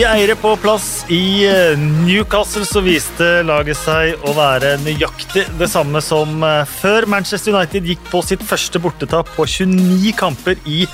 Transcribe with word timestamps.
Nye 0.00 0.08
eiere 0.16 0.32
på 0.40 0.54
plass 0.56 1.02
i 1.12 1.44
eh, 1.44 1.76
Newcastle 1.76 2.64
så 2.64 2.80
viste 2.80 3.26
laget 3.44 3.76
seg 3.76 4.22
å 4.24 4.32
være 4.32 4.70
nøyaktig 4.80 5.42
det 5.60 5.66
samme 5.68 6.00
som 6.00 6.38
eh, 6.40 6.62
før 6.64 7.04
Manchester 7.12 7.52
United 7.52 7.84
gikk 7.84 8.06
på 8.08 8.22
sitt 8.24 8.40
første 8.40 8.80
bortetap 8.80 9.28
på 9.34 9.44
29 9.44 10.14
kamper 10.16 10.56
i 10.64 10.86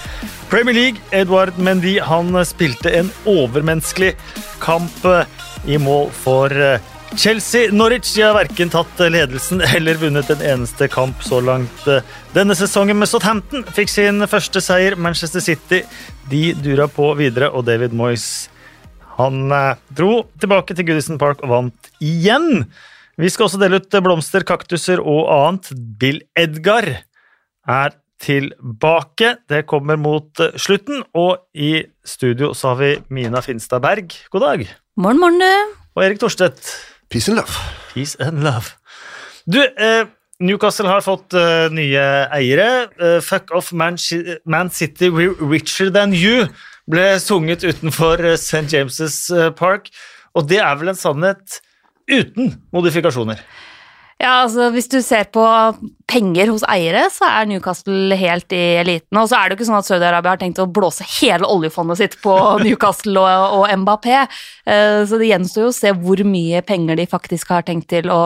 Premier 0.50 0.74
League. 0.74 1.04
Edward 1.14 1.54
Mendy 1.54 2.00
han 2.02 2.34
spilte 2.50 2.90
en 2.98 3.12
overmenneskelig 3.30 4.16
kamp 4.64 5.06
eh, 5.12 5.22
i 5.70 5.78
mål 5.78 6.10
for 6.10 6.50
Chelsea. 7.14 7.70
Norwich 7.70 8.10
de 8.16 8.26
har 8.26 8.34
verken 8.34 8.74
tatt 8.74 9.04
ledelsen 9.06 9.62
eller 9.76 10.02
vunnet 10.02 10.34
en 10.34 10.44
eneste 10.56 10.90
kamp 10.90 11.22
så 11.22 11.38
langt 11.46 11.86
denne 12.34 12.58
sesongen. 12.58 12.98
Med 12.98 13.12
Southampton 13.12 13.62
fikk 13.70 13.94
sin 13.94 14.26
første 14.26 14.66
seier. 14.66 14.98
Manchester 14.98 15.46
City 15.46 15.84
de 16.26 16.44
dura 16.58 16.90
på 16.90 17.12
videre, 17.22 17.54
og 17.54 17.68
David 17.70 17.94
Moyes 17.94 18.48
han 19.16 19.52
eh, 19.52 19.76
dro 19.96 20.26
tilbake 20.40 20.76
til 20.76 20.86
Goodison 20.88 21.20
Park 21.20 21.44
og 21.44 21.52
vant 21.52 21.90
igjen. 22.04 22.66
Vi 23.16 23.30
skal 23.32 23.46
også 23.46 23.60
dele 23.60 23.80
ut 23.80 24.00
blomster, 24.04 24.44
kaktuser 24.44 25.00
og 25.00 25.30
annet. 25.32 25.70
Bill 26.00 26.20
Edgar 26.36 26.88
er 27.66 27.96
tilbake. 28.22 29.36
Det 29.48 29.64
kommer 29.68 29.96
mot 30.00 30.42
eh, 30.44 30.56
slutten, 30.60 31.04
og 31.16 31.46
i 31.56 31.86
studio 32.04 32.52
så 32.56 32.74
har 32.74 32.82
vi 32.82 32.92
Mina 33.08 33.40
Finstad 33.44 33.84
Berg. 33.84 34.12
God 34.32 34.44
dag. 34.44 34.66
Morgen, 34.96 35.22
morgen, 35.22 35.40
du. 35.40 35.80
Og 35.96 36.04
Erik 36.04 36.20
Thorstvedt. 36.20 36.74
Peace 37.08 37.30
and 37.32 37.40
love. 37.40 37.56
Peace 37.94 38.16
and 38.20 38.44
love. 38.44 38.76
Du, 39.48 39.62
eh, 39.62 40.04
Newcastle 40.44 40.90
har 40.90 41.00
fått 41.00 41.32
uh, 41.32 41.72
nye 41.72 42.00
eiere. 42.36 42.90
Uh, 43.00 43.20
fuck 43.24 43.48
off 43.56 43.70
Man, 43.72 43.96
Man 44.44 44.68
City, 44.68 45.08
we're 45.08 45.32
richer 45.40 45.88
than 45.88 46.12
you 46.12 46.50
ble 46.90 47.06
sunget 47.22 47.66
utenfor 47.66 48.22
eh, 48.24 48.38
St. 48.38 48.66
James' 48.72 49.30
eh, 49.34 49.52
Park. 49.56 49.90
Og 50.36 50.48
det 50.50 50.60
er 50.62 50.76
vel 50.78 50.92
en 50.92 50.98
sannhet 50.98 51.60
uten 52.10 52.54
modifikasjoner? 52.74 53.40
Ja, 54.16 54.46
altså 54.46 54.70
Hvis 54.72 54.88
du 54.88 55.02
ser 55.04 55.26
på 55.28 55.44
penger 56.08 56.48
hos 56.48 56.62
eiere, 56.72 57.02
så 57.12 57.26
er 57.28 57.48
Newcastle 57.50 58.16
helt 58.16 58.52
i 58.56 58.62
eliten. 58.80 59.18
Og 59.20 59.28
så 59.28 59.36
er 59.36 59.48
det 59.48 59.56
jo 59.56 59.58
ikke 59.58 59.68
sånn 59.68 59.80
at 59.82 59.88
Saudi-Arabia 59.90 60.32
har 60.32 60.40
tenkt 60.40 60.62
å 60.62 60.68
blåse 60.70 61.04
hele 61.18 61.48
oljefondet 61.52 62.00
sitt 62.00 62.16
på 62.24 62.36
Newcastle 62.64 63.20
og, 63.20 63.58
og 63.58 63.82
Mbappé. 63.82 64.22
Eh, 64.64 65.02
så 65.08 65.20
det 65.20 65.28
gjenstår 65.28 65.66
jo 65.66 65.72
å 65.74 65.76
se 65.76 65.92
hvor 66.00 66.22
mye 66.24 66.64
penger 66.64 66.96
de 66.96 67.08
faktisk 67.10 67.52
har 67.52 67.66
tenkt 67.68 67.90
til 67.92 68.08
å, 68.12 68.22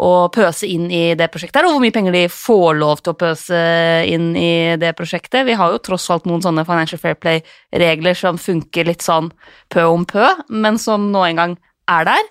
å 0.00 0.30
pøse 0.32 0.68
inn 0.70 0.86
i 0.92 1.14
det 1.18 1.28
prosjektet, 1.32 1.64
og 1.66 1.74
hvor 1.74 1.82
mye 1.82 1.94
penger 1.94 2.14
de 2.14 2.24
får 2.32 2.78
lov 2.78 3.02
til 3.02 3.12
å 3.12 3.18
pøse 3.20 3.60
inn 4.08 4.30
i 4.38 4.76
det 4.80 4.94
prosjektet. 4.98 5.44
Vi 5.48 5.56
har 5.58 5.74
jo 5.74 5.82
tross 5.82 6.08
alt 6.14 6.28
noen 6.30 6.44
sånne 6.44 6.64
Financial 6.68 7.00
Fair 7.00 7.18
Play-regler 7.20 8.16
som 8.16 8.40
funker 8.40 8.88
litt 8.88 9.04
sånn 9.04 9.32
pø 9.72 9.88
om 9.90 10.06
pø, 10.08 10.30
men 10.48 10.78
som 10.80 11.10
nå 11.12 11.26
engang 11.28 11.58
er 11.90 12.06
der. 12.08 12.30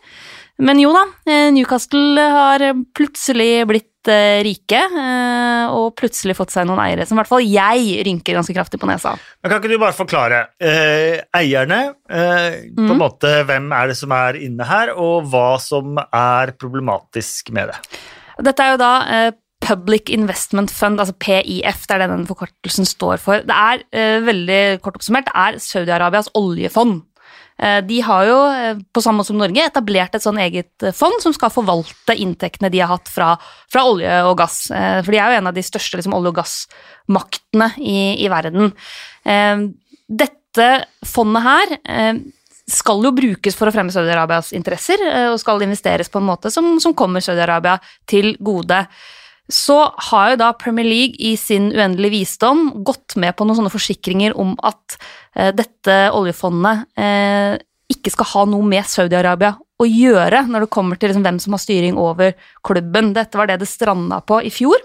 Men 0.59 0.79
jo 0.81 0.91
da, 0.95 1.05
eh, 1.29 1.51
Newcastle 1.55 2.25
har 2.33 2.63
plutselig 2.95 3.67
blitt 3.67 3.98
eh, 4.08 4.39
rike, 4.45 4.80
eh, 4.80 5.73
og 5.75 5.92
plutselig 6.00 6.38
fått 6.38 6.53
seg 6.53 6.67
noen 6.69 6.80
eiere 6.83 7.08
som 7.08 7.17
i 7.17 7.19
hvert 7.19 7.31
fall 7.31 7.44
jeg 7.44 8.06
rynker 8.08 8.38
ganske 8.38 8.56
kraftig 8.56 8.80
på 8.80 8.88
nesa. 8.88 9.16
Men 9.41 9.52
Kan 9.52 9.59
ikke 9.59 9.73
du 9.73 9.81
bare 9.81 9.97
forklare 9.97 10.39
eh, 10.61 11.19
eierne? 11.35 11.81
På 12.07 12.85
en 12.85 12.94
mm. 12.94 12.96
måte, 13.01 13.34
Hvem 13.50 13.68
er 13.75 13.91
det 13.91 13.97
som 14.00 14.16
er 14.16 14.40
inne 14.40 14.69
her, 14.69 14.94
og 14.96 15.28
hva 15.31 15.51
som 15.62 16.00
er 16.00 16.56
problematisk 16.56 17.51
med 17.56 17.73
det? 17.73 18.00
Dette 18.47 18.63
er 18.63 18.73
jo 18.73 18.79
da 18.79 18.94
Public 19.59 20.07
Investment 20.16 20.72
Fund, 20.72 21.02
altså 21.02 21.18
PIF, 21.19 21.84
det 21.90 21.97
er 21.97 22.06
det 22.06 22.12
den 22.13 22.28
forkortelsen 22.29 22.88
står 22.88 23.19
for. 23.19 23.44
Det 23.44 23.56
er 23.56 24.23
veldig 24.23 24.62
kort 24.85 24.96
oppsummert, 24.96 25.28
det 25.28 25.35
er 25.35 25.59
Saudi-Arabias 25.59 26.31
oljefond. 26.40 27.03
Eh, 27.59 27.81
de 27.86 28.00
har 28.02 28.25
jo, 28.25 28.38
eh, 28.52 28.78
på 28.94 29.02
samme 29.03 29.20
måte 29.20 29.34
som 29.34 29.40
Norge, 29.40 29.66
etablert 29.68 30.16
et 30.16 30.24
sånn 30.24 30.40
eget 30.40 30.86
eh, 30.86 30.96
fond 30.96 31.20
som 31.24 31.36
skal 31.36 31.52
forvalte 31.52 32.16
inntektene 32.16 32.72
de 32.72 32.80
har 32.80 32.92
hatt 32.94 33.12
fra, 33.12 33.34
fra 33.72 33.84
olje 33.90 34.22
og 34.30 34.38
gass. 34.40 34.62
For 34.70 35.12
de 35.12 35.20
er 35.20 35.34
jo 35.34 35.42
en 35.42 35.52
av 35.52 35.58
de 35.58 35.66
største 35.66 36.00
liksom, 36.00 36.16
olje- 36.16 36.31
og 36.31 36.40
gassmaktene 36.40 37.72
i, 37.78 38.00
i, 38.24 38.28
verden. 38.31 38.72
Dette 40.09 40.68
fondet 41.06 41.46
her 41.46 42.20
skal 42.70 43.03
jo 43.03 43.12
brukes 43.16 43.58
for 43.58 43.70
å 43.70 43.74
fremme 43.74 43.94
Saudi-Arabias 43.94 44.52
interesser, 44.58 45.02
og 45.31 45.40
skal 45.41 45.66
investeres 45.66 46.09
på 46.12 46.22
en 46.22 46.28
måte 46.30 46.52
som, 46.53 46.76
som 46.81 46.96
kommer 46.97 47.24
Saudi-Arabia 47.26 47.80
til 48.09 48.36
gode 48.40 48.84
så 49.49 49.79
har 50.09 50.33
jo 50.33 50.41
da 50.43 50.51
Premier 50.57 50.85
League 50.85 51.17
i 51.17 51.33
sin 51.37 51.71
uendelige 51.73 52.19
visdom 52.19 52.67
gått 52.85 53.17
med 53.17 53.33
på 53.35 53.47
noen 53.47 53.57
sånne 53.57 53.73
forsikringer 53.73 54.35
om 54.37 54.53
at 54.65 54.99
eh, 55.35 55.49
dette 55.57 55.97
oljefondet 56.13 56.85
eh, 56.99 57.57
ikke 57.89 58.13
skal 58.13 58.29
ha 58.35 58.45
noe 58.51 58.67
med 58.69 58.85
Saudi-Arabia 58.85 59.55
å 59.79 59.87
gjøre 59.87 60.43
når 60.49 60.65
det 60.65 60.73
kommer 60.73 60.99
til 60.99 61.09
liksom, 61.09 61.25
hvem 61.25 61.39
som 61.41 61.55
har 61.55 61.63
styring 61.63 61.97
over 61.97 62.35
klubben. 62.65 63.13
Dette 63.15 63.39
var 63.39 63.49
det 63.49 63.61
det 63.63 63.69
stranda 63.71 64.21
på 64.21 64.41
i 64.45 64.53
fjor. 64.53 64.77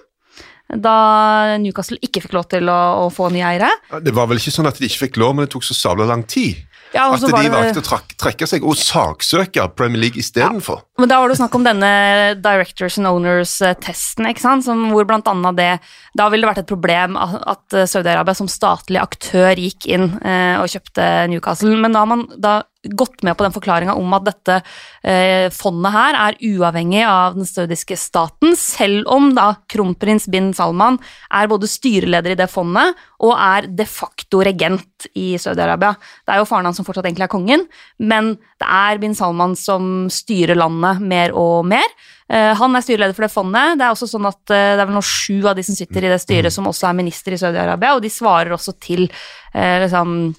Da 0.65 1.59
Newcastle 1.61 2.01
ikke 2.01 2.23
fikk 2.25 2.37
lov 2.39 2.47
til 2.49 2.71
å, 2.73 2.79
å 3.05 3.11
få 3.13 3.29
nye 3.35 3.45
eiere. 3.51 3.69
Det 4.01 4.15
var 4.17 4.31
vel 4.31 4.41
ikke 4.41 4.55
sånn 4.55 4.71
at 4.71 4.81
de 4.81 4.89
ikke 4.89 5.05
fikk 5.07 5.21
lov, 5.21 5.35
men 5.37 5.45
det 5.45 5.53
tok 5.53 5.67
så 5.67 5.77
sabla 5.77 6.09
lang 6.09 6.25
tid? 6.25 6.63
Ja, 6.95 7.09
at 7.11 7.25
de 7.25 7.31
valgte 7.51 7.83
å 7.83 8.01
trekke 8.23 8.47
seg 8.49 8.65
og 8.67 8.79
saksøke 8.79 9.67
Premier 9.75 10.05
League 10.07 10.21
istedenfor. 10.23 10.85
Ja. 10.85 11.03
Men 11.03 11.11
da 11.11 11.19
var 11.21 11.33
det 11.33 11.39
snakk 11.41 11.57
om 11.59 11.67
denne 11.67 11.91
Directors 12.39 12.99
and 13.01 13.11
Owners-testen, 13.11 14.29
ikke 14.31 14.45
sant, 14.45 14.67
som, 14.67 14.87
hvor 14.95 15.09
blant 15.09 15.27
annet 15.31 15.59
det 15.59 15.71
Da 16.15 16.29
ville 16.31 16.47
det 16.47 16.53
vært 16.53 16.63
et 16.63 16.71
problem 16.71 17.19
at 17.19 17.79
Saudi-Arabia 17.91 18.37
som 18.39 18.51
statlig 18.51 19.03
aktør 19.03 19.59
gikk 19.59 19.89
inn 19.91 20.13
eh, 20.23 20.55
og 20.61 20.71
kjøpte 20.71 21.09
Newcastle. 21.33 21.75
Men 21.75 21.97
da 21.97 22.05
har 22.05 22.11
man 22.15 22.29
da 22.39 22.55
gått 22.85 23.23
med 23.25 23.37
på 23.37 23.47
den 23.47 23.55
forklaringa 23.55 23.95
om 23.99 24.13
at 24.17 24.27
dette 24.29 24.59
eh, 25.03 25.49
fondet 25.55 25.95
her 25.95 26.19
er 26.21 26.39
uavhengig 26.45 27.05
av 27.09 27.39
den 27.39 27.49
saudiske 27.49 27.97
staten, 28.01 28.57
selv 28.59 29.09
om 29.13 29.33
da 29.37 29.51
kronprins 29.71 30.29
bin 30.31 30.53
Salman 30.57 30.99
er 31.33 31.51
både 31.51 31.71
styreleder 31.71 32.35
i 32.35 32.39
det 32.39 32.51
fondet 32.53 32.99
og 33.25 33.33
er 33.39 33.69
de 33.73 33.87
facto 33.89 34.43
regent 34.45 35.09
i 35.17 35.35
Saudi-Arabia. 35.41 35.95
Det 36.25 36.35
er 36.35 36.43
jo 36.43 36.49
faren 36.49 36.69
hans 36.69 36.81
som 36.81 36.87
fortsatt 36.87 37.09
egentlig 37.09 37.29
er 37.29 37.33
kongen, 37.33 37.65
men 37.99 38.35
det 38.61 38.69
er 38.69 39.01
bin 39.03 39.17
Salman 39.17 39.57
som 39.59 40.11
styrer 40.13 40.59
landet 40.59 41.01
mer 41.05 41.35
og 41.39 41.65
mer. 41.71 41.89
Eh, 42.29 42.53
han 42.57 42.77
er 42.77 42.85
styreleder 42.85 43.17
for 43.17 43.27
det 43.27 43.33
fondet. 43.33 43.79
Det 43.79 43.85
er 43.87 43.93
også 43.93 44.09
sånn 44.09 44.29
at 44.29 44.55
eh, 44.55 44.73
det 44.75 44.81
er 44.81 44.89
vel 44.89 44.97
nå 44.97 45.05
sju 45.05 45.45
av 45.45 45.59
de 45.59 45.65
som 45.67 45.77
sitter 45.77 46.07
i 46.07 46.13
det 46.13 46.23
styret, 46.23 46.55
som 46.55 46.69
også 46.71 46.89
er 46.89 47.01
minister 47.01 47.37
i 47.37 47.41
Saudi-Arabia, 47.41 47.97
og 47.97 48.05
de 48.05 48.13
svarer 48.13 48.55
også 48.57 48.77
til 48.83 49.07
eh, 49.07 49.77
liksom 49.85 50.33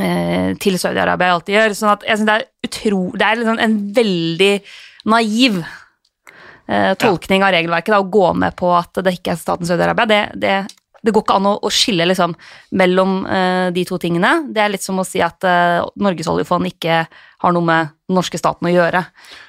til 0.00 0.78
Saudi-Arabia 0.80 1.34
alltid 1.34 1.56
gjør. 1.56 1.74
sånn 1.76 1.90
at 1.92 2.04
jeg 2.08 2.20
synes 2.20 2.28
Det 2.30 2.36
er 2.38 2.68
utro, 2.68 3.00
det 3.12 3.26
er 3.26 3.40
liksom 3.40 3.60
en 3.60 3.76
veldig 3.98 4.52
naiv 5.10 5.60
eh, 6.70 6.92
tolkning 7.00 7.44
av 7.44 7.54
regelverket 7.54 7.94
da, 7.94 8.02
å 8.02 8.10
gå 8.10 8.34
med 8.38 8.56
på 8.58 8.70
at 8.76 9.02
det 9.04 9.16
ikke 9.18 9.34
er 9.34 9.40
staten 9.40 9.68
Saudi-Arabia. 9.68 10.08
Det, 10.10 10.20
det, 10.42 10.54
det, 11.00 11.14
går 11.14 11.24
ikke 11.24 11.38
an 11.40 11.48
å, 11.50 11.56
å 11.66 11.72
skille 11.74 12.06
liksom, 12.08 12.36
mellom 12.80 13.20
eh, 13.26 13.66
de 13.76 13.86
to 13.88 13.98
tingene. 14.02 14.32
Det 14.54 14.64
er 14.64 14.72
litt 14.74 14.86
som 14.86 15.00
å 15.00 15.06
si 15.06 15.22
at 15.24 15.46
eh, 15.48 15.80
Norges 16.02 16.30
oljefond 16.30 16.70
ikke 16.70 17.02
har 17.40 17.56
noe 17.56 17.64
med 17.64 17.92
den 18.10 18.18
norske 18.18 18.40
staten 18.40 18.68
å 18.68 18.74
gjøre. 18.74 19.04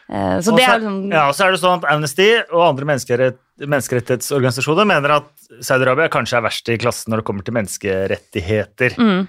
Eh, 0.08 0.38
så 0.44 0.56
det 0.56 0.66
er 0.66 0.80
liksom, 0.80 1.00
ja, 1.12 1.28
og 1.30 1.38
så 1.38 1.48
er 1.48 1.56
det 1.56 1.64
sånn 1.64 1.82
at 1.82 1.90
Amnesty 1.94 2.30
og 2.50 2.68
andre 2.72 2.92
menneskerett, 2.94 3.42
menneskerettighetsorganisasjoner 3.62 4.88
mener 4.90 5.20
at 5.20 5.32
Saudi-Arabia 5.60 6.12
kanskje 6.12 6.40
er 6.40 6.46
verst 6.48 6.72
i 6.72 6.80
klassen 6.82 7.14
når 7.14 7.22
det 7.22 7.28
kommer 7.28 7.46
til 7.46 7.58
menneskerettigheter. 7.60 8.96
Mm. 8.98 9.26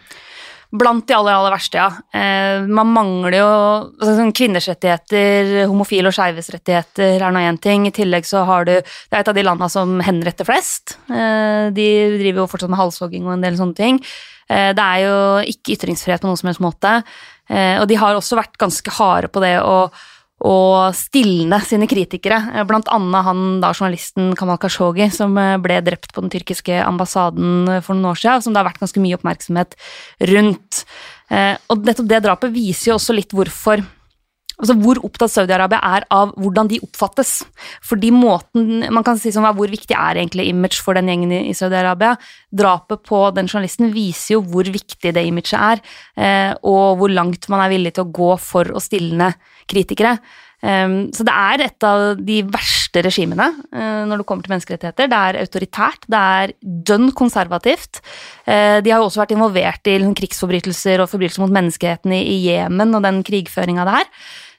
Blant 0.72 1.04
de 1.04 1.12
aller, 1.12 1.34
aller 1.36 1.52
verste, 1.52 1.76
ja. 1.76 1.90
Eh, 2.16 2.62
man 2.64 2.88
mangler 2.94 3.34
jo 3.36 3.48
altså, 3.48 4.14
sånn 4.16 4.30
kvinners 4.32 4.70
rettigheter, 4.70 5.66
homofile 5.68 6.08
og 6.08 6.16
skeives 6.16 6.48
rettigheter 6.54 7.20
er 7.20 7.34
nå 7.34 7.42
én 7.44 7.58
ting. 7.60 7.84
I 7.84 7.92
tillegg 7.92 8.24
så 8.24 8.46
har 8.48 8.64
du 8.64 8.72
Det 8.78 9.12
er 9.12 9.20
et 9.20 9.28
av 9.28 9.36
de 9.36 9.44
landene 9.44 9.68
som 9.68 10.00
henretter 10.00 10.48
flest. 10.48 10.96
Eh, 11.12 11.68
de 11.76 11.88
driver 12.22 12.40
jo 12.40 12.48
fortsatt 12.48 12.72
med 12.72 12.80
halshogging 12.80 13.28
og 13.28 13.34
en 13.34 13.44
del 13.44 13.60
sånne 13.60 13.76
ting. 13.76 14.00
Eh, 14.48 14.72
det 14.72 14.86
er 14.86 15.04
jo 15.04 15.18
ikke 15.52 15.76
ytringsfrihet 15.76 16.24
på 16.24 16.30
noen 16.30 16.40
som 16.40 16.48
helst 16.48 16.64
måte. 16.64 16.96
Og 17.52 17.84
de 17.90 17.96
har 18.00 18.16
også 18.16 18.38
vært 18.38 18.54
ganske 18.56 18.90
harde 18.96 19.28
på 19.28 19.40
det 19.42 19.58
å 19.60 19.90
og 20.42 20.96
stilne 20.98 21.60
sine 21.62 21.86
kritikere, 21.90 22.40
eh, 22.52 22.66
blant 22.66 22.90
annet 22.90 23.26
han 23.26 23.60
da 23.62 23.70
journalisten 23.72 24.34
Kamal 24.38 24.58
Khashoggi, 24.58 25.08
som 25.14 25.36
eh, 25.38 25.56
ble 25.62 25.78
drept 25.86 26.12
på 26.12 26.24
den 26.24 26.32
tyrkiske 26.34 26.82
ambassaden 26.82 27.68
eh, 27.68 27.82
for 27.84 27.94
noen 27.94 28.10
år 28.12 28.18
siden, 28.18 28.42
som 28.42 28.54
det 28.54 28.62
har 28.62 28.70
vært 28.70 28.82
ganske 28.82 29.02
mye 29.02 29.18
oppmerksomhet 29.18 29.76
rundt. 30.32 30.84
Og 31.32 31.86
nettopp 31.86 32.08
det 32.10 32.18
drapet 32.26 32.52
viser 32.52 32.90
jo 32.90 32.96
også 32.98 33.14
litt 33.16 33.30
hvorfor 33.32 33.80
Altså 34.62 34.76
hvor 34.78 35.00
opptatt 35.02 35.32
Saudi-Arabia 35.34 35.80
er 35.96 36.06
av 36.14 36.34
hvordan 36.38 36.70
de 36.70 36.78
oppfattes. 36.84 37.40
Fordi 37.82 38.12
måten 38.14 38.86
man 38.94 39.04
kan 39.06 39.18
si 39.18 39.32
som 39.34 39.42
Hvor 39.42 39.68
viktig 39.68 39.96
er 39.96 40.20
egentlig 40.20 40.46
image 40.48 40.78
for 40.80 40.94
den 40.94 41.10
gjengen 41.10 41.32
i 41.34 41.54
Saudi-Arabia? 41.56 42.14
Drapet 42.54 43.02
på 43.02 43.24
den 43.34 43.50
journalisten 43.50 43.92
viser 43.92 44.36
jo 44.36 44.44
hvor 44.46 44.64
viktig 44.64 45.12
det 45.12 45.26
imaget 45.26 45.58
er, 45.58 45.82
eh, 46.16 46.54
og 46.62 46.98
hvor 47.00 47.10
langt 47.10 47.48
man 47.50 47.60
er 47.64 47.72
villig 47.74 47.94
til 47.96 48.06
å 48.06 48.12
gå 48.12 48.30
for 48.38 48.70
å 48.70 48.80
stilne 48.80 49.32
kritikere. 49.66 50.18
Ehm, 50.62 51.10
så 51.10 51.24
det 51.26 51.34
er 51.34 51.64
et 51.64 51.86
av 51.86 52.20
de 52.22 52.38
verste 52.46 53.02
regimene 53.02 53.48
eh, 53.74 54.02
når 54.06 54.22
det 54.22 54.26
kommer 54.28 54.46
til 54.46 54.54
menneskerettigheter. 54.54 55.10
Det 55.10 55.18
er 55.18 55.40
autoritært, 55.42 56.06
det 56.12 56.20
er 56.36 56.54
dønn 56.62 57.10
konservativt. 57.18 57.98
Eh, 58.46 58.78
de 58.84 58.92
har 58.92 59.02
jo 59.02 59.08
også 59.08 59.24
vært 59.24 59.34
involvert 59.34 59.90
i 59.90 59.96
liksom, 59.98 60.14
krigsforbrytelser 60.20 61.02
og 61.02 61.10
forbrytelser 61.10 61.42
mot 61.42 61.56
menneskeheten 61.58 62.14
i 62.20 62.38
Jemen 62.46 62.94
og 62.94 63.02
den 63.06 63.22
krigføringa 63.26 63.88
det 63.88 63.98
er. 64.04 64.12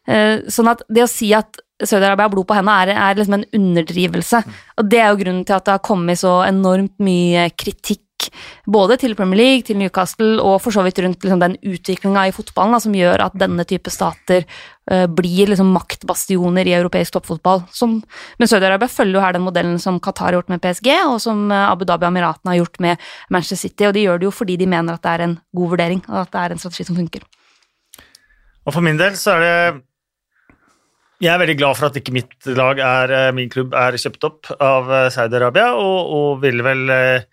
Eh, 0.08 0.44
sånn 0.52 0.72
at 0.72 0.84
det 0.92 1.06
å 1.06 1.12
si 1.12 1.32
at 1.36 1.60
Saudi-Arabia 1.84 2.28
har 2.28 2.32
blod 2.32 2.48
på 2.48 2.56
hendene, 2.56 2.94
er, 2.94 3.12
er 3.12 3.20
liksom 3.20 3.40
en 3.40 3.50
underdrivelse. 3.58 4.44
Og 4.80 4.90
det 4.92 5.02
er 5.02 5.12
jo 5.12 5.22
grunnen 5.24 5.46
til 5.48 5.58
at 5.58 5.68
det 5.68 5.76
har 5.76 5.86
kommet 5.86 6.22
så 6.22 6.40
enormt 6.48 6.96
mye 7.04 7.50
kritikk 7.60 8.02
både 8.66 8.98
til 9.02 9.16
Premier 9.18 9.40
League, 9.40 9.66
til 9.68 9.78
Newcastle 9.80 10.38
og 10.40 10.62
for 10.64 10.76
så 10.76 10.84
vidt 10.86 11.02
rundt 11.04 11.24
liksom, 11.26 11.42
den 11.42 11.58
utviklinga 11.60 12.28
i 12.30 12.34
fotballen 12.36 12.76
da, 12.76 12.80
som 12.84 12.96
gjør 12.96 13.26
at 13.26 13.36
denne 13.40 13.66
type 13.68 13.92
stater 13.92 14.46
uh, 14.46 15.06
blir 15.12 15.52
liksom, 15.52 15.74
maktbastioner 15.76 16.70
i 16.70 16.76
europeisk 16.78 17.18
toppfotball. 17.18 17.64
Som, 17.76 18.00
men 18.40 18.52
Saudi-Arabia 18.52 18.92
følger 18.92 19.20
jo 19.20 19.26
her 19.26 19.38
den 19.38 19.46
modellen 19.46 19.80
som 19.82 20.00
Qatar 20.04 20.32
har 20.32 20.40
gjort 20.40 20.52
med 20.54 20.64
PSG, 20.64 20.92
og 21.10 21.20
som 21.24 21.46
uh, 21.52 21.70
Abu 21.70 21.88
Dhabi 21.90 22.08
og 22.08 22.14
Emiratene 22.14 22.54
har 22.54 22.62
gjort 22.62 22.84
med 22.86 23.08
Manchester 23.34 23.64
City, 23.68 23.88
og 23.90 23.96
de 23.98 24.06
gjør 24.08 24.22
det 24.22 24.30
jo 24.30 24.36
fordi 24.36 24.60
de 24.62 24.70
mener 24.70 24.96
at 24.96 25.04
det 25.04 25.16
er 25.16 25.28
en 25.28 25.40
god 25.56 25.74
vurdering, 25.76 26.04
og 26.10 26.22
at 26.24 26.36
det 26.36 26.44
er 26.44 26.56
en 26.56 26.64
strategi 26.64 26.88
som 26.88 27.00
funker. 27.00 27.26
Og 28.64 28.72
for 28.72 28.86
min 28.86 29.00
del 29.00 29.18
så 29.20 29.36
er 29.36 29.44
det 29.44 29.58
jeg 31.24 31.32
er 31.32 31.40
veldig 31.42 31.56
glad 31.60 31.78
for 31.80 31.88
at 31.88 31.98
ikke 32.00 32.14
mitt 32.16 32.52
lag, 32.58 32.80
er, 32.84 33.16
eh, 33.16 33.32
min 33.36 33.52
klubb, 33.52 33.74
er 33.78 33.96
kjøpt 34.00 34.28
opp 34.28 34.52
av 34.60 34.92
Saudi-Arabia, 35.14 35.72
og, 35.80 36.12
og 36.18 36.44
ville 36.44 36.66
vel 36.66 36.92
eh, 36.92 37.26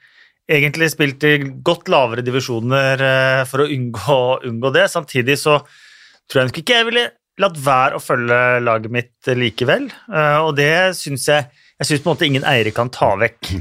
egentlig 0.50 0.90
spilt 0.92 1.24
i 1.26 1.38
godt 1.64 1.90
lavere 1.92 2.24
divisjoner 2.26 3.04
eh, 3.06 3.40
for 3.48 3.64
å 3.64 3.70
unngå, 3.70 4.20
unngå, 4.50 4.74
det. 4.74 4.86
Samtidig 4.92 5.38
så 5.40 5.60
tror 5.60 6.42
jeg 6.42 6.50
nok 6.50 6.62
ikke 6.62 6.78
jeg 6.78 6.88
ville 6.90 7.08
latt 7.40 7.58
være 7.64 7.96
å 7.96 8.04
følge 8.04 8.38
laget 8.64 8.94
mitt 8.94 9.32
likevel. 9.38 9.90
Eh, 10.10 10.38
og 10.42 10.54
det 10.58 10.72
syns 10.98 11.28
jeg 11.30 11.50
Jeg 11.80 11.88
syns 11.88 12.02
på 12.04 12.10
en 12.10 12.12
måte 12.12 12.26
ingen 12.26 12.42
eiere 12.44 12.74
kan 12.76 12.90
ta 12.92 13.14
vekk 13.16 13.54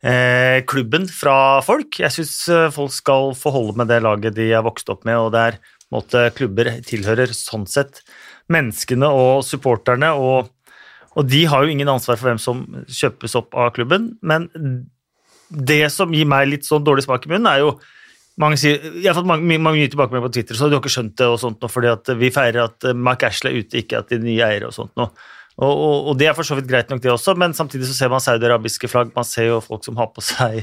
eh, 0.00 0.64
klubben 0.64 1.02
fra 1.12 1.60
folk. 1.60 1.98
Jeg 2.00 2.14
syns 2.14 2.32
folk 2.72 2.94
skal 2.96 3.34
få 3.36 3.52
holde 3.52 3.76
med 3.76 3.90
det 3.92 3.98
laget 4.00 4.38
de 4.38 4.46
har 4.54 4.64
vokst 4.64 4.88
opp 4.88 5.04
med, 5.04 5.18
og 5.20 5.34
der 5.34 5.58
måte, 5.92 6.30
klubber 6.32 6.70
tilhører 6.88 7.34
sånn 7.36 7.66
sett 7.68 8.00
menneskene 8.52 9.08
og 9.08 9.44
supporterne. 9.46 10.12
og 10.14 10.54
og 11.18 11.26
de 11.26 11.40
har 11.50 11.64
jo 11.64 11.72
ingen 11.72 11.88
ansvar 11.90 12.14
for 12.14 12.28
hvem 12.28 12.38
som 12.38 12.60
kjøpes 12.86 13.32
opp 13.40 13.56
av 13.58 13.72
klubben, 13.74 14.12
men 14.22 14.44
det 15.48 15.88
som 15.90 16.12
gir 16.14 16.28
meg 16.28 16.46
litt 16.46 16.68
sånn 16.68 16.84
dårlig 16.86 17.06
smak 17.08 17.24
i 17.26 17.32
munnen, 17.32 17.48
er 17.50 17.64
jo 17.64 17.72
mange 18.38 18.58
sier, 18.60 18.78
Jeg 18.78 19.08
har 19.08 19.16
fått 19.16 19.26
mange, 19.26 19.58
mange 19.58 19.80
nye 19.80 19.90
tilbakemeldinger 19.90 20.28
på 20.28 20.34
Twitter, 20.36 20.54
så 20.54 20.68
du 20.68 20.76
har 20.76 20.82
ikke 20.82 20.94
skjønt 20.94 21.16
det, 21.18 21.26
og 21.26 21.40
sånt, 21.42 21.64
fordi 21.72 21.90
at 21.90 22.12
vi 22.20 22.30
feirer 22.30 22.68
at 22.68 22.86
Mark 22.94 23.24
Ashley 23.26 23.50
er 23.50 23.64
ute, 23.64 23.80
ikke 23.82 23.98
at 23.98 24.12
de 24.12 24.20
nye 24.22 24.44
eiere 24.46 24.70
og 24.70 24.76
sånt 24.76 24.94
noe. 25.00 25.10
Og, 25.58 25.72
og, 25.72 25.96
og, 26.10 26.12
det 26.20 26.28
er 26.30 26.36
for 26.38 26.46
så 26.46 26.54
vidt 26.54 26.68
greit 26.70 26.92
nok, 26.92 27.00
det 27.02 27.10
også, 27.10 27.34
men 27.34 27.56
samtidig 27.56 27.88
så 27.88 27.96
ser 27.96 28.12
man 28.12 28.22
saudi-arabiske 28.22 28.86
flagg. 28.92 29.10
Man 29.16 29.26
ser 29.26 29.48
jo 29.48 29.58
folk 29.64 29.82
som 29.82 29.98
har 29.98 30.12
på 30.14 30.22
seg 30.22 30.60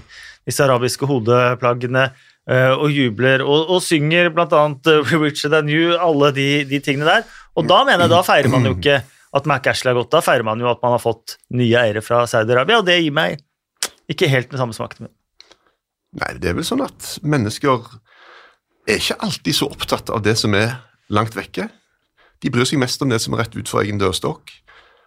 disse 0.47 0.63
arabiske 0.63 1.09
hodeplaggene 1.09 2.05
uh, 2.13 2.73
og 2.77 2.87
jubler 2.93 3.43
og, 3.43 3.73
og 3.75 3.83
synger 3.83 4.31
bl.a. 4.31 4.61
Richard 5.25 5.57
and 5.59 5.73
You, 5.73 5.97
alle 5.99 6.31
de, 6.37 6.47
de, 6.69 6.79
tingene 6.79 7.09
der. 7.09 7.27
Og 7.55 7.67
da 7.67 7.83
mener 7.87 8.05
jeg, 8.05 8.11
da 8.11 8.21
feirer 8.25 8.51
man 8.51 8.67
jo 8.67 8.73
ikke 8.75 8.99
at 9.35 9.47
Mac 9.49 9.67
Ashley 9.67 9.91
har 9.91 9.99
gått, 9.99 10.11
da 10.13 10.21
feirer 10.23 10.47
man 10.47 10.61
jo 10.61 10.69
at 10.71 10.81
man 10.83 10.95
har 10.95 11.03
fått 11.03 11.37
nye 11.55 11.79
eiere 11.81 12.03
fra 12.03 12.23
Saudi-Arabia, 12.29 12.79
og 12.81 12.87
det 12.87 12.99
gir 13.01 13.15
meg 13.15 13.39
ikke 14.11 14.29
helt 14.31 14.51
den 14.51 14.61
samme 14.61 14.75
smaken. 14.75 15.09
Nei, 16.15 16.33
det 16.39 16.51
er 16.51 16.57
vel 16.57 16.67
sånn 16.67 16.83
at 16.85 17.15
mennesker 17.25 17.87
er 18.87 18.99
ikke 18.99 19.17
alltid 19.25 19.57
så 19.57 19.67
opptatt 19.71 20.11
av 20.13 20.23
det 20.23 20.37
som 20.39 20.55
er 20.55 20.77
langt 21.11 21.35
vekke. 21.35 21.67
De 22.43 22.51
bryr 22.53 22.67
seg 22.67 22.79
mest 22.79 23.01
om 23.03 23.11
det 23.11 23.19
som 23.23 23.35
er 23.35 23.43
rett 23.43 23.55
utenfor 23.55 23.83
egen 23.83 23.99
dørstokk. 23.99 24.53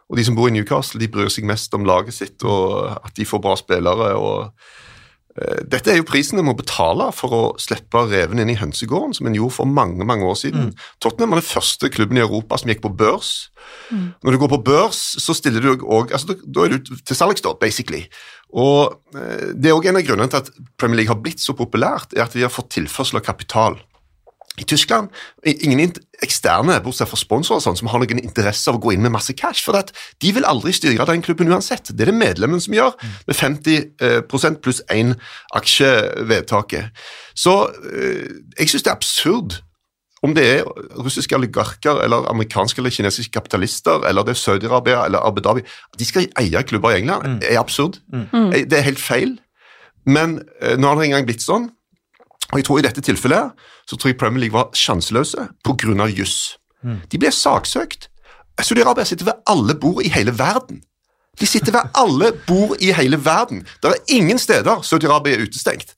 Og 0.08 0.16
de 0.16 0.24
som 0.24 0.36
bor 0.36 0.48
i 0.48 0.54
Newcastle, 0.54 1.00
de 1.00 1.08
bryr 1.12 1.28
seg 1.32 1.46
mest 1.48 1.72
om 1.76 1.86
laget 1.88 2.16
sitt 2.16 2.44
og 2.48 2.88
at 2.96 3.12
de 3.16 3.28
får 3.28 3.42
bra 3.44 3.54
spillere. 3.60 4.14
og 4.16 4.52
dette 5.70 5.92
er 5.92 6.00
jo 6.00 6.06
prisen 6.08 6.40
en 6.40 6.46
må 6.48 6.54
betale 6.58 7.08
for 7.14 7.34
å 7.34 7.42
slippe 7.60 8.04
reven 8.10 8.40
inn 8.42 8.52
i 8.52 8.56
hønsegården, 8.58 9.14
som 9.18 9.28
en 9.28 9.36
gjorde 9.36 9.56
for 9.58 9.70
mange 9.70 10.06
mange 10.08 10.26
år 10.26 10.38
siden. 10.40 10.70
Mm. 10.70 10.88
Tottenham 11.04 11.34
var 11.34 11.42
den 11.42 11.48
første 11.50 11.90
klubben 11.92 12.18
i 12.18 12.24
Europa 12.24 12.58
som 12.58 12.72
gikk 12.72 12.82
på 12.86 12.94
børs. 12.98 13.32
Mm. 13.92 14.08
Når 14.24 14.34
du 14.34 14.40
går 14.42 14.52
på 14.54 14.62
børs, 14.70 15.02
så 15.20 15.36
stiller 15.36 15.64
du 15.64 15.84
òg 15.84 16.12
altså, 16.16 16.36
Da 16.42 16.64
er 16.64 16.76
du 16.76 16.90
til 16.96 17.16
salgs, 17.18 17.44
da, 17.44 17.54
basically. 17.60 18.06
Og 18.56 18.96
eh, 19.14 19.52
Det 19.54 19.70
er 19.70 19.76
òg 19.76 19.88
en 19.90 20.00
av 20.00 20.06
grunnene 20.06 20.32
til 20.32 20.42
at 20.42 20.50
Premier 20.80 21.02
League 21.02 21.12
har 21.12 21.20
blitt 21.22 21.42
så 21.42 21.54
populært, 21.56 22.16
er 22.16 22.24
at 22.24 22.36
vi 22.36 22.44
har 22.46 22.52
fått 22.52 22.72
tilførsel 22.78 23.20
av 23.20 23.26
kapital. 23.26 23.78
I 24.58 24.66
Tyskland 24.68 25.08
ingen 25.46 25.92
eksterne, 26.24 26.78
bortsett 26.82 27.10
fra 27.10 27.18
sponsorer, 27.18 27.62
sånn, 27.62 27.76
som 27.78 27.90
har 27.92 28.02
noen 28.02 28.20
interesse 28.22 28.70
av 28.70 28.78
å 28.78 28.82
gå 28.82 28.94
inn 28.94 29.04
med 29.04 29.14
masse 29.14 29.34
cash. 29.38 29.62
For 29.64 29.78
de 29.78 30.32
vil 30.34 30.46
aldri 30.48 30.74
styre 30.74 31.06
den 31.08 31.22
klubben 31.24 31.50
uansett. 31.52 31.92
Det 31.92 32.04
er 32.04 32.12
det 32.12 32.18
medlemmen 32.18 32.62
som 32.62 32.74
gjør, 32.74 32.96
med 33.28 33.38
50 33.38 33.78
eh, 34.02 34.18
pluss 34.26 34.82
én 34.90 35.14
aksjevedtaket. 35.58 36.90
Så 37.38 37.56
eh, 37.92 38.28
jeg 38.58 38.74
synes 38.74 38.86
det 38.86 38.92
er 38.92 38.98
absurd 38.98 39.58
om 40.26 40.34
det 40.34 40.44
er 40.50 40.66
russiske 40.98 41.36
oligarker 41.36 42.00
eller 42.02 42.26
amerikanske 42.26 42.80
eller 42.82 42.90
kinesiske 42.90 43.30
kapitalister 43.30 44.02
eller 44.08 44.26
det 44.26 44.34
er 44.34 44.40
Saudi-Arabia 44.40 45.04
eller 45.06 45.22
Abu 45.22 45.38
Dhabi 45.44 45.62
De 45.94 46.06
skal 46.08 46.26
eie 46.42 46.62
klubber 46.66 46.90
i 46.90 47.04
England. 47.04 47.38
Det 47.44 47.52
er 47.52 47.60
absurd. 47.60 48.00
Mm. 48.10 48.50
Det 48.66 48.80
er 48.80 48.88
helt 48.88 48.98
feil. 48.98 49.36
Men 50.02 50.40
nå 50.74 50.88
har 50.90 50.98
det 50.98 51.06
engang 51.06 51.28
blitt 51.28 51.44
sånn 51.44 51.68
og 52.52 52.58
jeg 52.58 52.64
tror 52.64 52.78
I 52.78 52.86
dette 52.86 53.04
tilfellet 53.04 53.66
så 53.88 53.96
tror 53.96 54.12
jeg 54.12 54.18
Premier 54.20 54.46
League 54.46 54.56
var 54.56 54.70
sjanseløse 54.76 55.48
pga. 55.64 56.06
juss. 56.08 56.56
Mm. 56.82 57.00
De 57.10 57.18
ble 57.18 57.32
saksøkt. 57.32 58.08
Saudi-Arabia 58.60 59.04
sitter 59.04 59.24
ved 59.24 59.42
alle 59.46 59.74
bord 59.74 60.02
i 60.02 60.08
hele 60.08 60.32
verden. 60.38 60.82
De 61.40 61.46
sitter 61.46 61.72
ved 61.72 61.90
alle 61.94 62.32
bord 62.46 62.76
i 62.80 62.92
hele 62.92 63.24
verden. 63.24 63.66
Det 63.82 63.90
er 63.90 63.94
ingen 64.08 64.38
steder 64.38 64.82
Saudi-Arabia 64.82 65.36
er 65.36 65.42
utestengt. 65.42 65.94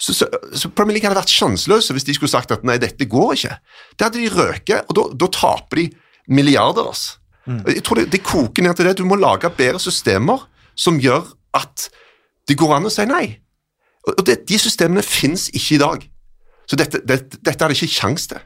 Så, 0.00 0.14
så, 0.14 0.26
så, 0.54 0.68
Premier 0.68 0.96
League 0.96 1.08
hadde 1.08 1.20
vært 1.20 1.32
sjanseløse 1.32 1.92
hvis 1.92 2.06
de 2.08 2.14
skulle 2.16 2.32
sagt 2.32 2.50
at 2.54 2.64
nei, 2.64 2.78
dette 2.80 3.04
går 3.04 3.34
ikke. 3.36 3.56
Det 3.98 4.06
hadde 4.06 4.22
de 4.22 4.30
røket, 4.32 4.88
og 4.88 4.96
da, 4.96 5.04
da 5.20 5.28
taper 5.36 5.82
de 5.82 5.90
milliarder. 6.32 6.88
Altså. 6.88 7.18
Mm. 7.44 7.60
Jeg 7.68 7.84
tror 7.84 8.00
det, 8.00 8.06
det 8.14 8.22
koker 8.24 8.64
ned 8.64 8.78
til 8.78 8.88
det. 8.88 8.96
Du 8.98 9.04
må 9.04 9.20
lage 9.20 9.50
bedre 9.58 9.80
systemer 9.82 10.46
som 10.78 11.00
gjør 11.00 11.28
at 11.56 11.90
det 12.48 12.56
går 12.58 12.78
an 12.78 12.88
å 12.88 12.92
si 12.92 13.04
nei. 13.08 13.24
Og 14.08 14.24
det, 14.24 14.40
De 14.48 14.58
systemene 14.58 15.02
finnes 15.04 15.48
ikke 15.52 15.76
i 15.76 15.82
dag. 15.82 16.06
Så 16.70 16.78
dette, 16.78 17.02
dette, 17.04 17.40
dette 17.42 17.64
er 17.64 17.72
det 17.72 17.76
ikke 17.76 17.98
kjangs 17.98 18.30
til. 18.30 18.40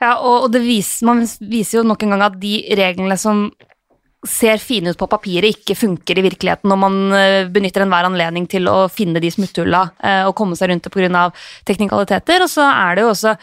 Ja, 0.00 0.16
og, 0.18 0.46
og 0.46 0.56
viser, 0.62 1.06
man 1.08 1.22
viser 1.50 1.80
jo 1.80 1.86
nok 1.86 2.02
en 2.04 2.14
gang 2.14 2.24
at 2.26 2.36
de 2.40 2.58
reglene 2.78 3.16
som 3.20 3.48
ser 4.24 4.60
fine 4.62 4.92
ut 4.92 4.98
på 4.98 5.08
papiret, 5.10 5.52
ikke 5.52 5.76
funker 5.76 6.18
i 6.18 6.24
virkeligheten 6.24 6.70
når 6.70 6.78
man 6.80 6.96
eh, 7.12 7.50
benytter 7.52 7.84
enhver 7.84 8.08
anledning 8.08 8.46
til 8.50 8.70
å 8.72 8.86
finne 8.92 9.20
de 9.20 9.30
smutthulla 9.32 9.82
eh, 10.00 10.22
og 10.24 10.32
komme 10.38 10.56
seg 10.56 10.72
rundt 10.72 10.86
det 10.86 10.92
pga. 10.94 11.26
teknikaliteter. 11.68 12.46
Og 12.46 12.50
så 12.50 12.64
er 12.70 12.96
det 12.96 13.04
jo 13.04 13.12
også 13.12 13.34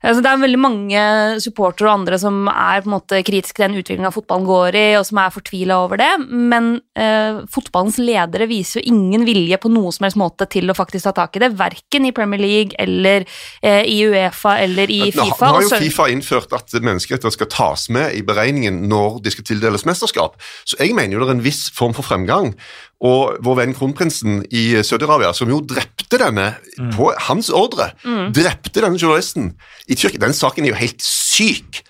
Altså, 0.00 0.22
det 0.24 0.30
er 0.30 0.40
veldig 0.40 0.60
mange 0.60 1.00
supportere 1.44 1.90
og 1.90 1.98
andre 1.98 2.18
som 2.20 2.46
er 2.48 2.80
på 2.80 2.88
en 2.88 2.94
måte 2.94 3.20
kritiske 3.26 3.58
til 3.58 3.66
den 3.66 3.82
utviklingen 3.82 4.14
fotballen 4.14 4.46
går 4.48 4.78
i, 4.78 4.84
og 4.96 5.04
som 5.04 5.20
er 5.20 5.34
fortvila 5.34 5.76
over 5.84 6.00
det, 6.00 6.08
men 6.28 6.70
eh, 6.96 7.42
fotballens 7.52 7.98
ledere 8.00 8.48
viser 8.48 8.80
jo 8.80 8.94
ingen 8.94 9.26
vilje 9.28 9.58
på 9.60 9.72
noe 9.72 9.92
som 9.92 10.06
helst 10.06 10.20
måte 10.20 10.48
til 10.50 10.72
å 10.72 10.76
faktisk 10.78 11.10
ta 11.10 11.12
tak 11.20 11.36
i 11.36 11.44
det, 11.44 11.52
verken 11.58 12.08
i 12.08 12.14
Premier 12.16 12.40
League 12.40 12.80
eller 12.80 13.26
eh, 13.60 13.84
i 13.84 13.98
Uefa 14.08 14.56
eller 14.64 14.88
i 14.88 15.02
Fifa. 15.12 15.50
Nå 15.52 15.60
har 15.60 15.68
jo 15.68 15.82
Fifa 15.84 16.08
innført 16.12 16.56
at 16.56 16.72
menneskerettigheter 16.78 17.36
skal 17.36 17.52
tas 17.52 17.88
med 17.92 18.16
i 18.16 18.24
beregningen 18.24 18.86
når 18.88 19.20
de 19.26 19.34
skal 19.36 19.50
tildeles 19.52 19.84
mesterskap, 19.88 20.40
så 20.64 20.80
jeg 20.80 20.96
mener 20.96 21.18
jo 21.18 21.26
det 21.26 21.34
er 21.34 21.38
en 21.42 21.44
viss 21.44 21.66
form 21.76 21.92
for 21.96 22.08
fremgang. 22.08 22.54
Og 23.00 23.38
vår 23.44 23.60
venn 23.62 23.76
kronprinsen 23.76 24.42
i 24.52 24.64
Saudi-Arabia, 24.84 25.32
som 25.36 25.48
jo 25.48 25.62
drepte 25.64 26.20
denne 26.20 26.50
mm. 26.76 26.90
på 26.98 27.08
hans 27.28 27.48
ordre, 27.48 27.94
mm. 28.04 28.26
drepte 28.36 28.82
denne 28.82 29.00
journalisten 29.00 29.54
i 29.88 29.96
Tyrkia. 29.96 30.20
Den 30.26 30.36
saken 30.36 30.66
er 30.66 30.74
jo 30.74 30.82
helt 30.82 31.00
syk. 31.04 31.80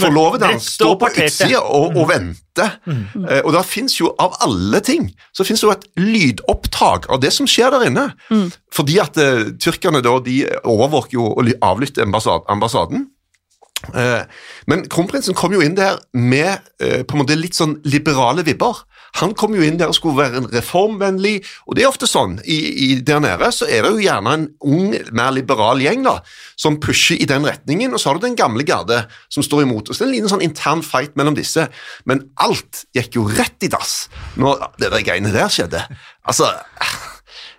Forlovede 0.00 0.48
hans 0.48 0.70
står 0.72 0.94
på 0.98 1.08
utsida 1.12 1.60
og, 1.60 1.96
og, 1.96 2.06
venter. 2.08 2.78
Mm. 2.88 3.02
Uh, 3.14 3.40
og 3.44 3.50
da 3.54 3.62
fins 3.66 3.98
jo, 4.00 4.10
av 4.22 4.38
alle 4.44 4.80
ting, 4.84 5.10
så 5.36 5.44
fins 5.46 5.62
jo 5.62 5.72
et 5.74 5.84
lydopptak 6.00 7.10
av 7.12 7.20
det 7.22 7.32
som 7.36 7.48
skjer 7.50 7.74
der 7.74 7.86
inne. 7.90 8.06
Mm. 8.32 8.48
Fordi 8.74 8.96
at 9.02 9.20
uh, 9.20 9.52
tyrkerne 9.60 10.00
da, 10.04 10.16
de 10.24 10.38
overvåker 10.64 11.18
jo 11.18 11.28
og 11.34 11.52
avlytter 11.60 12.08
ambassaden. 12.08 13.04
Uh, 13.04 13.15
men 14.66 14.84
kronprinsen 14.92 15.36
kom 15.38 15.54
jo 15.54 15.62
inn 15.64 15.76
der 15.78 16.00
med 16.12 16.64
på 16.78 17.16
en 17.16 17.22
måte 17.22 17.38
litt 17.38 17.56
sånn 17.56 17.78
liberale 17.86 18.44
vibber. 18.46 18.84
Han 19.20 19.32
kom 19.38 19.54
jo 19.56 19.64
inn 19.64 19.78
der 19.80 19.90
og 19.90 19.96
skulle 19.96 20.18
være 20.18 20.42
en 20.42 20.48
reformvennlig, 20.52 21.38
og 21.64 21.76
det 21.76 21.84
er 21.84 21.90
ofte 21.90 22.08
sånn. 22.08 22.36
I, 22.44 22.56
i 22.84 22.88
der 23.06 23.22
nede 23.24 23.48
så 23.54 23.68
er 23.68 23.86
det 23.86 23.92
jo 23.94 24.04
gjerne 24.04 24.34
en 24.36 24.46
ung, 24.66 24.92
mer 25.16 25.32
liberal 25.36 25.80
gjeng 25.80 26.04
da, 26.04 26.18
som 26.60 26.78
pusher 26.82 27.20
i 27.22 27.28
den 27.28 27.46
retningen, 27.48 27.94
og 27.94 28.02
så 28.02 28.10
har 28.10 28.18
du 28.18 28.26
den 28.26 28.38
gamle 28.38 28.66
garde 28.66 29.02
som 29.32 29.46
står 29.46 29.64
imot. 29.64 29.88
og 29.88 29.96
så 29.96 30.04
er 30.04 30.06
det 30.06 30.10
en 30.10 30.16
liten 30.18 30.34
sånn 30.34 30.44
intern 30.44 30.84
fight 30.84 31.16
mellom 31.16 31.38
disse, 31.38 31.68
men 32.04 32.26
alt 32.44 32.84
gikk 32.96 33.20
jo 33.20 33.26
rett 33.30 33.64
i 33.64 33.72
dass 33.72 34.06
når 34.36 34.68
det 34.82 34.92
der 34.92 35.06
greiene 35.06 35.32
der 35.34 35.52
skjedde. 35.52 35.86
Altså 36.26 36.50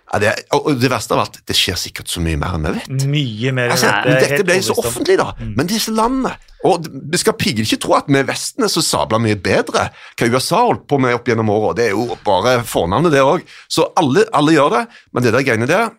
Ja, 0.08 0.18
det, 0.22 0.30
og 0.56 0.70
det 0.80 0.88
verste 0.88 1.12
av 1.12 1.26
alt, 1.26 1.34
det 1.44 1.56
skjer 1.56 1.76
sikkert 1.76 2.08
så 2.08 2.22
mye 2.24 2.38
mer 2.40 2.56
enn 2.56 2.64
vi 2.64 2.74
vet. 2.78 3.06
Mye 3.12 3.52
mer. 3.56 3.72
Altså, 3.74 3.90
det 4.06 4.14
er 4.14 4.22
dette 4.24 4.46
ble 4.48 4.56
så 4.64 4.76
offentlig, 4.80 5.18
da. 5.20 5.34
Men 5.58 5.68
disse 5.68 5.92
landene 5.92 6.32
Og 6.66 6.88
vi 6.88 7.20
skal 7.20 7.36
pigge 7.38 7.62
ikke 7.62 7.78
tro 7.84 7.92
at 7.98 8.08
vi 8.10 8.18
i 8.18 8.26
Vesten 8.26 8.64
er 8.66 8.72
så 8.72 8.82
sabla 8.82 9.20
mye 9.22 9.36
bedre 9.38 9.84
hva 9.92 10.30
USA 10.32 10.62
har 10.62 10.70
holdt 10.72 10.88
på 10.90 10.98
med 10.98 11.14
opp 11.14 11.28
gjennom 11.28 11.52
åra. 11.54 11.74
Det 11.78 11.90
er 11.90 11.94
jo 11.94 12.16
bare 12.26 12.56
fornavnet, 12.66 13.12
det 13.14 13.22
òg. 13.22 13.44
Så 13.70 13.86
alle, 14.00 14.24
alle 14.34 14.56
gjør 14.56 14.74
det, 14.74 14.84
men 15.12 15.26
det 15.26 15.34
der 15.36 15.46
greiene 15.46 15.68
der, 15.70 15.92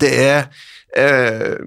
det 0.00 0.12
er 0.22 0.38
eh, 0.96 1.58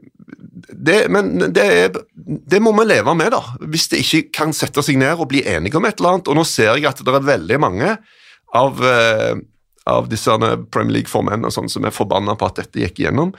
det, 0.71 0.97
men 1.11 1.35
det, 1.53 1.65
er, 1.65 1.99
det 2.15 2.61
må 2.63 2.73
vi 2.79 2.87
leve 2.87 3.13
med, 3.17 3.35
da. 3.35 3.41
Hvis 3.69 3.89
det 3.91 4.01
ikke 4.01 4.23
kan 4.39 4.55
sette 4.55 4.83
seg 4.85 4.97
ned 5.01 5.19
og 5.19 5.29
bli 5.31 5.43
enige 5.45 5.77
om 5.77 5.85
et 5.85 5.99
eller 5.99 6.15
annet. 6.15 6.31
Og 6.31 6.39
nå 6.39 6.45
ser 6.47 6.73
jeg 6.73 6.87
at 6.89 7.03
det 7.05 7.13
er 7.13 7.29
veldig 7.29 7.59
mange 7.61 7.91
av, 8.55 8.81
eh, 8.81 9.35
av 9.89 10.09
disse 10.09 10.33
Premier 10.73 10.99
League-formennene 10.99 11.51
sånn, 11.53 11.69
som 11.69 11.85
er 11.85 11.93
forbanna 11.93 12.35
på 12.39 12.47
at 12.49 12.61
dette 12.61 12.81
gikk 12.81 13.03
igjennom. 13.03 13.33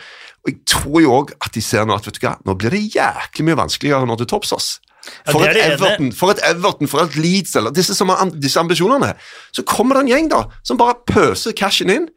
Og 0.46 0.52
jeg 0.52 0.60
tror 0.70 0.98
jo 1.02 1.14
òg 1.20 1.32
at 1.42 1.54
de 1.56 1.62
ser 1.64 1.86
nå 1.86 1.96
at 1.96 2.06
vet 2.06 2.18
du 2.18 2.26
hva, 2.26 2.36
nå 2.46 2.54
blir 2.58 2.74
det 2.74 2.84
jæklig 2.94 3.48
mye 3.48 3.60
vanskeligere 3.64 4.06
nå 4.06 4.18
til 4.20 4.30
topps. 4.30 4.54
Ja, 5.06 5.32
For, 5.32 5.42
det 5.42 5.50
er 5.52 5.56
et. 5.56 5.74
Everton, 5.76 6.12
for 6.14 6.34
et 6.34 6.42
Everton, 6.46 6.90
for 6.90 7.02
et 7.02 7.16
Leeds, 7.18 7.54
eller 7.58 7.74
disse, 7.74 7.94
som 7.94 8.10
har 8.10 8.30
disse 8.34 8.60
ambisjonene. 8.60 9.12
Så 9.54 9.62
kommer 9.66 9.98
det 9.98 10.06
en 10.06 10.12
gjeng 10.14 10.30
da, 10.32 10.44
som 10.66 10.78
bare 10.80 10.98
pøser 11.06 11.54
cashen 11.56 11.92
inn, 11.92 12.08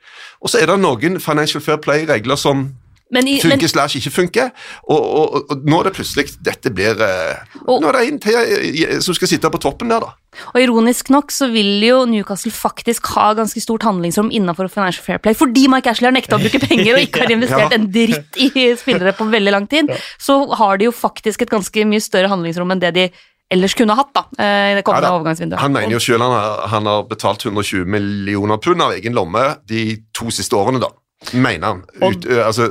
og 0.42 0.50
så 0.50 0.62
er 0.62 0.72
det 0.72 0.80
noen 0.82 1.20
Financial 1.22 1.62
Fair 1.62 1.82
Play-regler 1.84 2.40
som 2.40 2.70
Men, 3.12 3.25
i, 3.25 3.39
men 3.42 3.56
funker 3.56 3.68
slash 3.72 3.96
ikke 3.98 4.12
funker, 4.13 4.50
og, 4.86 5.00
og, 5.01 5.32
og, 5.34 5.46
og 5.56 5.63
nå 5.66 5.80
er 5.80 5.88
det 5.88 5.94
plutselig 5.98 6.28
Dette 6.46 6.70
blir 6.70 7.00
eh, 7.01 7.39
Og- 7.66 7.80
Nå 7.82 7.89
er 7.89 7.96
det 7.98 8.04
en 8.12 8.20
til 8.22 8.36
eh, 8.38 9.00
som 9.01 9.16
skal 9.18 9.32
sitte 9.32 9.50
på 9.50 9.58
toppen 9.63 9.89
der, 9.89 10.04
da. 10.06 10.12
Og 10.54 10.60
ironisk 10.62 11.10
nok 11.10 11.34
så 11.34 11.48
vil 11.50 11.82
jo 11.88 12.04
Newcastle 12.06 12.51
faktisk 12.54 13.10
ha 13.16 13.32
ganske 13.34 13.63
stort 13.66 13.82
handlingsrom 13.88 14.30
innenfor 14.30 14.70
Financial 14.70 15.01
Fair 15.01 15.18
Play, 15.24 15.34
fordi 15.34 15.66
Mike 15.74 15.89
Ashley 15.89 16.06
har 16.06 16.13
nekta 16.13 16.38
å 16.38 16.44
bruke 16.44 16.62
penger 16.62 17.00
og 17.00 17.01
ikke 17.08 17.24
har 17.25 17.34
investert 17.39 17.66
Ja. 17.74 17.80
en 17.80 17.89
dritt 17.98 18.38
i 18.46 18.68
spillere 18.78 19.16
på 19.18 19.25
veldig 19.34 19.56
lang 19.58 19.66
tid, 19.74 19.89
så 20.22 20.38
har 20.62 20.78
de 20.78 20.86
jo 20.92 20.94
faktisk 20.94 21.42
et 21.48 21.50
ganske 21.58 21.88
mye 21.89 22.06
større 22.06 22.30
handlingsrom 22.30 22.75
enn 22.78 22.86
det 22.86 22.94
de 23.00 23.08
ellers 23.50 23.74
kunne 23.74 23.96
hatt 23.98 24.13
da, 24.13 24.28
eh, 24.38 24.75
i 24.75 24.78
det 24.78 24.86
kommende 24.86 25.10
Ja 25.10 25.18
overgangsvinduet. 25.18 25.58
Han 25.66 25.74
mener 25.74 25.98
jo 25.98 26.00
selv 26.06 26.22
han 26.22 26.36
har, 26.38 26.68
han 26.78 26.86
har 26.94 27.08
betalt 27.10 27.42
120 27.50 27.89
millioner 27.89 28.62
pund 28.62 28.86
av 28.86 28.94
egen 28.94 29.18
lomme 29.18 29.48
de 29.66 29.96
to 30.13 30.30
siste 30.30 30.54
årene, 30.54 30.78
da. 30.86 30.94
Mener 31.34 31.66
han. 31.68 31.80
Ut, 32.00 32.24
og, 32.24 32.30
altså, 32.46 32.70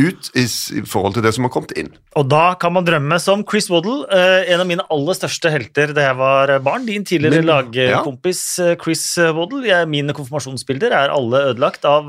ut 0.00 0.30
i, 0.40 0.44
forhold 0.88 1.18
til 1.18 1.24
det 1.26 1.34
som 1.36 1.44
har 1.44 1.52
kommet 1.52 1.74
inn. 1.76 1.90
Og 2.16 2.26
da 2.32 2.54
kan 2.60 2.72
man 2.72 2.86
drømme 2.86 3.18
som 3.20 3.44
Chris 3.44 3.68
Waddle, 3.72 4.06
en 4.48 4.62
av 4.62 4.68
mine 4.70 4.86
aller 4.94 5.18
største 5.18 5.52
helter 5.52 5.92
da 5.96 6.08
jeg 6.08 6.18
var 6.18 6.54
barn. 6.64 6.88
Din 6.88 7.04
tidligere 7.04 7.42
min, 7.44 7.50
lagkompis 7.52 8.42
ja. 8.58 8.74
Chris 8.80 9.04
Waddle. 9.20 9.84
Mine 9.90 10.16
konfirmasjonsbilder 10.16 10.96
er 10.96 11.12
alle 11.12 11.44
ødelagt 11.52 11.84
av 11.88 12.08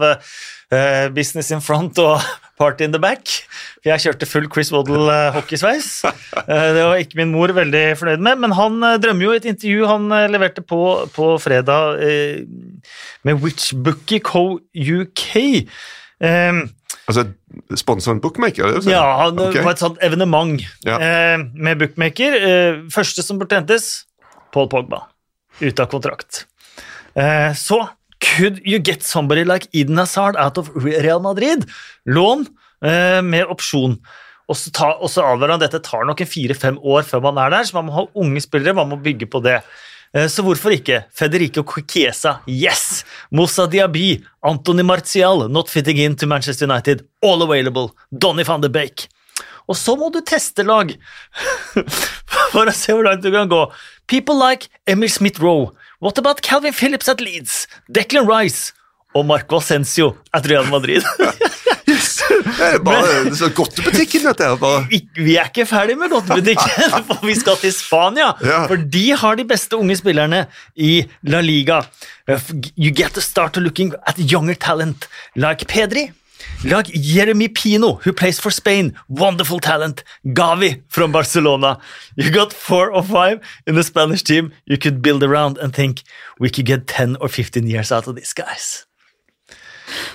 eh, 0.71 1.07
business 1.15 1.51
in 1.51 1.61
front 1.61 1.99
og 2.01 2.21
party 2.59 2.85
in 2.87 2.93
the 2.95 2.99
back. 3.03 3.27
Jeg 3.85 3.99
kjørte 4.05 4.25
full 4.29 4.47
Chris 4.53 4.71
Waddle-hockeysveis. 4.71 5.89
det 6.47 6.85
var 6.85 6.95
ikke 7.01 7.19
min 7.19 7.33
mor 7.35 7.51
veldig 7.55 7.83
fornøyd 7.99 8.23
med, 8.23 8.39
men 8.45 8.55
han 8.55 8.79
eh, 8.83 8.95
drømmer 9.03 9.27
jo 9.27 9.33
i 9.35 9.41
et 9.41 9.49
intervju 9.51 9.89
han 9.91 10.07
eh, 10.15 10.29
leverte 10.31 10.63
på, 10.65 10.79
på 11.15 11.33
fredag 11.43 11.99
Med 13.27 13.43
Witchbookie 13.43 14.19
Co. 14.23 14.59
UK. 14.73 15.27
Eh, 16.21 16.65
Altså, 17.05 17.27
Sponsa 17.77 18.09
en 18.15 18.19
bookmaker? 18.23 18.65
er 18.65 18.79
det 18.81 18.89
ja, 18.89 19.27
det 19.29 19.43
okay. 19.51 19.61
var 19.61 19.75
et 19.75 19.81
sånt 19.83 19.99
evenement 20.01 20.63
Ja. 20.87 20.95
eh, 20.97 21.43
med 21.53 21.77
bookmaker. 21.77 22.33
Eh, 22.33 22.79
første 22.89 23.21
som 23.21 23.37
burde 23.37 23.59
hentes, 23.59 24.05
Paul 24.51 24.65
Pogba. 24.71 25.03
Ute 25.61 25.83
av 25.85 25.91
kontrakt. 25.91 26.45
Eh, 27.15 27.53
så 27.53 27.83
could 28.25 28.61
you 28.65 28.79
get 28.79 29.03
somebody 29.03 29.43
like 29.45 29.67
Eden 29.73 29.97
Hazard 30.01 30.35
out 30.37 30.57
of 30.57 30.69
Real 30.75 31.19
Madrid? 31.23 31.65
Lån 32.05 32.45
eh, 32.85 33.21
med 33.21 33.45
opsjon. 33.51 33.97
Og 34.49 34.57
så, 34.59 34.69
ta, 34.73 34.91
og 35.01 35.09
så 35.09 35.23
advarer 35.25 35.55
han 35.55 35.63
dette 35.63 35.79
tar 35.85 36.05
nok 36.05 36.21
en 36.21 36.29
fire-fem 36.29 36.75
år 36.85 37.05
før 37.07 37.23
man 37.25 37.39
er 37.41 37.53
der, 37.55 37.65
så 37.65 37.79
man 37.79 37.87
må 37.87 37.95
ha 37.95 38.03
unge 38.21 38.43
spillere, 38.43 38.75
man 38.77 38.91
må 38.91 38.99
bygge 39.01 39.25
på 39.31 39.41
det. 39.45 39.59
Eh, 40.13 40.27
Så 40.29 40.45
hvorfor 40.45 40.75
ikke? 40.75 41.03
Federico 41.13 41.63
Chiesa, 41.81 42.39
yes! 42.47 43.03
Moussa 43.31 43.65
Diaby, 43.67 44.21
Anthony 44.45 44.83
Martial, 44.85 45.47
not 45.49 45.69
fitting 45.69 45.97
in 45.97 46.15
to 46.15 46.27
Manchester 46.29 46.67
United, 46.69 47.05
all 47.23 47.41
available. 47.41 47.89
Donny 48.11 48.45
van 48.45 48.61
de 48.61 48.69
Beek. 48.69 49.07
Og 49.67 49.73
så 49.75 49.95
må 49.97 50.11
du 50.13 50.19
teste 50.21 50.61
lag 50.61 50.91
for 52.53 52.69
å 52.69 52.73
se 52.75 52.93
hvor 52.93 53.07
langt 53.07 53.23
du 53.25 53.31
kan 53.33 53.49
gå. 53.49 53.63
People 54.07 54.37
like 54.37 54.69
Emil 54.85 55.09
Smith-Rowe. 55.09 55.71
What 56.01 56.17
about 56.17 56.41
Calvin 56.41 56.73
Phillips 56.73 57.09
at 57.09 57.21
Leeds? 57.21 57.67
Declan 57.87 58.27
Rice 58.27 58.73
og 59.15 59.25
Marco 59.25 59.61
Ascencio 59.61 60.15
at 60.33 60.49
Real 60.49 60.67
Madrid. 60.69 61.03
Det 61.85 62.65
er 62.65 62.79
bare 62.83 63.23
det 63.27 63.35
så 63.37 63.49
godtebutikken, 63.53 64.23
dette 64.25 64.45
her. 64.47 64.55
Bare. 64.59 64.85
Vi 65.17 65.35
er 65.37 65.49
ikke 65.49 65.65
ferdig 65.69 65.97
med 65.99 66.09
godtebutikken, 66.13 66.85
for 67.09 67.25
vi 67.25 67.35
skal 67.37 67.57
til 67.61 67.73
Spania. 67.75 68.31
Ja. 68.41 68.63
For 68.69 68.79
de 68.79 69.05
har 69.21 69.37
de 69.39 69.45
beste 69.47 69.77
unge 69.77 69.97
spillerne 69.99 70.45
i 70.75 71.05
La 71.29 71.41
Liga. 71.45 71.81
You 72.77 72.91
get 72.95 73.13
to 73.17 73.21
start 73.21 73.57
looking 73.61 73.93
at 74.07 74.19
younger 74.19 74.55
talent 74.55 75.07
like 75.35 75.67
Pedri. 75.69 76.09
Like 76.65 76.87
Jeremy 76.87 77.47
Pino, 77.47 77.93
who 77.93 78.11
plays 78.11 78.39
for 78.39 78.49
Spain. 78.49 78.97
Wonderful 79.07 79.59
talent. 79.59 80.03
Gavi 80.25 80.81
from 80.87 81.11
Barcelona. 81.11 81.79
You 82.15 82.31
got 82.31 82.53
four 82.53 82.91
or 82.91 83.03
five 83.03 83.39
in 83.67 83.75
the 83.75 83.83
Spanish 83.83 84.23
team 84.23 84.51
you 84.65 84.79
could 84.79 85.03
build 85.03 85.21
around 85.21 85.59
and 85.59 85.71
think 85.71 86.01
we 86.39 86.49
could 86.49 86.65
get 86.65 86.87
10 86.87 87.17
or 87.17 87.27
15 87.27 87.67
years 87.67 87.91
out 87.91 88.07
of 88.07 88.15
these 88.15 88.33
guys. 88.33 88.84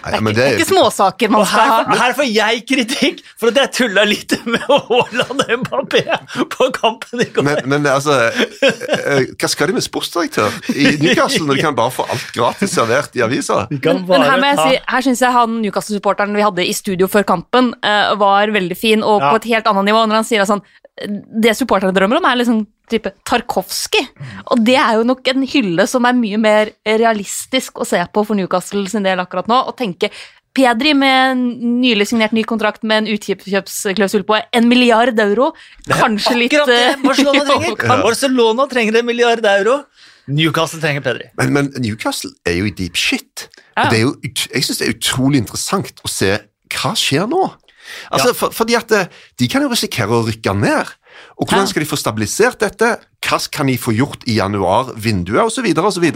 Nei, 0.05 0.21
men 0.21 0.35
Det 0.35 0.45
er 0.45 0.57
ikke 0.59 0.69
småsaker 0.71 1.31
man 1.33 1.45
skal 1.47 1.61
her, 1.61 1.85
ha. 1.91 1.97
her 2.03 2.15
får 2.19 2.29
jeg 2.31 2.62
kritikk 2.69 3.21
for 3.39 3.53
at 3.53 3.61
jeg 3.61 3.73
tulla 3.79 4.05
litt 4.09 4.35
med 4.47 4.65
Haaland 4.67 5.45
Mbappé 5.62 6.03
på 6.57 6.69
kampen 6.77 7.23
i 7.23 7.29
går. 7.35 7.47
Men, 7.47 7.61
men 7.71 7.87
altså, 7.91 8.17
eh, 8.65 9.29
hva 9.39 9.50
skal 9.50 9.71
de 9.71 9.77
med 9.79 9.85
sportsdirektør 9.87 10.57
i 10.75 10.97
Newcastle 11.03 11.47
når 11.47 11.61
de 11.61 11.65
kan 11.69 11.77
bare 11.79 11.95
få 11.95 12.07
alt 12.11 12.33
gratis 12.37 12.75
servert 12.75 13.15
i 13.19 13.25
avisa? 13.27 13.62
Men, 13.71 14.05
Men 14.09 14.27
her, 14.27 14.45
si, 14.65 14.81
her 14.91 15.07
syns 15.07 15.23
jeg 15.25 15.37
han 15.37 15.61
Newcastle-supporteren 15.62 16.35
vi 16.37 16.45
hadde 16.45 16.67
i 16.67 16.75
studio 16.77 17.09
før 17.11 17.27
kampen, 17.29 17.73
eh, 17.87 18.15
var 18.21 18.50
veldig 18.55 18.77
fin, 18.79 19.03
og 19.07 19.21
Ja. 19.21 19.31
på 19.33 19.37
et 19.43 19.49
helt 19.55 19.67
annet 19.71 19.85
nivå. 19.91 20.07
Når 20.09 20.15
han 20.23 20.25
sier 20.29 20.47
sånn 20.49 20.62
Det 21.00 21.55
supporterne 21.57 21.95
drømmer 21.97 22.19
om, 22.19 22.25
er 22.29 22.37
liksom 22.37 22.67
type 22.90 23.12
Tarkovskij. 23.28 24.09
Og 24.52 24.61
det 24.66 24.76
er 24.80 24.99
jo 24.99 25.06
nok 25.09 25.26
en 25.32 25.47
hylle 25.49 25.87
som 25.90 26.04
er 26.09 26.16
mye 26.18 26.38
mer 26.40 26.73
realistisk 26.87 27.80
å 27.80 27.87
se 27.88 28.00
på 28.12 28.25
for 28.26 28.38
Newcastle 28.38 28.85
sin 28.90 29.06
del 29.06 29.23
akkurat 29.23 29.49
nå. 29.50 29.62
Å 29.70 29.75
tenke 29.78 30.11
Pedri 30.50 30.97
med 30.99 31.30
en 31.30 31.42
nylig 31.80 32.09
signert 32.11 32.32
ny 32.35 32.42
kontrakt 32.42 32.82
med 32.82 33.04
en 33.04 33.11
utkjøpsklausul 33.14 34.25
på 34.26 34.40
en 34.42 34.66
milliard 34.68 35.18
euro. 35.23 35.52
Kanskje 35.87 36.35
litt 36.40 36.56
Akkurat 36.59 36.73
det 36.73 36.80
eh, 36.88 37.02
Barcelona 37.06 37.44
trenger. 37.47 37.76
ja. 37.87 37.99
Barcelona 38.02 38.66
trenger 38.73 38.99
en 38.99 39.06
milliard 39.06 39.47
euro. 39.47 39.76
Newcastle 40.30 40.80
trenger 40.82 41.02
Pedri. 41.06 41.28
Men, 41.38 41.52
men 41.54 41.70
Newcastle 41.82 42.32
er 42.47 42.59
jo 42.59 42.66
i 42.68 42.75
deep 42.75 42.99
shit. 42.99 43.47
Ja. 43.76 43.87
Og 43.87 43.90
Det 43.94 43.99
er 44.00 44.02
jo, 44.04 44.12
jeg 44.26 44.66
syns 44.66 44.82
det 44.82 44.88
er 44.88 44.97
utrolig 44.99 45.40
interessant 45.44 46.02
å 46.06 46.11
se 46.11 46.35
hva 46.75 46.92
skjer 46.99 47.30
nå. 47.30 47.44
Altså, 48.11 48.28
Ja. 48.30 48.35
for, 48.38 48.52
fordi 48.54 48.76
at 48.78 48.92
eh, 48.94 49.06
De 49.38 49.49
kan 49.50 49.62
jo 49.64 49.70
risikere 49.73 50.18
å 50.18 50.26
rykke 50.26 50.52
ned. 50.54 50.90
Og 51.41 51.49
Hvordan 51.49 51.69
skal 51.71 51.83
de 51.83 51.89
få 51.89 51.99
stabilisert 51.99 52.61
dette? 52.61 52.91
Hva 53.25 53.39
kan 53.53 53.69
de 53.69 53.77
få 53.81 53.93
gjort 53.97 54.25
i 54.29 54.37
januar, 54.39 54.93
vinduet 55.00 55.43
osv.? 55.45 55.67
osv.? 55.77 56.07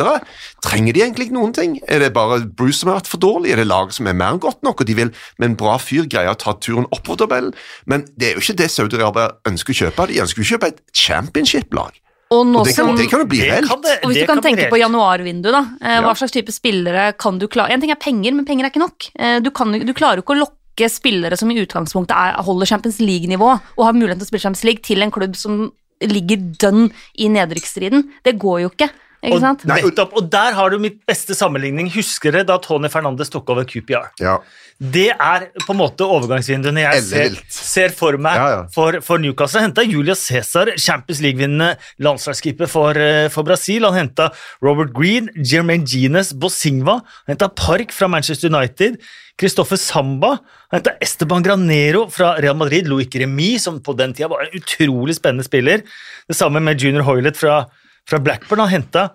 Trenger 0.64 0.96
de 0.96 1.02
egentlig 1.04 1.28
ikke 1.28 1.36
noen 1.38 1.54
ting? 1.56 1.76
Er 1.88 2.02
det 2.02 2.12
bare 2.16 2.40
Bruce 2.44 2.80
som 2.80 2.92
har 2.92 3.00
vært 3.00 3.10
for 3.12 3.22
dårlig? 3.22 3.52
Er 3.54 3.62
det 3.62 3.68
laget 3.70 3.98
som 3.98 4.08
er 4.10 4.16
mer 4.18 4.34
enn 4.34 4.42
godt 4.42 4.64
nok, 4.66 4.80
og 4.82 4.88
de 4.88 4.96
vil 4.98 5.12
med 5.38 5.50
en 5.50 5.58
bra 5.60 5.76
fyr 5.82 6.08
greie 6.10 6.32
å 6.32 6.38
ta 6.40 6.56
turen 6.58 6.88
oppover 6.90 7.24
tabellen? 7.24 7.52
Men 7.90 8.08
det 8.16 8.30
er 8.30 8.38
jo 8.38 8.44
ikke 8.44 8.58
det 8.64 8.70
Saudi-Arabia 8.72 9.30
ønsker 9.48 9.76
å 9.76 9.80
kjøpe. 9.84 10.08
De 10.10 10.24
ønsker 10.24 10.44
å 10.44 10.50
kjøpe 10.54 10.72
et 10.72 10.82
championship-lag. 11.04 12.00
Og 12.34 12.42
nå 12.48 12.62
Og 12.62 12.66
det 12.66 12.74
kan, 12.74 12.88
som 12.88 12.98
det 12.98 13.06
kan 13.12 13.22
jo 13.22 13.28
bli 13.30 13.44
helt. 13.44 13.70
Og 13.70 14.10
hvis 14.10 14.22
du 14.22 14.26
kan, 14.26 14.40
kan 14.40 14.48
tenke 14.48 14.68
på 14.72 14.80
januarvinduet, 14.80 15.54
da. 15.54 15.62
Eh, 15.84 16.00
hva 16.02 16.14
slags 16.18 16.34
type 16.34 16.52
spillere 16.54 17.12
kan 17.20 17.38
du 17.38 17.46
klare 17.52 17.74
En 17.74 17.82
ting 17.82 17.92
er 17.92 18.00
penger, 18.00 18.34
men 18.34 18.48
penger 18.48 18.66
er 18.66 18.72
ikke 18.72 18.82
nok. 18.82 19.08
Eh, 19.14 19.38
du, 19.44 19.52
kan, 19.54 19.72
du 19.72 19.94
klarer 19.94 20.20
jo 20.20 20.26
ikke 20.26 20.38
å 20.38 20.42
lokke 20.46 20.63
spillere 20.90 21.38
som 21.38 21.50
i 21.50 21.60
utgangspunktet 21.62 22.14
er, 22.16 22.42
holder 22.42 22.66
Champions 22.66 22.98
League-nivå, 23.02 23.52
og 23.76 23.86
har 23.86 23.96
muligheten 23.96 24.22
til 24.22 24.28
å 24.28 24.32
spille 24.32 24.46
Champions 24.46 24.66
League, 24.66 24.84
til 24.84 25.04
en 25.04 25.14
klubb 25.14 25.38
som 25.38 25.64
ligger 26.02 26.42
dønn 26.60 26.88
i 27.22 27.30
nedrykksstriden. 27.32 28.08
Det 28.26 28.36
går 28.42 28.64
jo 28.64 28.74
ikke. 28.74 28.90
Ikke 29.24 29.40
sant? 29.40 29.62
Og, 29.64 29.70
nettopp, 29.70 30.12
og 30.18 30.26
der 30.32 30.52
har 30.56 30.72
du 30.72 30.76
mitt 30.82 30.98
beste 31.08 31.36
sammenligning. 31.36 31.88
Husker 31.94 32.34
dere 32.34 32.48
da 32.48 32.58
Tony 32.60 32.90
Fernandes 32.92 33.32
tok 33.32 33.48
over 33.54 33.64
QPR? 33.68 34.10
Ja. 34.20 34.36
Det 34.74 35.06
er 35.12 35.46
på 35.62 35.72
en 35.72 35.78
måte 35.78 36.04
overgangsvinduene 36.04 36.82
jeg 36.82 37.02
ser, 37.06 37.36
ser 37.54 37.94
for 37.94 38.18
meg 38.20 38.36
Ja, 38.40 38.46
ja. 38.50 38.62
For, 38.74 38.98
for 39.06 39.22
Newcastle. 39.22 39.62
Han 39.62 39.70
henta 39.70 39.84
Julius 39.86 40.26
Cæsar, 40.26 40.74
Champions 40.76 41.22
League-vinnende 41.24 41.76
landslagskeeper 42.04 42.68
for, 42.68 42.98
eh, 42.98 43.30
for 43.32 43.46
Brasil. 43.46 43.86
Han 43.86 43.96
henta 43.96 44.28
Robert 44.64 44.92
Green, 44.96 45.30
Jermaine 45.38 45.86
Genes, 45.88 46.34
Bosingva. 46.36 47.00
Han 47.24 47.36
henta 47.36 47.48
Park 47.48 47.94
fra 47.94 48.10
Manchester 48.10 48.52
United. 48.52 48.98
Christopher 49.40 49.76
Samba. 49.80 50.36
Han 50.70 50.78
henta 50.78 50.94
Esteban 51.02 51.42
Granero 51.42 52.06
fra 52.10 52.34
Real 52.40 52.56
Madrid. 52.56 52.88
Loic 52.88 53.14
Remy, 53.14 53.58
som 53.58 53.80
på 53.82 53.96
den 53.98 54.14
tida 54.14 54.28
var 54.30 54.44
en 54.44 54.60
utrolig 54.60 55.16
spennende 55.18 55.46
spiller. 55.46 55.82
Det 56.28 56.36
samme 56.38 56.62
med 56.62 56.80
Junior 56.80 57.06
Hoylet 57.08 57.38
fra, 57.38 57.64
fra 58.08 58.20
Blackburn. 58.22 58.62
Han 58.64 58.74
henta 58.76 59.08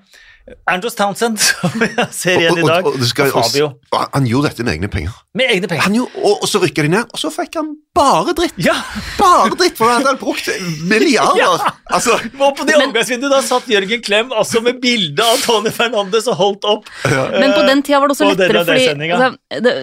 Andros 0.70 0.96
Townsend, 0.98 1.40
som 1.44 1.84
jeg 1.84 2.06
ser 2.16 2.42
igjen 2.42 2.60
i 2.62 2.66
dag, 2.66 2.88
og, 2.88 2.98
det 3.00 3.10
skal, 3.10 3.32
Fabio. 3.34 3.70
og 3.94 4.06
han 4.16 4.28
gjorde 4.30 4.52
dette 4.52 4.66
med 4.66 4.78
egne 4.78 4.90
penger. 4.92 5.16
Med 5.38 5.54
egne 5.56 5.70
penger. 5.70 5.84
Han 5.86 5.98
gjorde, 5.98 6.24
og, 6.24 6.44
og 6.44 6.52
så 6.52 6.62
rykka 6.64 6.86
de 6.86 6.92
ned, 6.94 7.10
og 7.14 7.22
så 7.22 7.32
fikk 7.34 7.58
han 7.60 7.74
bare 7.98 8.36
dritt. 8.38 8.60
Ja! 8.66 8.76
Bare 9.20 9.52
dritt, 9.56 9.78
for 9.80 9.92
han 9.92 10.06
hadde 10.08 10.22
brukt 10.22 10.50
milliarder. 10.90 11.42
Ja. 11.42 11.74
Altså, 11.90 12.18
Og 12.40 12.56
på 12.58 12.68
det 12.70 12.78
omgangsvinduet 12.80 13.34
da 13.34 13.42
satt 13.46 13.70
Jørgen 13.72 14.06
Klem 14.06 14.32
altså 14.36 14.62
med 14.66 14.80
bilde 14.84 15.26
av 15.26 15.42
Tony 15.44 15.74
Fernandes 15.76 16.30
og 16.32 16.40
holdt 16.40 16.70
opp. 16.70 16.90
Men 17.06 17.54
på 17.56 17.66
den 17.68 17.84
tida 17.86 18.02
var 18.02 18.12
det 18.12 18.18
også 18.18 18.32
lettere, 18.32 18.64
fordi 18.68 19.12
altså, 19.12 19.62
det, 19.66 19.76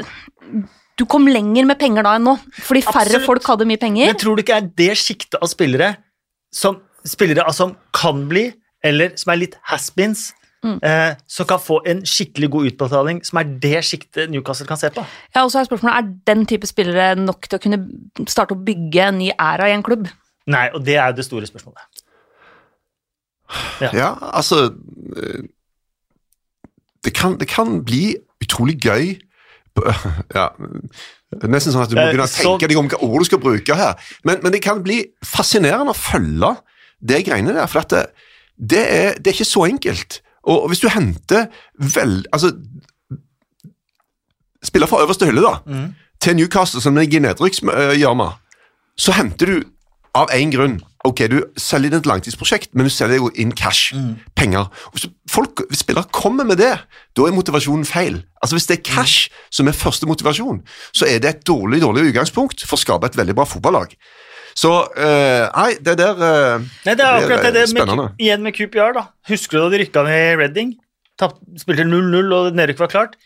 du 0.96 1.04
kom 1.10 1.28
lenger 1.28 1.66
med 1.68 1.78
penger 1.80 2.06
da 2.06 2.16
enn 2.16 2.24
nå. 2.30 2.36
Fordi 2.56 2.82
færre 2.86 3.04
Absolutt. 3.04 3.28
folk 3.28 3.50
hadde 3.52 3.68
mye 3.68 3.80
penger. 3.80 4.10
Men 4.12 4.20
tror 4.20 4.38
du 4.38 4.44
ikke 4.44 4.56
er 4.62 4.68
det 4.80 4.92
sjiktet 5.00 5.38
av 5.42 5.50
spillere 5.52 5.94
som 6.54 6.80
spillere 7.06 7.44
altså, 7.44 7.68
som 7.68 7.76
kan 7.94 8.24
bli, 8.30 8.48
eller 8.86 9.12
som 9.20 9.32
er 9.34 9.42
litt 9.44 9.56
has-beens, 9.70 10.30
Mm. 10.64 10.78
eh, 10.82 11.16
som 11.28 11.46
kan 11.46 11.60
få 11.60 11.80
en 11.86 12.00
skikkelig 12.08 12.48
god 12.50 12.70
utbetaling, 12.70 13.20
som 13.24 13.38
er 13.38 13.50
det 13.62 13.82
sjiktet 13.86 14.30
Newcastle 14.32 14.66
kan 14.66 14.80
se 14.80 14.90
på? 14.90 15.04
Ja, 15.34 15.44
og 15.44 15.50
så 15.52 15.60
er 15.60 15.68
spørsmålet, 15.68 15.96
Er 15.96 16.34
den 16.34 16.46
type 16.46 16.66
spillere 16.66 17.14
nok 17.14 17.48
til 17.48 17.58
å 17.58 17.62
kunne 17.62 18.26
starte 18.26 18.56
å 18.56 18.64
bygge 18.66 19.08
en 19.08 19.18
ny 19.18 19.30
æra 19.36 19.68
i 19.68 19.76
en 19.76 19.84
klubb? 19.86 20.08
Nei, 20.46 20.68
og 20.74 20.84
det 20.86 20.96
er 20.96 21.10
jo 21.10 21.18
det 21.18 21.26
store 21.26 21.46
spørsmålet. 21.46 22.02
ja, 23.80 24.16
altså 24.32 24.72
eh, 25.16 25.46
det 27.04 27.14
kan, 27.14 27.36
det 27.38 27.46
kan 27.48 27.84
bli 27.86 28.16
utrolig 28.42 28.80
gøy 28.82 29.14
ja, 30.38 30.48
det 31.30 31.44
er 31.44 31.52
Nesten 31.52 31.74
sånn 31.74 31.84
at 31.84 31.90
du 31.92 31.98
må 31.98 32.06
Eh, 32.06 32.12
begynne 32.14 32.26
å 32.26 32.32
tenke 32.32 32.68
deg 32.70 32.78
om 32.80 32.88
hva 32.88 33.00
ord 33.04 33.20
du 33.20 33.28
skal 33.28 33.40
bruke 33.42 33.76
her. 33.76 33.98
Men, 34.24 34.40
men 34.44 34.54
det 34.54 34.62
kan 34.64 34.80
bli 34.84 35.02
fascinerende 35.20 35.92
å 35.92 35.98
følge 35.98 36.54
det 37.04 37.24
greiene 37.26 37.52
der, 37.52 37.68
for 37.68 37.82
at 37.82 37.92
det, 37.92 38.04
det, 38.56 38.84
er, 38.84 39.18
det 39.20 39.30
er 39.30 39.36
ikke 39.36 39.48
så 39.48 39.66
enkelt. 39.68 40.20
Og 40.46 40.68
hvis 40.70 40.80
du 40.80 40.88
henter 40.88 41.48
vel 41.78 42.20
Altså 42.32 42.52
Spiller 44.64 44.86
fra 44.90 45.02
øverste 45.04 45.26
hylle, 45.26 45.42
da, 45.42 45.54
Mm. 45.66 45.94
til 46.20 46.36
Newcastle, 46.36 46.80
som 46.80 46.96
ligger 46.96 47.18
i 47.20 47.22
nedrykksgjørma, 47.22 48.28
så 48.98 49.12
henter 49.12 49.46
du 49.46 49.62
av 50.14 50.28
én 50.32 50.50
grunn 50.50 50.80
Ok, 51.06 51.20
du 51.30 51.44
selger 51.56 51.86
inn 51.92 52.00
et 52.00 52.06
langtidsprosjekt, 52.06 52.72
men 52.74 52.84
du 52.88 52.90
selger 52.90 53.20
jo 53.20 53.28
inn 53.38 53.52
cash, 53.52 53.94
penger. 54.34 54.66
Hvis, 54.92 55.06
folk, 55.30 55.62
hvis 55.68 55.78
spillere 55.84 56.08
kommer 56.10 56.42
med 56.44 56.56
det, 56.58 56.72
da 57.14 57.22
er 57.28 57.32
motivasjonen 57.36 57.84
feil. 57.86 58.24
Altså 58.42 58.56
Hvis 58.56 58.66
det 58.66 58.78
er 58.78 58.82
cash 58.82 59.30
som 59.50 59.68
er 59.68 59.72
første 59.72 60.06
motivasjon, 60.06 60.62
så 60.92 61.06
er 61.06 61.20
det 61.22 61.28
et 61.30 61.46
dårlig 61.46 61.80
dårlig 61.80 62.08
utgangspunkt 62.10 62.66
for 62.66 62.74
å 62.74 62.80
skape 62.82 63.06
et 63.06 63.16
veldig 63.16 63.36
bra 63.36 63.44
fotballag. 63.46 63.94
Så 64.56 64.72
uh, 64.72 65.44
Nei, 65.52 65.70
det 65.84 65.98
der 66.00 66.16
uh, 66.16 66.64
Nei, 66.86 66.94
det 66.96 67.04
er 67.04 67.18
akkurat 67.18 67.44
det, 67.44 67.52
det 67.52 67.64
med, 67.66 67.72
spennende. 67.74 68.08
igjen 68.22 68.44
med 68.44 68.56
QPR, 68.56 68.94
da. 68.96 69.06
Husker 69.28 69.58
du 69.58 69.64
da 69.66 69.72
de 69.74 69.82
rykka 69.84 70.04
ned 70.06 70.40
Redding? 70.40 70.40
Reading? 70.40 70.76
Tapp- 71.20 71.40
Spilte 71.60 71.84
0-0, 71.88 72.32
og 72.36 72.56
nedrykk 72.56 72.80
var 72.84 72.92
klart. 72.92 73.18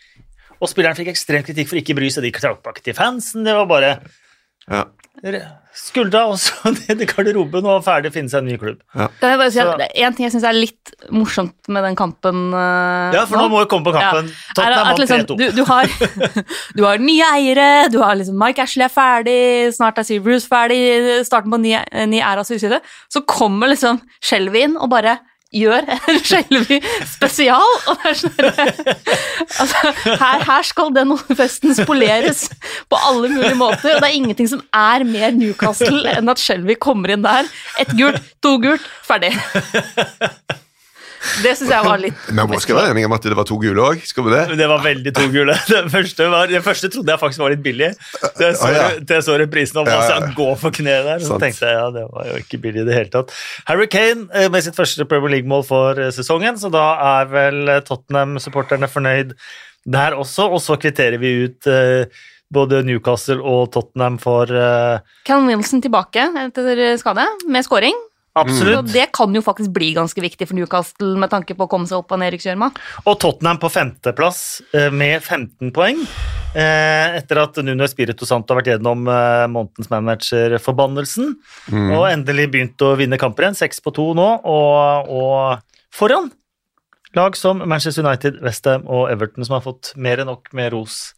Og 0.61 0.69
spilleren 0.69 0.95
fikk 0.99 1.11
ekstrem 1.11 1.43
kritikk 1.47 1.71
for 1.71 1.79
ikke 1.79 1.95
å 1.95 1.99
bry 1.99 2.09
seg. 2.13 2.27
De 2.27 2.31
trakk 2.35 2.83
til 2.85 2.95
fansen. 2.95 3.47
Det 3.47 3.55
var 3.57 3.67
bare 3.69 3.93
ja. 4.67 4.83
Skuldra 5.77 6.23
og 6.31 6.37
så 6.41 6.71
ned 6.75 7.03
i 7.03 7.07
garderoben 7.07 7.67
og 7.69 7.83
ferdig 7.85 8.11
finne 8.13 8.31
seg 8.31 8.41
en 8.41 8.49
ny 8.49 8.57
klubb. 8.59 8.79
Kan 8.91 9.29
jeg 9.31 9.39
bare 9.39 9.51
si 9.53 9.61
at 9.61 9.69
Så- 9.71 9.87
En 10.01 10.13
ting 10.17 10.25
jeg 10.25 10.33
syns 10.33 10.47
er 10.49 10.57
litt 10.57 10.91
morsomt 11.13 11.69
med 11.69 11.83
den 11.85 11.95
kampen 11.95 12.51
uh, 12.53 13.13
Ja, 13.13 13.25
for 13.29 13.37
nå 13.37 13.47
må 13.51 13.61
vi 13.61 13.69
komme 13.71 13.85
på 13.85 13.93
kampen. 13.95 14.27
Ja. 14.27 14.33
Er 14.33 14.55
Tottenham 14.57 14.81
at 14.81 14.91
vant 14.91 15.03
liksom, 15.03 15.25
3-2. 15.25 15.37
du, 15.37 15.45
du, 15.59 15.63
har, 15.69 15.85
du 16.77 16.83
har 16.87 16.97
nye 17.05 17.31
eiere, 17.37 17.69
du 17.93 17.99
har 18.01 18.17
liksom 18.19 18.37
Mike 18.41 18.65
Ashley 18.65 18.87
er 18.87 18.93
ferdig, 18.93 19.39
snart 19.77 20.01
er 20.01 20.07
Steve 20.07 20.25
Bruce 20.25 20.49
ferdig, 20.49 20.81
starten 21.27 21.53
på 21.53 21.61
ny, 21.61 21.75
ny 22.11 22.19
æra 22.19 22.43
suicide. 22.47 22.81
Så 23.11 23.23
kommer 23.29 23.71
liksom 23.71 24.01
Shelby 24.19 24.65
inn 24.67 24.79
og 24.79 24.89
bare 24.91 25.19
gjør 25.51 25.87
en 25.91 26.19
Skjelvi 26.27 26.79
spesial. 27.09 27.75
Og 27.91 27.99
det 28.01 28.11
er 28.11 28.19
sånn 28.21 28.39
altså, 29.61 29.93
her, 30.21 30.45
her 30.47 30.67
skal 30.67 30.93
den 30.95 31.13
festen 31.37 31.75
spoleres 31.77 32.47
på 32.91 32.99
alle 32.99 33.31
mulige 33.33 33.57
måter, 33.59 33.95
og 33.95 34.03
det 34.03 34.09
er 34.09 34.17
ingenting 34.17 34.49
som 34.51 34.63
er 34.75 35.05
mer 35.07 35.35
Newcastle 35.35 36.03
enn 36.15 36.31
at 36.31 36.41
Skjelvi 36.41 36.77
kommer 36.81 37.13
inn 37.13 37.25
der. 37.25 37.49
Ett 37.81 37.93
gult, 37.99 38.21
to 38.43 38.57
gult, 38.63 38.91
ferdig. 39.07 39.33
Det 41.45 41.51
syns 41.57 41.69
jeg 41.69 41.85
var 41.85 41.99
litt 42.01 42.29
Men 42.33 42.49
vi 42.49 42.57
skal 42.63 42.77
være 42.79 42.93
enig 42.95 43.03
om 43.05 43.13
at 43.15 43.25
det 43.29 43.35
var 43.37 43.45
to 43.47 43.57
gule 43.61 43.83
òg? 43.91 44.01
Skal 44.09 44.25
vi 44.25 44.31
det? 44.33 44.57
Det 44.57 44.67
var 44.71 44.81
veldig 44.85 45.13
to 45.17 45.25
gule. 45.33 45.55
Det 45.71 45.81
første, 45.93 46.27
var, 46.33 46.49
det 46.49 46.61
første 46.65 46.89
trodde 46.93 47.13
jeg 47.13 47.21
faktisk 47.21 47.43
var 47.43 47.53
litt 47.53 47.63
billig. 47.65 47.91
til 48.39 48.55
så, 48.57 48.67
Ah, 48.67 48.73
ja. 48.75 48.87
det 49.11 49.19
så 49.25 49.37
reprisen 49.39 49.81
om 49.83 49.89
Ja, 49.89 50.17
gå 50.37 50.47
for 50.59 50.73
kneet 50.75 51.05
der. 51.07 51.21
Så 51.21 51.33
Sant. 51.35 51.43
tenkte 51.45 51.69
jeg 51.69 51.77
ja, 51.77 51.87
det 51.93 52.05
var 52.09 52.27
jo 52.31 52.39
ikke 52.41 52.59
billig 52.65 52.83
i 52.83 52.87
det 52.89 52.97
hele 52.97 53.13
tatt. 53.13 53.33
Harry 53.69 53.87
Kane 53.91 54.27
eh, 54.33 54.49
med 54.51 54.65
sitt 54.65 54.77
første 54.77 55.05
Premier 55.09 55.35
League-mål 55.37 55.65
for 55.67 56.01
eh, 56.01 56.11
sesongen, 56.15 56.57
så 56.61 56.71
da 56.73 56.85
er 57.21 57.31
vel 57.31 57.61
eh, 57.77 57.81
Tottenham-supporterne 57.87 58.89
fornøyd 58.91 59.33
der 59.85 60.17
også. 60.17 60.49
Og 60.51 60.61
så 60.61 60.77
kvitterer 60.81 61.21
vi 61.21 61.35
ut 61.47 61.69
både 62.51 62.81
Newcastle 62.83 63.39
og 63.47 63.69
Tottenham 63.71 64.17
for 64.21 64.49
uh, 64.51 64.99
Callum 65.25 65.47
Wilson 65.47 65.79
tilbake 65.81 66.25
etter 66.43 66.81
skade, 66.99 67.23
med 67.47 67.63
scoring. 67.63 67.95
Så 68.31 68.81
det 68.93 69.09
kan 69.11 69.33
jo 69.35 69.41
faktisk 69.43 69.73
bli 69.75 69.89
ganske 69.97 70.21
viktig 70.23 70.47
for 70.47 70.55
Newcastle 70.55 71.17
med 71.19 71.29
tanke 71.33 71.51
på 71.57 71.65
å 71.67 71.71
komme 71.71 71.89
seg 71.89 71.99
opp 71.99 72.13
av 72.15 72.21
nedrykksgjørma. 72.21 72.69
Og 73.03 73.17
Tottenham 73.19 73.59
på 73.59 73.67
femteplass 73.73 74.61
eh, 74.73 74.87
med 74.91 75.19
15 75.19 75.73
poeng. 75.75 75.99
eh, 76.55 77.17
Etter 77.19 77.41
at 77.43 77.59
Nuno 77.59 77.83
Espirito 77.83 78.25
Santo 78.25 78.53
har 78.53 78.61
vært 78.61 78.71
gjennom 78.77 79.03
eh, 79.11 79.47
månedens 79.51 79.91
manager-forbannelsen. 79.91 81.33
Og 81.75 82.05
endelig 82.07 82.47
begynt 82.53 82.81
å 82.87 82.93
vinne 82.99 83.19
kamper 83.19 83.49
igjen. 83.49 83.59
Seks 83.65 83.83
på 83.83 83.91
to 83.95 84.13
nå, 84.15 84.29
og, 84.47 85.11
og 85.11 85.91
foran 85.91 86.31
lag 87.17 87.35
som 87.35 87.59
Manchester 87.67 88.05
United, 88.05 88.39
Westham 88.45 88.85
og 88.87 89.09
Everton, 89.11 89.43
som 89.43 89.57
har 89.57 89.65
fått 89.65 89.91
mer 89.99 90.23
enn 90.23 90.31
nok 90.31 90.53
med 90.55 90.71
ros 90.71 91.09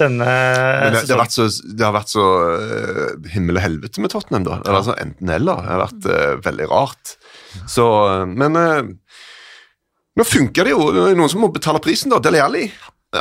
denne 0.00 0.26
det, 0.26 1.02
det, 1.04 1.12
har 1.12 1.20
vært 1.22 1.34
så, 1.36 1.46
det 1.48 1.86
har 1.86 1.94
vært 1.94 2.12
så 2.12 2.26
eh, 2.56 3.28
himmel 3.34 3.60
og 3.60 3.64
helvete 3.64 4.04
med 4.04 4.12
Tottenham, 4.12 4.46
da. 4.46 4.60
Eller 4.64 4.80
altså 4.80 4.96
enten-eller. 5.00 5.60
Det 5.64 5.74
har 5.74 5.82
vært 5.84 6.08
uh, 6.10 6.32
veldig 6.46 6.70
rart. 6.70 7.12
Så, 7.70 7.86
eh, 8.10 8.24
men 8.30 8.58
uh, 8.58 9.20
nå 10.18 10.26
funker 10.26 10.66
det 10.66 10.74
jo. 10.74 10.88
Det 10.96 11.04
er 11.10 11.20
noen 11.20 11.32
som 11.32 11.44
må 11.44 11.52
betale 11.54 11.82
prisen, 11.84 12.12
da. 12.12 12.22
Dele 12.24 12.42
Alli. 12.44 12.64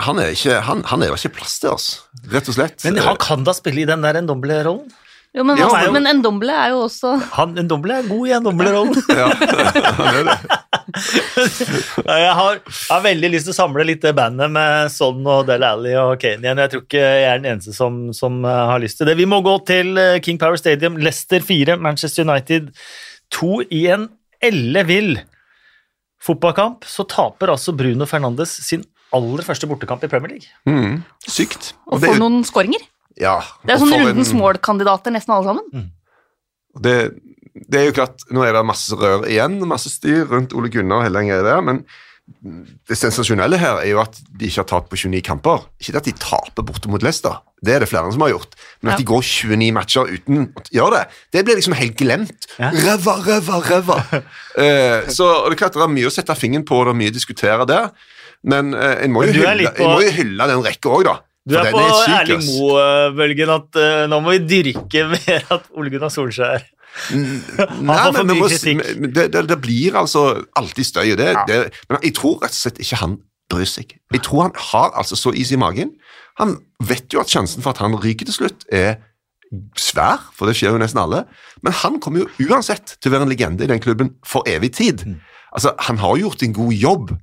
Han 0.05 0.21
er 0.21 0.35
ikke, 0.35 0.59
han, 0.67 0.83
han 0.85 1.01
er 1.01 1.09
jo 1.09 1.17
ikke 1.17 1.35
plass 1.39 1.57
til 1.63 1.73
oss, 1.73 1.87
rett 2.29 2.49
og 2.51 2.59
slett. 2.59 2.83
Men 2.85 3.01
han 3.01 3.17
kan 3.21 3.45
da 3.47 3.55
spille 3.57 3.81
i 3.81 3.89
den 3.89 4.05
der 4.05 4.19
Ndomble-rollen? 4.21 4.91
Jo, 5.37 5.43
men, 5.45 5.57
Ja, 5.61 5.67
jo, 5.85 5.91
men- 5.93 6.03
men 6.07 6.17
Ndomble 6.23 6.49
er 6.57 6.71
jo 6.73 6.79
også 6.87 7.11
Han 7.35 7.51
Ndomble 7.53 7.99
er 7.99 8.07
god 8.09 8.27
i 8.27 8.33
Ndomble-rollen. 8.41 8.95
Ja, 9.13 9.27
han 9.29 10.15
jeg, 12.09 12.33
har, 12.33 12.57
jeg 12.65 12.89
har 12.89 13.03
veldig 13.03 13.29
lyst 13.33 13.45
til 13.47 13.53
å 13.53 13.57
samle 13.59 13.85
litt 13.87 14.01
det 14.03 14.13
bandet 14.17 14.49
med 14.51 14.89
Son 14.91 15.19
og 15.29 15.45
Del 15.49 15.63
Alley 15.67 15.93
og 15.99 16.15
Kane 16.21 16.41
igjen. 16.41 16.61
Jeg 16.63 16.71
tror 16.73 16.83
ikke 16.85 17.03
jeg 17.03 17.27
er 17.29 17.41
den 17.43 17.49
eneste 17.53 17.75
som, 17.77 17.99
som 18.15 18.39
eh, 18.47 18.61
har 18.71 18.81
lyst 18.81 18.97
til 18.99 19.09
det. 19.09 19.15
Vi 19.19 19.27
må 19.29 19.41
gå 19.45 19.53
til 19.69 19.93
eh, 20.01 20.17
King 20.25 20.39
Power 20.41 20.57
Stadium. 20.59 20.97
Leicester 20.97 21.43
4, 21.45 21.77
Manchester 21.81 22.25
United 22.27 22.71
2 23.37 23.51
i 23.69 23.83
en 23.93 24.07
ellevill 24.43 25.19
fotballkamp. 26.25 26.87
Så 26.89 27.05
taper 27.09 27.53
altså 27.53 27.75
Bruno 27.77 28.07
Fernandes 28.09 28.57
sin 28.65 28.83
aller 29.15 29.45
første 29.45 29.69
bortekamp 29.69 30.03
i 30.05 30.09
Premier 30.11 30.35
League. 30.37 30.49
Mm, 30.69 31.03
sykt. 31.29 31.73
Og, 31.87 31.99
Og 31.99 32.01
det, 32.03 32.09
få 32.11 32.17
jo- 32.17 32.23
noen 32.25 32.41
skåringer. 32.49 32.81
Ja, 33.17 33.39
Det 33.65 33.73
er 33.73 33.77
sånn 33.81 33.89
rundens 33.89 34.01
en- 34.01 34.11
rundens 34.13 34.33
målkandidater, 34.33 35.11
nesten 35.11 35.33
alle 35.33 35.45
sammen. 35.53 35.89
Det, 36.79 36.97
det 37.69 37.79
er 37.79 37.85
jo 37.89 37.95
klart, 37.97 38.21
Nå 38.31 38.43
er 38.45 38.53
det 38.53 38.65
masse 38.65 38.93
rør 38.95 39.25
igjen, 39.27 39.59
masse 39.67 39.89
styr 39.89 40.27
rundt 40.29 40.53
Ole 40.53 40.69
Gunnar 40.69 41.01
og 41.01 41.03
hele 41.07 41.19
den 41.23 41.27
greia 41.31 41.43
der, 41.43 41.61
men 41.65 41.83
det 42.85 42.93
sensasjonelle 42.93 43.57
her 43.57 43.79
er 43.81 43.87
jo 43.89 43.99
at 44.03 44.19
de 44.37 44.45
ikke 44.45 44.61
har 44.61 44.67
tapt 44.69 44.89
på 44.91 44.95
29 45.01 45.23
kamper. 45.25 45.63
Ikke 45.81 45.97
at 45.97 46.05
de 46.05 46.11
taper 46.13 46.61
borte 46.61 46.87
mot 46.87 47.01
Leicester, 47.01 47.39
det 47.65 47.73
er 47.73 47.79
det 47.81 47.89
flere 47.89 48.11
som 48.13 48.21
har 48.21 48.29
gjort, 48.35 48.53
men 48.83 48.91
at 48.93 48.99
Ja. 48.99 49.01
de 49.01 49.07
går 49.09 49.23
29 49.25 49.71
matcher 49.73 50.05
uten 50.13 50.53
å 50.53 50.61
gjøre 50.69 50.91
det, 50.99 51.07
det 51.33 51.43
blir 51.45 51.55
liksom 51.57 51.73
helt 51.73 51.97
glemt. 51.97 52.45
Ja. 52.59 52.69
Ræva, 52.69 53.15
ræva, 53.25 53.59
ræva. 53.65 53.97
Eh, 54.59 55.07
så 55.09 55.25
det 55.49 55.55
er 55.55 55.59
klart 55.63 55.73
det 55.73 55.81
er 55.81 55.87
mye 55.87 56.05
å 56.05 56.11
sette 56.13 56.35
fingeren 56.37 56.65
på, 56.67 56.75
og 56.77 56.85
det 56.85 56.91
er 56.93 56.99
mye 57.01 57.09
å 57.11 57.17
diskutere 57.17 57.65
der, 57.65 57.89
men 58.43 58.73
eh, 58.75 59.05
en 59.05 59.11
må 59.11 59.23
jo 59.25 59.33
hylle, 59.33 59.71
på- 59.73 59.87
må 59.89 59.99
hylle 60.13 60.47
den 60.53 60.61
rekka 60.65 60.89
òg, 60.91 61.03
da. 61.09 61.17
Du 61.49 61.55
er, 61.57 61.69
er 61.69 61.73
på 61.73 61.85
syk, 62.03 62.15
Erling. 62.15 62.43
Moe-bølgen 62.47 63.53
at 63.55 63.79
uh, 63.81 64.03
nå 64.11 64.19
må 64.23 64.35
vi 64.37 64.43
dyrke 64.49 65.07
mer 65.13 65.47
at 65.55 65.71
Ole 65.73 65.91
Gunnar 65.93 66.13
Solskjær 66.13 66.67
Nei, 67.13 67.97
men, 68.15 68.31
må, 68.33 68.47
det, 68.49 69.27
det, 69.31 69.43
det 69.47 69.57
blir 69.61 69.95
altså 69.99 70.23
alltid 70.57 70.87
støy. 70.87 71.11
Det, 71.19 71.27
Ja. 71.37 71.59
men 71.89 72.01
jeg 72.03 72.15
tror 72.17 72.39
rett 72.41 72.55
og 72.55 72.57
slett 72.57 72.81
ikke 72.81 72.97
han 73.03 73.13
bryr 73.49 73.69
seg. 73.69 73.93
Jeg 74.13 74.23
tror 74.25 74.47
han 74.47 74.55
har 74.71 74.89
altså 74.97 75.17
så 75.17 75.33
is 75.37 75.51
i 75.53 75.59
magen. 75.61 75.93
Han 76.41 76.57
vet 76.89 77.13
jo 77.13 77.21
at 77.21 77.31
sjansen 77.31 77.63
for 77.65 77.73
at 77.73 77.81
han 77.83 77.95
ryker 77.97 78.27
til 78.29 78.35
slutt, 78.39 78.65
er 78.73 78.97
svær, 79.79 80.27
for 80.35 80.49
det 80.49 80.57
skjer 80.57 80.75
jo 80.75 80.81
nesten 80.81 81.01
alle. 81.01 81.23
Men 81.65 81.77
han 81.81 81.97
kommer 82.03 82.25
jo 82.25 82.49
uansett 82.49 82.97
til 82.97 83.09
å 83.09 83.15
være 83.15 83.27
en 83.27 83.33
legende 83.33 83.65
i 83.65 83.71
den 83.71 83.81
klubben 83.81 84.13
for 84.27 84.45
evig 84.49 84.73
tid. 84.77 85.05
Mm. 85.05 85.17
Altså, 85.53 85.73
Han 85.87 85.97
har 86.01 86.17
gjort 86.21 86.43
en 86.45 86.53
god 86.53 86.73
jobb. 86.73 87.15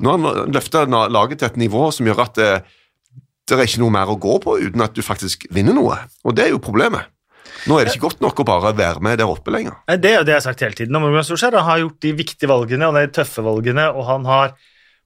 Nå 0.00 0.12
har 0.12 0.18
han 0.20 0.52
løfta 0.52 0.84
laget 0.88 1.40
til 1.40 1.48
et 1.50 1.60
nivå 1.60 1.90
som 1.92 2.08
gjør 2.08 2.24
at 2.24 2.34
det, 2.36 2.50
det 3.54 3.62
er 3.62 3.68
ikke 3.68 3.82
noe 3.84 3.94
mer 3.94 4.10
å 4.10 4.18
gå 4.18 4.38
på 4.42 4.56
uten 4.58 4.82
at 4.82 4.96
du 4.96 5.04
faktisk 5.06 5.46
vinner 5.54 5.76
noe. 5.76 6.00
Og 6.26 6.34
det 6.34 6.48
er 6.48 6.54
jo 6.54 6.62
problemet. 6.62 7.12
Nå 7.66 7.78
er 7.78 7.86
det 7.86 7.94
ikke 7.94 8.06
godt 8.08 8.22
nok 8.22 8.42
å 8.42 8.46
bare 8.46 8.72
være 8.76 9.02
med 9.02 9.18
der 9.18 9.30
oppe 9.30 9.52
lenger. 9.54 9.78
Det 9.86 10.10
er 10.10 10.20
jo 10.20 10.26
det 10.26 10.34
jeg 10.34 10.40
har 10.40 10.44
sagt 10.44 10.62
hele 10.62 10.78
tiden. 10.78 10.98
Gunnar 11.02 11.26
Solskjær 11.26 11.56
har 11.66 11.80
gjort 11.82 11.98
de 12.04 12.12
viktige 12.18 12.50
valgene 12.50 12.90
og 12.90 12.98
de 12.98 13.06
tøffe 13.14 13.42
valgene, 13.46 13.88
og 13.90 14.06
han 14.10 14.26
har 14.28 14.54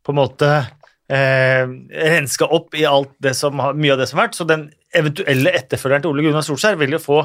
på 0.04 0.12
en 0.12 0.18
måte 0.18 0.50
eh, 0.50 1.64
renska 2.10 2.48
opp 2.48 2.76
i 2.76 2.84
alt 2.88 3.14
det 3.22 3.32
som 3.38 3.56
mye 3.56 3.94
av 3.94 4.02
det 4.02 4.08
som 4.10 4.20
har 4.20 4.28
vært. 4.28 4.38
Så 4.40 4.48
den 4.48 4.68
eventuelle 4.96 5.54
etterfølgeren 5.60 6.04
til 6.04 6.12
Ole 6.12 6.26
Gunnar 6.26 6.44
Solskjær 6.46 6.78
vil 6.80 6.96
jo 6.96 7.02
få 7.02 7.22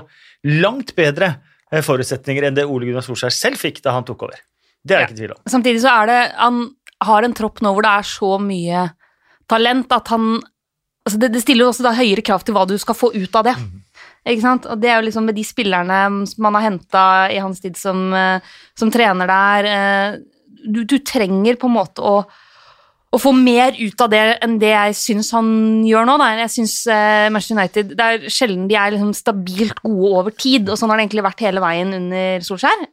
langt 0.51 0.95
bedre 0.97 1.33
eh, 1.71 1.83
forutsetninger 1.83 2.47
enn 2.47 2.59
det 2.59 2.67
Ole 2.67 2.89
Gunnar 2.89 3.05
Solskjær 3.05 3.35
selv 3.35 3.59
fikk 3.61 3.83
da 3.85 3.95
han 3.97 4.07
tok 4.07 4.27
over. 4.27 4.39
Det 4.85 4.95
er 4.95 5.03
jeg 5.03 5.11
ikke 5.11 5.17
i 5.17 5.21
tvil 5.23 5.35
om. 5.35 5.45
Samtidig 5.49 5.81
så 5.81 5.95
er 6.03 6.11
det 6.11 6.19
Han 6.37 6.59
har 7.05 7.25
en 7.25 7.33
tropp 7.35 7.59
nå 7.65 7.71
hvor 7.73 7.83
det 7.83 7.93
er 7.99 8.05
så 8.07 8.35
mye 8.39 8.89
talent 9.51 9.91
at 9.93 10.11
han 10.13 10.37
altså 11.05 11.21
det, 11.21 11.31
det 11.35 11.41
stiller 11.43 11.65
jo 11.65 11.71
også 11.71 11.85
da 11.85 11.95
høyere 11.95 12.23
krav 12.25 12.45
til 12.45 12.55
hva 12.57 12.65
du 12.69 12.75
skal 12.81 12.97
få 12.97 13.11
ut 13.15 13.37
av 13.37 13.49
det. 13.49 13.55
Ikke 14.25 14.41
sant? 14.41 14.65
Og 14.69 14.79
det 14.81 14.89
er 14.89 14.97
jo 14.97 15.05
liksom 15.05 15.27
med 15.29 15.37
de 15.37 15.43
spillerne 15.45 15.99
som 16.29 16.47
man 16.47 16.57
har 16.57 16.65
henta 16.65 17.03
i 17.33 17.37
hans 17.41 17.61
tid 17.61 17.77
som, 17.77 18.07
eh, 18.17 18.55
som 18.77 18.89
trener 18.93 19.29
der 19.29 19.69
eh, 19.69 20.17
du, 20.65 20.81
du 20.81 20.97
trenger 21.05 21.59
på 21.61 21.69
en 21.69 21.79
måte 21.81 22.03
å 22.05 22.17
å 23.15 23.19
få 23.21 23.31
mer 23.31 23.77
ut 23.77 24.01
av 24.03 24.09
det 24.11 24.23
enn 24.43 24.57
det 24.59 24.73
jeg 24.73 24.95
syns 24.99 25.29
han 25.31 25.45
gjør 25.87 26.03
nå. 26.09 26.17
Da. 26.19 26.25
Jeg 26.41 26.51
synes 26.51 26.73
eh, 26.91 27.27
Manchester 27.31 27.55
United 27.55 27.93
Det 27.95 28.07
er 28.11 28.25
sjelden 28.33 28.65
de 28.67 28.75
er 28.75 28.91
liksom 28.91 29.13
stabilt 29.15 29.77
gode 29.85 30.09
over 30.19 30.35
tid, 30.35 30.67
og 30.67 30.75
sånn 30.75 30.91
har 30.91 30.99
det 30.99 31.05
egentlig 31.05 31.23
vært 31.23 31.43
hele 31.45 31.63
veien 31.63 31.95
under 31.95 32.43
Solskjær. 32.43 32.83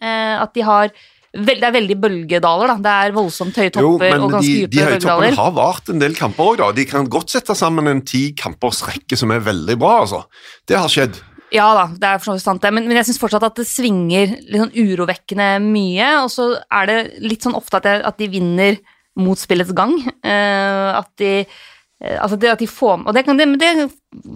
At 0.45 0.55
de 0.55 0.63
har 0.69 0.93
Det 1.33 1.55
er 1.65 1.73
veldig 1.73 1.97
bølgedaler, 1.97 2.75
da. 2.75 2.77
Det 2.85 2.95
er 3.07 3.15
voldsomt 3.17 3.57
høye 3.57 3.71
Jo, 3.71 3.95
topper 3.95 4.11
men 4.13 4.25
og 4.27 4.35
ganske 4.35 4.53
de, 4.53 4.67
dype 4.67 4.75
de 4.75 4.83
høytoppene 4.85 5.01
bølgedaler. 5.01 5.37
har 5.41 5.53
vart 5.57 5.93
en 5.93 6.03
del 6.03 6.17
kamper 6.19 6.51
òg, 6.51 6.59
da. 6.61 6.71
De 6.77 6.85
kan 6.89 7.09
godt 7.09 7.33
sette 7.33 7.57
sammen 7.57 7.89
en 7.89 8.03
ti 8.05 8.25
kampers 8.37 8.83
rekke 8.85 9.17
som 9.17 9.33
er 9.33 9.45
veldig 9.47 9.79
bra, 9.81 9.95
altså. 10.05 10.25
Det 10.69 10.77
har 10.77 10.93
skjedd. 10.93 11.21
Ja 11.53 11.67
da, 11.77 11.87
det 12.01 12.09
er 12.09 12.21
for 12.25 12.41
sant 12.41 12.63
det, 12.65 12.71
men, 12.73 12.87
men 12.89 12.97
jeg 12.97 13.11
syns 13.11 13.21
fortsatt 13.21 13.45
at 13.45 13.59
det 13.61 13.69
svinger 13.69 14.31
litt 14.41 14.61
sånn 14.61 14.73
urovekkende 14.73 15.49
mye, 15.65 16.09
og 16.23 16.31
så 16.33 16.47
er 16.73 16.89
det 16.89 16.99
litt 17.25 17.45
sånn 17.45 17.57
ofte 17.59 17.81
at, 17.81 17.89
jeg, 17.89 18.05
at 18.09 18.21
de 18.21 18.29
vinner 18.33 18.79
mot 19.21 19.37
spillets 19.37 19.75
gang. 19.77 19.93
Uh, 20.25 21.01
at 21.03 21.11
de 21.21 21.33
Altså 22.03 22.35
det 22.41 22.51
at 22.51 22.59
de 22.59 22.67
får 22.67 23.05
Og 23.07 23.15
det, 23.15 23.23
kan, 23.23 23.39
det, 23.39 23.47
det 23.61 23.69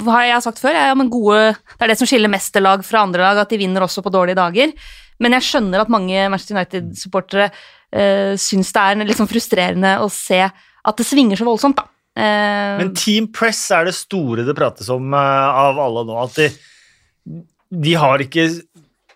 har 0.06 0.26
jeg 0.28 0.44
sagt 0.44 0.60
før, 0.62 0.76
ja, 0.76 0.92
gode, 1.10 1.56
det 1.56 1.82
er 1.82 1.90
det 1.90 1.98
som 1.98 2.06
skiller 2.06 2.30
mesterlag 2.30 2.84
fra 2.86 3.02
andre 3.02 3.24
lag, 3.24 3.40
at 3.42 3.50
de 3.50 3.58
vinner 3.58 3.82
også 3.82 4.04
på 4.06 4.12
dårlige 4.14 4.38
dager. 4.38 4.70
Men 5.18 5.34
jeg 5.34 5.46
skjønner 5.48 5.82
at 5.82 5.90
mange 5.90 6.28
Manchester 6.30 6.54
United-supportere 6.58 7.48
uh, 7.50 8.38
syns 8.38 8.70
det 8.76 8.84
er 8.84 9.18
sånn 9.18 9.30
frustrerende 9.30 9.96
å 10.04 10.08
se 10.12 10.44
at 10.46 11.00
det 11.00 11.06
svinger 11.08 11.40
så 11.40 11.48
voldsomt, 11.48 11.80
da. 11.80 11.88
Uh, 12.16 12.78
Men 12.80 12.94
Team 12.96 13.26
Press 13.34 13.64
er 13.74 13.88
det 13.88 13.96
store 13.96 14.46
det 14.46 14.54
prates 14.56 14.88
om 14.92 15.12
uh, 15.12 15.66
av 15.66 15.80
alle 15.82 16.04
nå. 16.08 16.16
At 16.22 16.38
de, 16.38 17.42
de 17.72 17.96
har 17.98 18.22
ikke 18.22 18.46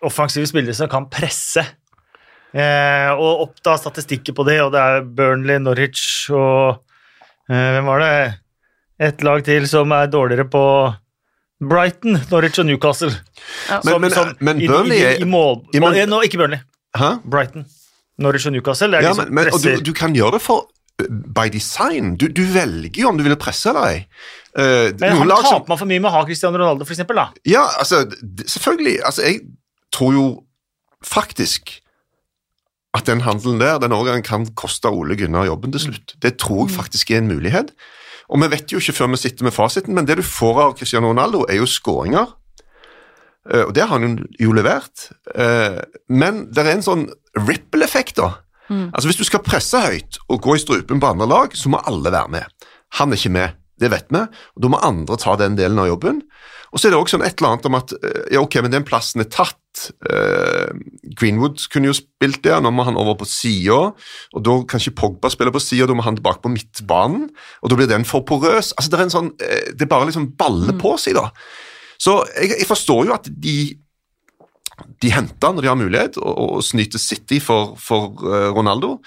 offensive 0.05 0.49
spillere 0.49 0.75
som 0.77 0.89
kan 0.91 1.07
presse. 1.09 1.63
Uh, 2.51 3.15
og 3.15 3.45
oppda 3.47 3.77
statistikker 3.79 4.35
på 4.35 4.45
det, 4.49 4.59
og 4.65 4.73
det 4.73 4.81
er 4.83 5.05
Burnley, 5.07 5.61
Norwich 5.63 6.27
og 6.35 6.81
eh, 7.47 7.69
Hvem 7.77 7.87
var 7.87 8.03
det? 8.03 8.15
Et 9.01 9.23
lag 9.25 9.43
til 9.47 9.65
som 9.67 9.91
er 9.97 10.09
dårligere 10.13 10.45
på 10.53 10.61
Brighton, 11.61 12.19
Norwich 12.31 12.59
og 12.61 12.65
Newcastle. 12.69 13.11
Ja. 13.69 13.79
Men- 13.85 14.01
men- 14.01 14.35
men 14.39 14.61
Burnley 14.67 14.95
i, 14.95 14.99
i, 14.99 15.03
er- 15.03 15.21
i 15.21 15.23
mål, 15.29 15.65
Ja, 15.73 15.79
men- 15.79 15.93
mål- 15.93 16.09
Nå, 16.09 16.21
Ikke 16.21 16.37
Burnley. 16.37 16.59
Hæ? 16.97 17.09
Brighton. 17.29 17.65
Norwich 18.19 18.45
og 18.47 18.53
Newcastle. 18.53 18.87
Det 18.91 18.97
er 18.99 19.01
Ja, 19.01 19.09
de 19.09 19.15
som 19.15 19.25
men, 19.25 19.33
men, 19.35 19.53
og 19.53 19.61
du, 19.63 19.91
du 19.91 19.93
kan 19.93 20.13
gjøre 20.13 20.31
det 20.37 20.41
for 20.41 20.67
by 21.35 21.47
design. 21.51 22.15
Du, 22.17 22.27
du 22.27 22.43
velger 22.43 23.01
jo 23.01 23.07
om 23.09 23.17
du 23.17 23.23
vil 23.23 23.35
presse 23.35 23.69
eller 23.69 23.87
ei. 23.87 24.05
Uh, 24.57 24.91
Men 24.99 25.15
han 25.17 25.27
taper 25.29 25.47
som- 25.49 25.65
man 25.67 25.77
for 25.77 25.85
mye 25.89 25.99
med 25.99 26.11
å 26.11 26.13
ha 26.13 26.23
Cristiano 26.25 26.57
Ronaldo, 26.57 26.85
for 26.85 26.93
eksempel, 26.93 27.15
da. 27.15 27.29
Ja, 27.45 27.63
altså, 27.79 28.03
selvfølgelig. 28.45 28.99
Altså, 29.05 29.21
jeg 29.25 29.39
tror 29.93 30.13
jo 30.13 30.43
faktisk 31.03 31.79
at 32.93 33.05
den 33.07 33.21
handelen 33.21 33.59
der 33.59 33.79
den 33.79 33.91
overgangen 33.95 34.23
kan 34.23 34.45
koste 34.55 34.85
Ole 34.91 35.15
Gunnar 35.15 35.45
jobben 35.47 35.71
til 35.71 35.79
slutt. 35.87 36.15
Det 36.21 36.37
tror 36.37 36.67
jeg 36.67 36.75
faktisk 36.75 37.11
er 37.11 37.17
en 37.17 37.27
mulighet. 37.31 37.71
Og 38.31 38.39
vi 38.41 38.47
vet 38.47 38.71
jo 38.71 38.79
ikke 38.79 38.95
før 38.95 39.09
vi 39.11 39.17
sitter 39.17 39.43
med 39.43 39.53
fasiten, 39.53 39.93
men 39.93 40.05
det 40.07 40.15
du 40.17 40.23
får 40.23 40.61
av 40.63 40.75
Cristiano 40.79 41.09
Ronaldo, 41.11 41.43
er 41.49 41.57
jo 41.59 41.65
skåringer. 41.67 42.27
Eh, 43.51 43.63
Og 43.67 43.73
det 43.73 43.81
har 43.87 43.99
han 43.99 44.17
jo- 44.39 44.53
levert. 44.53 45.09
Eh, 45.35 45.81
Men 46.09 46.45
det 46.51 46.65
er 46.65 46.71
en 46.71 46.81
sånn 46.81 47.09
ripple-effekt, 47.35 48.15
da. 48.15 48.33
Altså 48.69 49.07
Hvis 49.09 49.17
du 49.17 49.23
skal 49.25 49.41
presse 49.43 49.75
høyt 49.81 50.17
og 50.29 50.41
gå 50.41 50.55
i 50.55 50.59
strupen 50.59 50.99
på 51.01 51.09
andre 51.09 51.27
lag, 51.27 51.51
så 51.51 51.67
må 51.67 51.81
alle 51.85 52.09
være 52.11 52.29
med. 52.29 52.45
Han 52.93 53.11
er 53.11 53.17
ikke 53.17 53.31
med, 53.31 53.51
det 53.79 53.89
vet 53.91 54.05
vi, 54.09 54.17
og 54.19 54.61
da 54.61 54.67
må 54.69 54.79
andre 54.81 55.17
ta 55.17 55.35
den 55.35 55.57
delen 55.57 55.77
av 55.79 55.87
jobben. 55.87 56.21
Og 56.71 56.79
så 56.79 56.87
er 56.87 56.93
det 56.93 56.99
også 57.01 57.17
sånn 57.17 57.25
et 57.27 57.35
eller 57.39 57.53
annet 57.53 57.67
om 57.67 57.77
at 57.79 57.93
eh, 57.97 58.21
ja, 58.35 58.43
ok, 58.43 58.61
men 58.63 58.73
den 58.73 58.85
plassen 58.87 59.23
er 59.23 59.29
tatt. 59.31 59.57
Eh, 60.07 60.71
Greenwood 61.19 61.59
kunne 61.71 61.91
jo 61.91 61.97
spilt 61.97 62.41
der, 62.45 62.61
nå 62.63 62.71
må 62.75 62.85
han 62.87 62.99
over 62.99 63.17
på 63.19 63.27
sida, 63.27 63.81
og 63.91 64.45
da 64.47 64.55
kan 64.69 64.83
ikke 64.83 64.97
Pogba 65.01 65.31
spille 65.33 65.53
på 65.53 65.63
sida, 65.63 65.89
da 65.89 65.97
må 65.97 66.05
han 66.05 66.19
tilbake 66.19 66.43
på 66.43 66.53
midtbanen, 66.53 67.27
og 67.61 67.71
da 67.71 67.79
blir 67.79 67.91
den 67.91 68.07
for 68.07 68.23
porøs. 68.27 68.71
Altså, 68.77 68.93
Det 68.93 68.99
er 68.99 69.05
en 69.07 69.15
sånn, 69.17 69.31
det 69.37 69.83
er 69.83 69.91
bare 69.91 70.07
liksom 70.09 70.31
baller 70.39 70.79
på 70.79 70.95
seg, 71.01 71.19
da. 71.19 71.29
Så 72.01 72.21
jeg, 72.33 72.55
jeg 72.63 72.69
forstår 72.69 73.07
jo 73.09 73.17
at 73.19 73.29
de 73.29 73.57
de 75.01 75.11
henter 75.13 75.53
når 75.53 75.63
de 75.63 75.69
har 75.69 75.79
mulighet, 75.79 76.17
og, 76.21 76.57
og 76.57 76.63
snyter 76.65 77.01
City 77.01 77.41
for, 77.43 77.75
for 77.81 78.23
eh, 78.25 78.49
Ronaldo. 78.55 78.97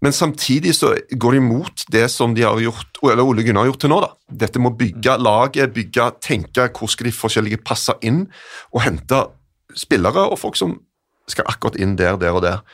Men 0.00 0.14
samtidig 0.16 0.72
så 0.78 0.94
går 1.12 1.36
de 1.36 1.40
imot 1.42 1.84
det 1.92 2.06
som 2.12 2.32
de 2.36 2.44
har 2.46 2.60
gjort, 2.62 3.00
eller 3.04 3.24
Ole 3.24 3.44
Gunnar 3.44 3.66
har 3.66 3.72
gjort 3.72 3.82
til 3.84 3.92
nå. 3.92 3.98
da. 4.00 4.12
Dette 4.44 4.62
med 4.62 4.72
å 4.72 4.78
bygge 4.80 5.16
laget, 5.20 5.74
bygge, 5.76 6.06
tenke 6.24 6.70
hvor 6.76 6.88
skal 6.88 7.10
de 7.10 7.16
forskjellige 7.16 7.60
passe 7.66 7.92
inn, 8.00 8.24
og 8.72 8.84
hente 8.86 9.26
spillere 9.76 10.24
og 10.30 10.40
folk 10.40 10.56
som 10.56 10.78
skal 11.30 11.46
akkurat 11.52 11.76
inn 11.78 11.98
der, 12.00 12.16
der 12.20 12.34
og 12.34 12.42
der. 12.46 12.64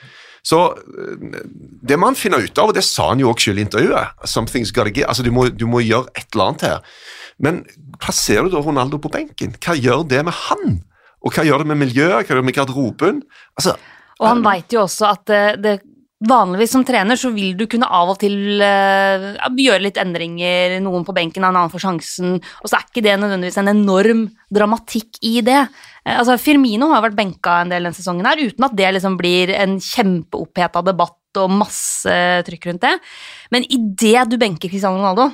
Så 0.47 0.61
eh, 0.71 1.43
det 1.83 1.99
må 1.99 2.13
han 2.13 2.19
finne 2.19 2.39
ut 2.39 2.63
av, 2.63 2.71
og 2.71 2.77
det 2.77 2.87
sa 2.87 3.11
han 3.11 3.23
jo 3.23 3.33
også 3.33 3.51
selv 3.51 3.61
i 3.61 3.67
intervjuet. 3.67 4.23
Something's 4.31 4.73
gotta 4.75 4.95
give. 4.95 5.09
Altså, 5.11 5.27
du 5.27 5.33
må, 5.35 5.49
du 5.51 5.67
må 5.71 5.83
gjøre 5.83 6.13
et 6.15 6.31
eller 6.31 6.53
annet 6.53 6.67
her. 6.69 7.03
Men 7.43 7.65
plasserer 8.01 8.47
du 8.47 8.55
da 8.55 8.63
Ronaldo 8.63 9.01
på 9.03 9.11
benken? 9.13 9.59
Hva 9.59 9.75
gjør 9.75 10.07
det 10.09 10.23
med 10.29 10.39
han? 10.47 10.79
Og 11.27 11.35
hva 11.35 11.43
gjør 11.45 11.65
det 11.65 11.73
med 11.73 11.83
miljøet? 11.83 12.23
Hva 12.23 12.31
gjør 12.31 12.43
det 12.45 12.49
med 12.49 12.57
garderoben? 12.57 13.21
Altså, 13.59 13.75
Og 14.21 14.31
han 14.31 14.47
veit 14.47 14.73
jo 14.73 14.85
også 14.87 15.11
at 15.11 15.27
det, 15.29 15.45
det 15.65 15.75
Vanligvis 16.25 16.73
som 16.73 16.85
trener 16.87 17.19
så 17.21 17.29
vil 17.35 17.51
du 17.59 17.67
kunne 17.69 17.89
av 17.93 18.15
og 18.15 18.17
til 18.23 18.63
uh, 18.63 19.35
gjøre 19.53 19.83
litt 19.85 19.99
endringer, 20.01 20.79
noen 20.81 21.05
på 21.05 21.13
benken, 21.13 21.45
en 21.45 21.51
annen 21.51 21.73
får 21.73 21.83
sjansen, 21.83 22.39
og 22.63 22.71
så 22.71 22.79
er 22.79 22.87
ikke 22.87 23.03
det 23.05 23.19
nødvendigvis 23.21 23.59
en 23.61 23.69
enorm 23.75 24.23
dramatikk 24.49 25.21
i 25.29 25.43
det. 25.45 25.59
Uh, 26.09 26.15
altså 26.15 26.39
Firmino 26.41 26.89
har 26.95 27.05
vært 27.05 27.19
benka 27.19 27.59
en 27.61 27.75
del 27.75 27.85
denne 27.85 27.99
sesongen 27.99 28.25
her, 28.31 28.41
uten 28.41 28.65
at 28.65 28.77
det 28.79 28.95
liksom 28.97 29.19
blir 29.21 29.53
en 29.59 29.77
kjempeoppheta 29.77 30.81
debatt 30.87 31.43
og 31.43 31.53
masse 31.53 32.17
trykk 32.49 32.71
rundt 32.71 32.87
det. 32.87 32.95
Men 33.53 33.69
idet 33.69 34.25
du 34.33 34.39
benker 34.41 34.73
Cristiano 34.73 34.97
Ronaldo, 34.97 35.29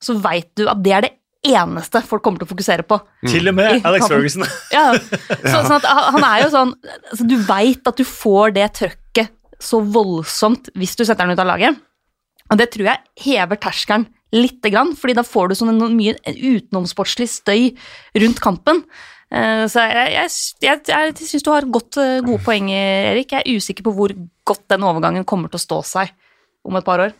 så 0.00 0.16
veit 0.16 0.48
du 0.56 0.64
at 0.64 0.80
det 0.80 0.96
er 0.96 1.06
det 1.10 1.12
eneste 1.52 2.00
folk 2.06 2.22
kommer 2.24 2.40
til 2.40 2.48
å 2.48 2.52
fokusere 2.54 2.86
på. 2.88 2.96
Til 3.28 3.50
og 3.50 3.58
med 3.58 3.84
Alex. 3.84 4.08
Ferguson. 4.08 4.48
Ja, 4.72 4.88
så, 5.50 5.60
sånn 5.60 5.76
at 5.76 5.86
han 5.92 6.16
han 6.16 6.26
er 6.30 6.42
jo 6.44 6.50
sånn 6.54 6.74
altså, 7.10 7.26
Du 7.28 7.36
veit 7.44 7.88
at 7.92 7.98
du 7.98 8.06
får 8.06 8.56
det 8.56 8.72
trøkket 8.80 9.01
så 9.62 9.80
voldsomt 9.94 10.72
hvis 10.78 10.96
du 10.98 11.04
setter 11.06 11.24
den 11.26 11.36
ut 11.36 11.42
av 11.42 11.48
laget. 11.48 11.78
Og 12.50 12.58
det 12.60 12.68
tror 12.74 12.90
jeg 12.90 13.24
hever 13.24 13.60
terskelen 13.62 14.08
lite 14.32 14.72
grann, 14.72 14.94
fordi 14.96 15.14
da 15.18 15.24
får 15.26 15.50
du 15.50 15.56
sånn 15.58 15.74
en 15.74 15.96
mye 15.96 16.16
utenomsportslig 16.26 17.28
støy 17.30 17.72
rundt 18.22 18.40
kampen. 18.44 18.82
Eh, 19.32 19.64
Så 19.68 19.84
jeg, 19.88 20.12
jeg, 20.16 20.30
jeg, 20.64 20.80
jeg 20.88 21.28
syns 21.28 21.44
du 21.44 21.52
har 21.52 21.68
godt, 21.68 21.98
eh, 22.00 22.20
gode 22.24 22.40
poeng, 22.44 22.70
Erik. 22.72 23.32
Jeg 23.32 23.44
er 23.44 23.60
usikker 23.60 23.86
på 23.86 23.94
hvor 23.96 24.14
godt 24.48 24.64
den 24.72 24.86
overgangen 24.88 25.28
kommer 25.28 25.52
til 25.52 25.60
å 25.60 25.66
stå 25.66 25.82
seg 25.88 26.14
om 26.64 26.78
et 26.80 26.86
par 26.86 27.04
år. 27.04 27.12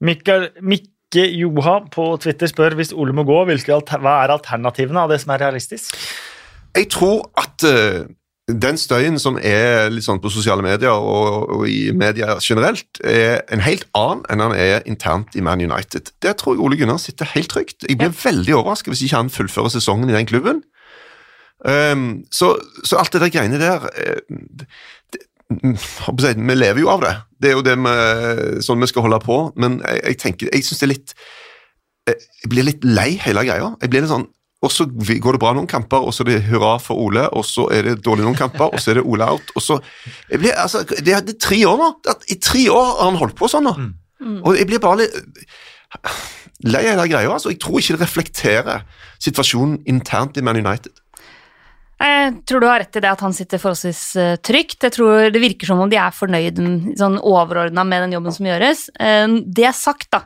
Mikael, 0.00 0.50
Mikke 0.62 1.26
Joha 1.36 1.80
på 1.92 2.10
Twitter 2.22 2.50
spør 2.50 2.78
hvis 2.78 2.94
Ole 2.96 3.14
må 3.14 3.26
gå, 3.28 3.38
hvilke 3.46 3.80
hva 4.00 4.18
er 4.24 4.34
alternativene 4.34 5.02
av 5.04 5.12
det 5.12 5.20
som 5.22 5.34
er 5.34 5.42
realistisk? 5.46 5.96
jeg 6.76 6.86
tror 6.92 7.30
at 7.38 7.64
eh, 7.66 8.06
den 8.58 8.78
støyen 8.80 9.18
som 9.20 9.36
er 9.36 9.90
litt 9.92 10.06
sånn 10.06 10.20
på 10.22 10.32
sosiale 10.32 10.64
medier 10.64 10.92
og, 10.92 11.50
og 11.54 11.64
i 11.68 11.90
media 11.96 12.36
generelt, 12.42 13.00
er 13.04 13.42
en 13.52 13.62
helt 13.64 13.86
annen 13.98 14.24
enn 14.30 14.44
han 14.44 14.54
er 14.56 14.86
internt 14.88 15.36
i 15.36 15.44
Man 15.44 15.62
United. 15.62 16.12
Der 16.24 16.36
tror 16.38 16.56
jeg 16.56 16.64
Ole 16.64 16.78
Gunnar 16.80 17.00
sitter 17.02 17.28
helt 17.34 17.52
trygt. 17.52 17.86
Jeg 17.88 17.98
blir 18.00 18.14
veldig 18.14 18.56
overrasket 18.58 18.94
hvis 18.94 19.04
ikke 19.06 19.22
han 19.22 19.32
fullfører 19.34 19.74
sesongen 19.74 20.10
i 20.10 20.16
den 20.16 20.28
klubben. 20.30 20.62
Um, 21.60 22.22
så, 22.32 22.54
så 22.84 22.96
alt 22.96 23.12
det 23.12 23.20
der 23.20 23.32
greiene 23.34 23.58
der 23.60 23.82
eh, 24.00 24.22
det, 25.12 25.18
Vi 26.40 26.54
lever 26.54 26.80
jo 26.80 26.88
av 26.88 27.02
det. 27.04 27.14
Det 27.42 27.50
er 27.50 27.58
jo 27.58 27.64
det 27.66 27.74
vi, 27.76 27.94
sånn 28.64 28.80
vi 28.80 28.88
skal 28.88 29.04
holde 29.04 29.20
på. 29.24 29.38
Men 29.60 29.80
jeg, 29.82 30.02
jeg 30.06 30.20
tenker, 30.22 30.52
jeg 30.54 30.64
syns 30.64 30.80
det 30.80 30.86
er 30.86 30.94
litt 30.94 31.14
Jeg 32.08 32.50
blir 32.52 32.64
litt 32.64 32.86
lei 32.86 33.10
hele 33.20 33.44
greia. 33.44 33.74
Jeg 33.82 33.92
blir 33.92 34.06
litt 34.06 34.12
sånn 34.12 34.28
og 34.62 34.70
så 34.72 34.84
går 34.86 35.32
det 35.36 35.40
bra 35.40 35.54
noen 35.56 35.66
kamper, 35.70 36.02
og 36.04 36.12
så 36.12 36.20
er 36.24 36.30
det 36.34 36.42
hurra 36.50 36.74
for 36.82 37.00
Ole, 37.00 37.22
og 37.32 37.44
så 37.48 37.64
er 37.72 37.82
det 37.88 37.94
dårlig 38.04 38.26
noen 38.26 38.36
kamper, 38.36 38.68
og 38.74 38.80
så 38.82 38.90
er 38.92 39.00
det 39.00 39.06
Ole 39.08 39.24
out, 39.24 39.50
og 39.56 39.62
så 39.64 39.78
jeg 40.30 40.38
blir, 40.42 40.52
altså, 40.60 40.82
det, 40.84 41.00
er, 41.16 41.20
det 41.24 41.36
er 41.36 41.40
tre 41.40 41.62
år 41.70 41.78
nå. 41.80 41.88
Det 42.04 42.12
er- 42.12 42.34
I 42.34 42.38
tre 42.44 42.66
år 42.70 42.84
har 42.90 43.04
han 43.10 43.16
holdt 43.22 43.36
på 43.40 43.48
sånn 43.48 43.64
nå. 43.64 43.74
Og 44.44 44.56
jeg 44.58 44.66
blir 44.68 44.82
bare 44.84 45.00
litt 45.06 45.14
lei 46.68 46.82
av 46.90 46.98
den 47.00 47.08
greia. 47.10 47.30
Altså. 47.32 47.50
Jeg 47.54 47.60
tror 47.62 47.80
ikke 47.80 47.96
det 47.96 48.04
reflekterer 48.04 48.82
situasjonen 49.22 49.78
internt 49.88 50.36
i 50.36 50.42
Man 50.44 50.60
United. 50.60 50.92
Jeg 52.00 52.36
tror 52.48 52.60
du 52.62 52.66
har 52.68 52.80
rett 52.80 52.96
i 52.96 53.00
det 53.04 53.10
at 53.10 53.20
han 53.20 53.34
sitter 53.36 53.60
forholdsvis 53.60 54.02
eh, 54.16 54.36
trygt. 54.40 54.78
Jeg 54.86 54.92
tror 54.96 55.30
Det 55.34 55.40
virker 55.42 55.68
som 55.68 55.80
om 55.84 55.90
de 55.92 55.98
er 56.00 56.14
fornøyd 56.16 56.56
mm, 56.60 56.76
sånn 57.00 57.18
overordna 57.20 57.84
med 57.84 58.06
den 58.06 58.14
jobben 58.16 58.32
som 58.32 58.46
gjøres. 58.48 58.86
Eh, 59.00 59.26
Det 59.44 59.72
sagt, 59.76 60.08
da, 60.12 60.22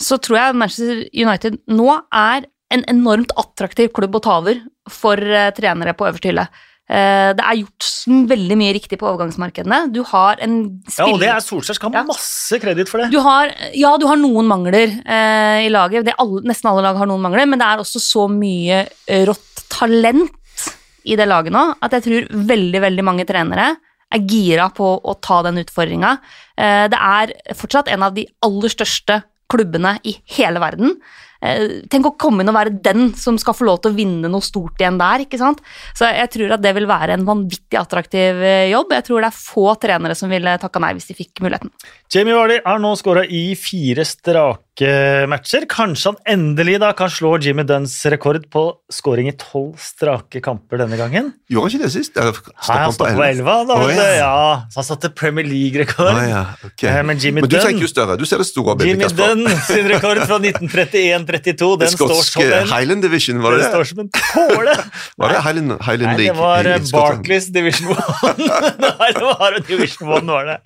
så 0.00 0.18
tror 0.20 0.36
jeg 0.40 0.58
Manchester 0.60 1.04
United 1.14 1.56
nå 1.72 1.88
er 2.12 2.44
en 2.74 2.84
enormt 2.90 3.32
attraktiv 3.40 3.92
klubb 3.96 4.16
å 4.18 4.22
ta 4.24 4.38
over 4.42 4.60
for 4.90 5.16
eh, 5.18 5.50
trenere 5.56 5.94
på 5.96 6.06
øverste 6.10 6.30
hylle. 6.32 6.46
Eh, 6.84 7.30
Det 7.32 7.40
er 7.40 7.60
gjort 7.62 7.86
veldig 8.28 8.56
mye 8.60 8.74
riktig 8.76 8.98
på 9.00 9.08
overgangsmarkedene. 9.08 9.78
Du 9.94 10.02
har 10.10 10.36
en 10.44 10.58
Ja, 10.98 11.06
og 11.08 11.18
det 11.22 11.30
er 11.32 11.40
Solskjær 11.40 11.78
skal 11.78 11.90
ha 11.94 12.02
Ja. 12.02 12.04
masse 12.10 12.58
kreditt 12.60 12.90
for 12.92 13.00
det. 13.00 13.10
Du 13.14 13.20
har, 13.24 13.54
ja, 13.72 13.94
du 13.96 14.06
har 14.10 14.16
noen 14.20 14.46
mangler 14.50 14.92
eh, 15.06 15.64
i 15.64 15.70
laget. 15.72 16.04
Det 16.04 16.14
alle, 16.18 16.42
nesten 16.44 16.68
alle 16.70 16.82
lag 16.84 16.96
har 17.00 17.08
noen 17.08 17.22
mangler, 17.24 17.46
men 17.48 17.58
det 17.62 17.66
er 17.70 17.80
også 17.80 18.02
så 18.04 18.26
mye 18.28 18.82
eh, 19.08 19.24
rått 19.24 19.64
talent 19.72 20.30
i 21.04 21.16
det 21.16 21.26
laget 21.28 21.52
nå 21.52 21.62
at 21.84 21.92
jeg 21.98 22.04
tror 22.04 22.28
veldig, 22.48 22.80
veldig 22.80 23.04
mange 23.04 23.24
trenere 23.28 23.74
er 24.14 24.22
gira 24.30 24.68
på 24.72 24.86
å 25.04 25.14
ta 25.20 25.40
den 25.42 25.58
utfordringa. 25.64 26.18
Eh, 26.56 26.86
det 26.92 27.00
er 27.00 27.32
fortsatt 27.56 27.88
en 27.92 28.04
av 28.06 28.14
de 28.14 28.26
aller 28.44 28.68
største 28.72 29.22
klubbene 29.50 29.96
i 30.06 30.14
hele 30.36 30.60
verden. 30.62 30.94
Eh, 31.44 31.84
tenk 31.92 32.08
å 32.08 32.14
komme 32.20 32.42
inn 32.42 32.50
og 32.52 32.56
være 32.56 32.74
den 32.84 33.12
som 33.18 33.36
skal 33.40 33.56
få 33.56 33.68
lov 33.68 33.82
til 33.84 33.92
å 33.92 33.98
vinne 33.98 34.30
noe 34.32 34.44
stort 34.44 34.80
igjen 34.80 34.98
der. 35.00 35.26
ikke 35.26 35.40
sant? 35.40 35.60
Så 35.96 36.08
jeg 36.08 36.32
tror 36.32 36.56
at 36.56 36.64
det 36.64 36.74
vil 36.78 36.88
være 36.88 37.18
en 37.18 37.26
vanvittig 37.28 37.78
attraktiv 37.80 38.40
eh, 38.40 38.70
jobb. 38.72 38.94
Jeg 38.96 39.08
tror 39.08 39.24
det 39.24 39.30
er 39.30 39.42
få 39.44 39.66
trenere 39.80 40.18
som 40.18 40.32
ville 40.32 40.56
takka 40.62 40.82
nei 40.82 40.94
hvis 40.96 41.10
de 41.10 41.18
fikk 41.18 41.44
muligheten. 41.44 41.72
Jamie 42.12 42.36
Vardy 42.36 42.60
har 42.64 42.80
nå 42.80 42.94
skåra 43.00 43.26
i 43.28 43.46
fire 43.58 44.06
strake 44.08 44.63
matcher. 45.30 45.66
Kanskje 45.70 46.10
han 46.10 46.16
endelig 46.34 46.80
da 46.82 46.90
kan 46.98 47.08
slå 47.12 47.36
Jimmy 47.38 47.62
Dunns 47.62 47.94
rekord 48.10 48.48
på 48.50 48.64
skåring 48.90 49.28
i 49.30 49.34
tolv 49.38 49.76
strake 49.78 50.40
kamper 50.42 50.80
denne 50.82 50.96
gangen? 50.98 51.32
Gjorde 51.48 51.68
han 51.68 51.70
ikke 51.76 51.84
det 51.84 51.92
sist? 51.94 52.16
Eller 52.18 52.32
Nei, 52.34 52.42
stoppet 52.58 52.82
han 52.82 52.92
stoppa 52.96 53.14
på 53.14 53.24
elleve. 53.28 53.54
du. 53.68 53.92
ja. 53.94 54.08
Ja, 54.18 54.66
så 54.72 54.80
han 54.82 54.84
satte 54.88 55.10
Premier 55.14 55.46
League-rekord. 55.46 56.10
Oh, 56.18 56.24
ja, 56.28 56.42
ok. 56.66 56.82
Eh, 56.90 57.00
men 57.06 57.18
Jimmy 57.22 57.40
Men 57.40 57.50
du 57.50 57.56
Dunn- 57.56 57.66
tenker 57.68 57.86
jo 57.86 57.90
større. 57.92 58.16
Du 58.18 58.24
ser 58.26 58.38
det 58.42 58.46
store 58.50 58.74
bildet. 58.76 58.90
Jimmy 58.90 59.04
Kasper. 59.04 59.34
Dunn 59.34 59.62
sin 59.68 59.88
rekord 59.92 60.18
fra 60.26 60.38
1931-32, 60.42 61.78
den 61.84 61.94
står 61.94 62.14
som 62.26 62.42
en, 62.42 62.68
Highland 62.74 63.02
Division, 63.06 63.42
var 63.44 63.54
det 63.54 63.62
det 63.64 63.70
står 63.70 63.84
som 63.92 63.98
en 64.04 64.10
påle. 64.10 64.74
Var 65.18 65.28
det 65.30 65.42
Highland, 65.44 65.72
Highland 65.86 66.10
Nei, 66.18 66.26
det 66.26 66.32
var 66.36 66.66
eh? 66.66 66.78
Barclays 66.92 67.46
Division 67.54 67.92
1. 67.94 68.38
Nei, 68.82 69.10
det 69.14 69.22
var 69.22 69.58
Division 69.68 70.10
1, 70.18 70.26
var 70.26 70.44
det. 70.50 70.58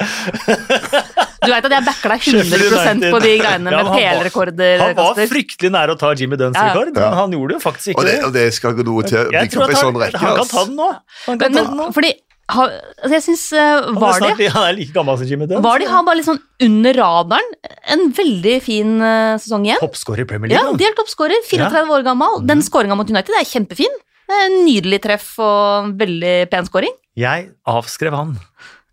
Du 1.39 1.47
vet 1.53 1.65
at 1.69 1.75
jeg 1.77 1.85
backer 1.87 2.09
deg 2.15 2.21
100 2.21 2.63
United. 2.69 3.13
på 3.15 3.21
de 3.23 3.33
greiene 3.39 3.63
med 3.71 3.75
var- 3.87 3.95
PL-rekorder. 3.97 4.79
Han 4.83 4.95
var 4.99 5.15
fryktelig 5.31 5.71
nær 5.71 5.89
å 5.95 5.99
ta 5.99 6.13
Jimmy 6.19 6.37
Dunns 6.37 6.57
Ja, 6.59 6.67
ja. 6.67 6.73
rekord, 6.75 6.97
Ja. 6.97 7.11
men 7.11 7.19
han 7.19 7.31
gjorde 7.37 7.49
det 7.55 7.59
jo 7.63 7.65
faktisk 7.71 7.89
ikke 7.95 7.99
Og 7.99 8.05
det. 8.07 8.17
og 8.25 8.33
det 8.33 8.47
skal 8.55 8.73
gå 8.75 8.85
noe 8.85 9.03
til. 9.07 9.31
Jeg 9.31 9.49
bli 9.49 9.53
tror 9.55 9.69
at 9.69 9.77
han, 9.77 9.85
sånn 9.85 10.01
rekke. 10.03 10.19
han 10.19 10.37
kan 10.37 10.47
ta 10.49 10.65
den 10.65 10.77
nå. 10.77 10.89
Han 11.27 11.39
kan 11.39 11.53
Men, 11.53 11.65
ta 11.65 11.69
den 11.71 11.79
nå. 11.79 11.93
fordi 11.95 12.13
ha, 12.51 12.63
altså 13.05 13.13
Jeg 13.13 13.23
synes, 13.23 13.53
uh, 13.53 13.59
Han 13.59 13.97
er, 13.97 14.01
Vardy 14.01 14.19
snart, 14.25 14.53
han 14.55 14.65
er 14.69 14.73
like 14.79 14.93
gammel 14.95 15.19
som 15.19 15.27
Jimmy 15.29 15.47
Dunn. 15.47 15.63
Vardy 15.63 15.85
har 15.87 16.03
bare 16.03 16.17
litt 16.17 16.25
sånn 16.27 16.41
under 16.65 16.93
radaren 16.95 17.51
en 17.93 18.11
veldig 18.13 18.63
fin 18.63 19.01
uh, 19.03 19.37
sesong 19.39 19.67
igjen. 19.69 19.79
Toppskårer 19.83 20.21
i 20.25 20.25
Premier 20.25 20.51
Ja, 20.51 20.63
League. 20.65 20.81
Ja, 20.81 20.87
Delt 20.89 20.97
toppskårer, 20.97 21.45
34 21.45 21.87
år 21.93 22.03
gammel. 22.05 22.47
Den 22.47 22.63
skåringa 22.63 22.97
mot 22.97 23.09
United 23.09 23.35
er 23.37 23.45
kjempefin. 23.45 23.93
En 24.29 24.65
Nydelig 24.67 25.03
treff 25.03 25.39
og 25.39 25.93
veldig 26.01 26.51
pen 26.51 26.65
skåring. 26.65 26.91
Jeg 27.17 27.51
avskrev 27.67 28.13
han 28.17 28.39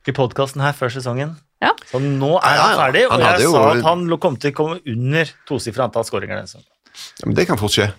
i 0.08 0.12
podkasten 0.12 0.62
her 0.62 0.74
før 0.74 0.92
sesongen. 0.92 1.38
Ja. 1.66 1.74
Så 1.92 2.00
nå 2.04 2.36
er 2.40 2.60
han 2.62 2.78
ferdig, 2.84 3.06
og 3.10 3.16
han 3.18 3.26
jeg 3.40 3.48
jo- 3.48 3.56
sa 3.58 3.66
at 3.74 3.84
han 3.90 4.06
kom 4.22 4.38
til 4.38 4.52
å 4.54 4.56
komme 4.62 4.80
under 4.96 5.26
tosifra 5.50 5.90
antall 5.90 6.06
skåringer. 6.08 6.46
Ja, 6.46 7.26
men 7.26 7.36
det 7.36 7.48
kan 7.50 7.58
fort 7.58 7.72
skje. 7.76 7.90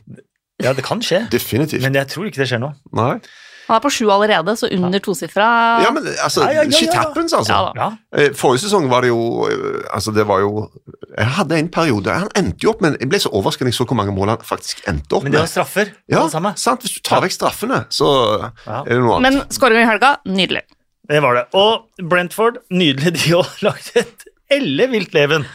Ja, 0.62 0.72
det 0.72 0.84
kan 0.86 1.02
skje, 1.04 1.26
Definitivt. 1.28 1.82
men 1.82 1.92
jeg 1.98 2.08
tror 2.08 2.24
ikke 2.30 2.40
det 2.40 2.48
skjer 2.48 2.62
nå. 2.62 2.72
Nei. 2.96 3.18
Han 3.66 3.76
er 3.76 3.80
på 3.82 3.90
sju 3.90 4.06
allerede, 4.14 4.52
så 4.56 4.68
under 4.72 5.00
tosifra. 5.02 5.82
Ja, 5.82 5.90
men 5.90 6.04
altså, 6.22 6.44
Ja, 6.46 6.52
ja, 6.52 6.62
ja, 6.62 6.70
shit 6.70 6.94
happens, 6.94 7.32
altså. 7.34 7.50
Ja. 7.52 7.72
Ja, 7.74 7.88
Eh, 8.16 8.30
Forrige 8.32 8.62
sesong 8.62 8.86
var 8.88 9.02
det 9.02 9.08
jo 9.10 9.44
eh, 9.50 9.82
Altså, 9.92 10.14
det 10.14 10.24
var 10.24 10.38
jo 10.40 10.70
Jeg 11.18 11.26
hadde 11.26 11.58
en 11.58 11.68
periode 11.68 12.06
Han 12.14 12.28
endte 12.36 12.62
jo 12.62 12.70
opp 12.70 12.80
med 12.80 12.96
Jeg 13.00 13.08
ble 13.10 13.18
så 13.18 13.28
overrasket 13.34 13.66
da 13.66 13.72
jeg 13.72 13.74
så 13.74 13.84
hvor 13.84 13.96
mange 13.98 14.14
mål 14.14 14.28
han 14.28 14.38
faktisk 14.38 14.86
endte 14.86 15.12
opp 15.18 15.24
Men 15.24 15.32
det 15.32 15.40
var 15.40 15.50
straffer, 15.50 15.90
Ja, 16.08 16.20
alle 16.22 16.30
sammen. 16.30 16.56
sant. 16.56 16.80
Hvis 16.86 16.94
du 16.94 17.00
tar 17.02 17.20
vekk 17.20 17.32
straffene, 17.34 17.82
så 17.90 18.52
Ja. 18.66 18.82
er 18.86 18.88
det 18.94 19.00
noe 19.02 19.16
annet. 19.18 19.32
Men 19.34 19.42
skåringen 19.50 19.82
i 19.82 19.90
helga, 19.90 20.16
nydelig. 20.24 20.62
Det 21.08 21.20
var 21.22 21.34
det. 21.38 21.46
Og 21.54 21.86
Brentford, 22.10 22.60
nydelig, 22.74 23.12
de 23.20 23.34
òg 23.38 23.50
lagde 23.66 24.02
et 24.02 24.26
ellevilt 24.56 25.14
leven 25.16 25.46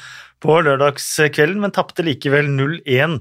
på 0.42 0.58
lørdagskvelden, 0.66 1.60
men 1.62 1.74
tapte 1.76 2.04
likevel 2.06 2.48
0-1 2.50 3.20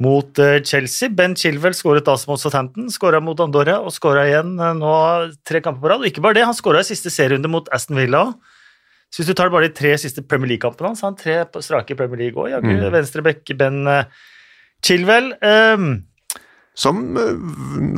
mot 0.00 0.38
eh, 0.40 0.58
Chelsea. 0.64 1.10
Ben 1.12 1.34
Chilwell 1.36 1.74
skåret 1.76 2.06
da 2.08 2.14
mot 2.28 2.40
Southampton, 2.40 2.88
skåra 2.92 3.20
mot 3.24 3.40
Andorra 3.44 3.78
og 3.84 3.92
skåra 3.92 4.26
igjen 4.28 4.54
eh, 4.60 4.74
nå 4.78 4.92
tre 5.46 5.60
kamper 5.64 5.82
på 5.84 5.92
rad. 5.92 6.04
Og 6.04 6.08
ikke 6.10 6.24
bare 6.24 6.38
det, 6.40 6.46
han 6.48 6.56
skåra 6.56 6.80
i 6.84 6.88
siste 6.88 7.12
serierunde 7.12 7.50
mot 7.52 7.68
Aston 7.76 8.00
Villa 8.00 8.26
òg. 8.30 8.34
Så 9.10 9.20
hvis 9.24 9.30
du 9.32 9.34
tar 9.34 9.50
bare 9.50 9.66
de 9.66 9.74
tre 9.74 9.90
siste 9.98 10.22
Premier 10.22 10.52
League-kampene 10.52 10.92
hans, 10.92 11.00
han 11.02 11.16
tre 11.18 11.40
på 11.50 11.58
strake 11.66 11.96
i 11.96 11.98
Premier 11.98 12.20
League 12.28 12.38
òg. 12.38 12.52
Jaggu 12.52 12.70
Mm. 12.70 12.92
venstrebekk 12.94 13.50
Ben 13.58 13.80
eh, 13.90 14.04
Chilwell. 14.86 15.32
ehm, 15.42 15.88
Som 16.78 17.16
eh, 17.18 17.34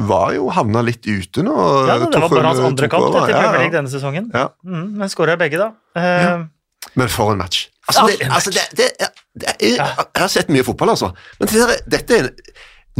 var 0.08 0.32
jo 0.36 0.48
havna 0.50 0.80
litt 0.82 1.04
ute 1.06 1.44
nå. 1.44 1.52
ja, 1.88 1.98
det 2.02 2.08
var 2.18 2.32
bare 2.32 2.48
hans 2.52 2.62
andre 2.64 2.88
kamp 2.90 3.08
etter 3.10 3.20
Ja, 3.20 3.26
Premier 3.28 3.52
ja. 3.52 3.60
League 3.60 3.76
denne 3.76 3.92
sesongen. 3.92 4.30
Ja. 4.34 4.48
Mm, 4.64 4.86
men 4.98 5.12
skåra 5.12 5.36
begge, 5.40 5.60
da. 5.60 5.72
Eh, 5.98 6.44
Men 6.98 7.08
for 7.12 7.32
en 7.32 7.38
match. 7.38 7.66
Altså, 7.88 8.06
det, 8.08 8.28
altså 8.30 8.50
det, 8.54 8.64
det, 8.78 9.08
det 9.38 9.48
er, 9.48 9.76
jeg 9.76 10.22
har 10.22 10.30
sett 10.30 10.50
mye 10.54 10.64
fotball, 10.66 10.94
altså. 10.94 11.12
Men 11.40 11.50
dette 11.90 12.18
er 12.18 12.28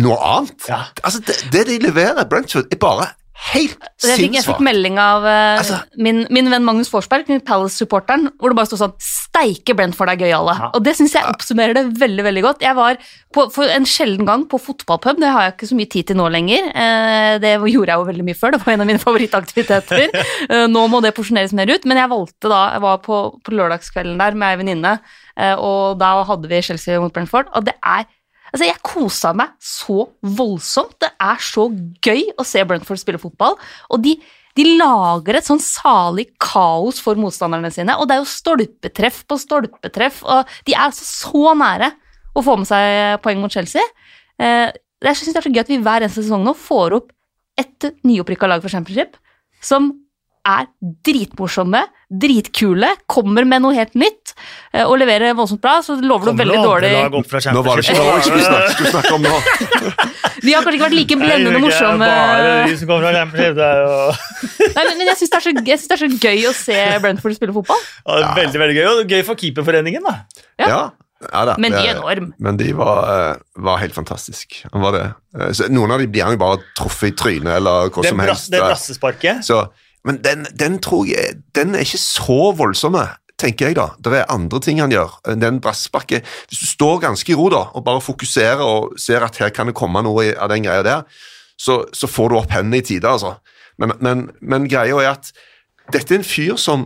noe 0.03 0.17
annet. 0.19 0.69
Ja. 0.69 0.85
Altså, 1.03 1.21
det, 1.27 1.39
det 1.55 1.65
de 1.71 1.79
leverer, 1.87 2.25
Brentford, 2.31 2.69
er 2.73 2.81
bare 2.83 3.09
helt 3.53 3.87
Jeg 4.05 4.18
fikk, 4.18 4.35
jeg 4.37 4.45
fikk 4.45 4.61
melding 4.64 4.99
av 5.01 5.25
uh, 5.25 5.59
Altså- 5.61 5.81
min, 5.97 6.23
min 6.31 6.51
venn 6.53 6.64
Magnus 6.64 6.90
Forsberg, 6.92 7.29
Palace-supporteren, 7.47 8.29
hvor 8.38 8.53
det 8.53 8.59
bare 8.59 8.68
sto 8.68 8.79
sånn 8.81 8.95
'Steike 9.01 9.75
Brentford 9.79 10.12
er 10.12 10.21
gøyale'. 10.21 10.57
Ja. 10.59 10.71
Og 10.77 10.85
det 10.85 10.95
syns 10.99 11.14
jeg 11.16 11.25
oppsummerer 11.25 11.75
det 11.75 11.85
veldig 11.99 12.25
veldig 12.29 12.42
godt. 12.45 12.62
Jeg 12.62 12.77
var 12.77 12.99
på, 13.33 13.47
for 13.55 13.64
en 13.64 13.88
sjelden 13.88 14.29
gang 14.29 14.45
på 14.47 14.61
fotballpub, 14.61 15.21
det 15.21 15.33
har 15.33 15.47
jeg 15.47 15.57
ikke 15.57 15.71
så 15.73 15.79
mye 15.79 15.92
tid 15.97 16.11
til 16.11 16.16
nå 16.21 16.29
lenger. 16.29 16.68
Uh, 16.77 17.35
det 17.42 17.57
gjorde 17.57 17.92
jeg 17.92 17.99
jo 17.99 18.09
veldig 18.12 18.29
mye 18.29 18.38
før, 18.38 18.53
det 18.53 18.62
var 18.64 18.75
en 18.75 18.85
av 18.85 18.90
mine 18.92 19.05
favorittaktiviteter. 19.07 20.09
uh, 20.53 20.66
nå 20.68 20.87
må 20.92 21.01
det 21.03 21.14
porsjoneres 21.16 21.57
mer 21.57 21.73
ut, 21.73 21.85
men 21.88 22.03
jeg 22.03 22.12
valgte 22.12 22.53
da, 22.53 22.62
jeg 22.77 22.85
var 22.85 23.03
på, 23.05 23.23
på 23.42 23.57
lørdagskvelden 23.57 24.21
der 24.21 24.37
med 24.37 24.53
ei 24.53 24.61
venninne, 24.61 24.99
og 25.57 25.97
da 25.97 26.11
hadde 26.29 26.49
vi 26.51 26.59
Chelsea 26.61 27.01
mot 27.01 27.12
Brentford, 27.12 27.49
og 27.57 27.64
det 27.64 27.73
er 27.81 28.05
Altså, 28.53 28.69
Jeg 28.69 28.83
kosa 28.85 29.33
meg 29.37 29.55
så 29.62 30.07
voldsomt. 30.21 30.99
Det 31.01 31.11
er 31.17 31.43
så 31.43 31.67
gøy 32.05 32.29
å 32.37 32.47
se 32.47 32.62
Brentford 32.69 33.01
spille 33.01 33.21
fotball. 33.23 33.57
Og 33.91 34.03
de, 34.05 34.15
de 34.59 34.67
lager 34.77 35.38
et 35.38 35.49
sånn 35.49 35.62
salig 35.62 36.29
kaos 36.43 37.01
for 37.03 37.19
motstanderne 37.21 37.73
sine. 37.73 37.97
Og 37.97 38.09
det 38.09 38.17
er 38.17 38.23
jo 38.23 38.29
stolpetreff 38.29 39.23
på 39.29 39.41
stolpetreff, 39.41 40.21
og 40.29 40.53
de 40.69 40.77
er 40.77 40.85
altså 40.85 41.09
så 41.09 41.57
nære 41.59 41.93
å 42.37 42.45
få 42.45 42.59
med 42.61 42.69
seg 42.69 43.19
poeng 43.25 43.41
mot 43.43 43.53
Chelsea. 43.53 43.83
Eh, 44.41 44.69
jeg 45.03 45.19
synes 45.19 45.33
det 45.33 45.41
er 45.41 45.49
så 45.49 45.53
gøy 45.53 45.65
at 45.65 45.73
vi 45.73 45.81
hver 45.83 46.05
eneste 46.05 46.23
sesong 46.23 46.45
nå 46.47 46.55
får 46.57 46.97
opp 47.01 47.11
et 47.61 47.88
nyopprykka 48.07 48.49
lag 48.49 48.62
for 48.65 48.73
Championship 48.73 49.19
som 49.62 49.91
er 50.43 50.67
dritmorsomme, 51.07 51.85
dritkule, 52.11 52.89
kommer 53.11 53.47
med 53.49 53.63
noe 53.65 53.77
helt 53.77 53.95
nytt 53.99 54.33
eh, 54.75 54.83
og 54.83 54.97
leverer 55.01 55.37
voldsomt 55.39 55.63
bra, 55.63 55.77
så 55.87 55.95
lover 56.03 56.33
det 56.33 56.35
veldig 56.43 56.63
dårlig. 56.65 56.91
Nå 57.55 57.63
var 57.63 57.79
det 57.79 57.85
ikke 57.87 57.97
Championship. 57.97 58.33
Vi 58.67 58.75
skulle 58.75 58.93
snakke 58.97 59.13
om 59.17 59.27
nå. 59.27 59.37
De 60.43 60.55
har 60.55 60.65
kanskje 60.65 60.79
ikke 60.79 60.89
vært 60.89 60.97
like 60.99 61.19
blendende 61.21 61.63
morsomme. 61.63 62.09
Bare 62.11 62.57
de 62.67 62.81
som 62.81 62.91
kommer 62.91 63.07
fra 63.07 63.15
Championship. 63.21 63.61
Det 63.61 63.71
jo 63.83 63.93
Nei, 64.77 64.87
men, 64.89 65.05
jeg 65.13 65.21
syns 65.21 65.33
det, 65.37 65.55
det 65.63 65.77
er 65.79 66.03
så 66.03 66.11
gøy 66.27 66.49
å 66.51 66.57
se 66.57 66.81
Brentford 67.05 67.39
spille 67.39 67.55
fotball. 67.55 67.87
ja, 68.03 68.19
det 68.19 68.27
er 68.27 68.43
veldig 68.43 68.65
veldig 68.65 68.77
gøy. 68.81 68.91
Og 68.91 69.15
gøy 69.17 69.25
for 69.31 69.39
keeperforeningen, 69.39 70.11
da. 70.11 70.19
Ja. 70.59 70.69
Ja. 70.73 70.83
Ja, 71.31 71.45
da, 71.47 71.55
Men 71.61 71.71
de 71.75 71.83
er 71.87 71.95
enorm. 71.95 72.33
Men 72.43 72.57
de 72.59 72.73
var, 72.75 73.05
eh, 73.13 73.37
var 73.63 73.79
helt 73.79 73.95
fantastiske. 73.95 74.67
Han 74.73 74.83
var 74.83 74.97
det. 74.97 75.05
Eh, 75.39 75.53
Så 75.55 75.69
noen 75.71 75.93
av 75.95 76.03
dem 76.03 76.11
blir 76.11 76.25
han 76.27 76.35
jo 76.35 76.41
bare 76.41 76.59
truffet 76.79 77.13
i 77.13 77.17
trynet 77.17 77.57
eller 77.61 77.91
hva 77.91 78.03
Det, 78.03 78.11
som 78.11 78.19
helst. 78.19 78.51
det 78.51 78.61
brassesparket. 78.61 79.45
Så, 79.47 79.61
men 80.05 80.19
den, 80.25 80.47
den 80.59 80.81
tror 80.83 81.07
jeg 81.07 81.37
Den 81.55 81.75
er 81.75 81.85
ikke 81.85 82.01
så 82.01 82.53
voldsomme, 82.59 83.05
tenker 83.38 83.71
jeg, 83.71 83.77
da. 83.79 83.93
Det 84.03 84.15
er 84.19 84.33
andre 84.33 84.61
ting 84.62 84.81
han 84.83 84.93
gjør. 84.93 85.19
Den 85.38 85.61
brassbakke 85.62 86.23
Hvis 86.49 86.62
du 86.62 86.67
står 86.67 87.03
ganske 87.07 87.33
i 87.33 87.37
ro 87.38 87.49
da, 87.53 87.69
og 87.75 87.85
bare 87.87 88.03
fokuserer 88.03 88.62
og 88.62 88.99
ser 89.01 89.25
at 89.25 89.38
her 89.38 89.55
kan 89.55 89.71
det 89.71 89.77
komme 89.79 90.03
noe 90.03 90.33
av 90.35 90.51
den 90.53 90.67
greia 90.67 90.83
der, 90.87 91.07
så, 91.59 91.85
så 91.95 92.11
får 92.11 92.31
du 92.31 92.38
opp 92.41 92.55
hendene 92.55 92.81
i 92.81 92.87
tide, 92.87 93.07
altså. 93.09 93.37
Men, 93.79 93.95
men, 94.03 94.27
men 94.43 94.69
greia 94.71 94.99
er 94.99 95.15
at 95.15 95.33
dette 95.93 96.15
er 96.15 96.21
en 96.21 96.27
fyr 96.27 96.59
som 96.61 96.85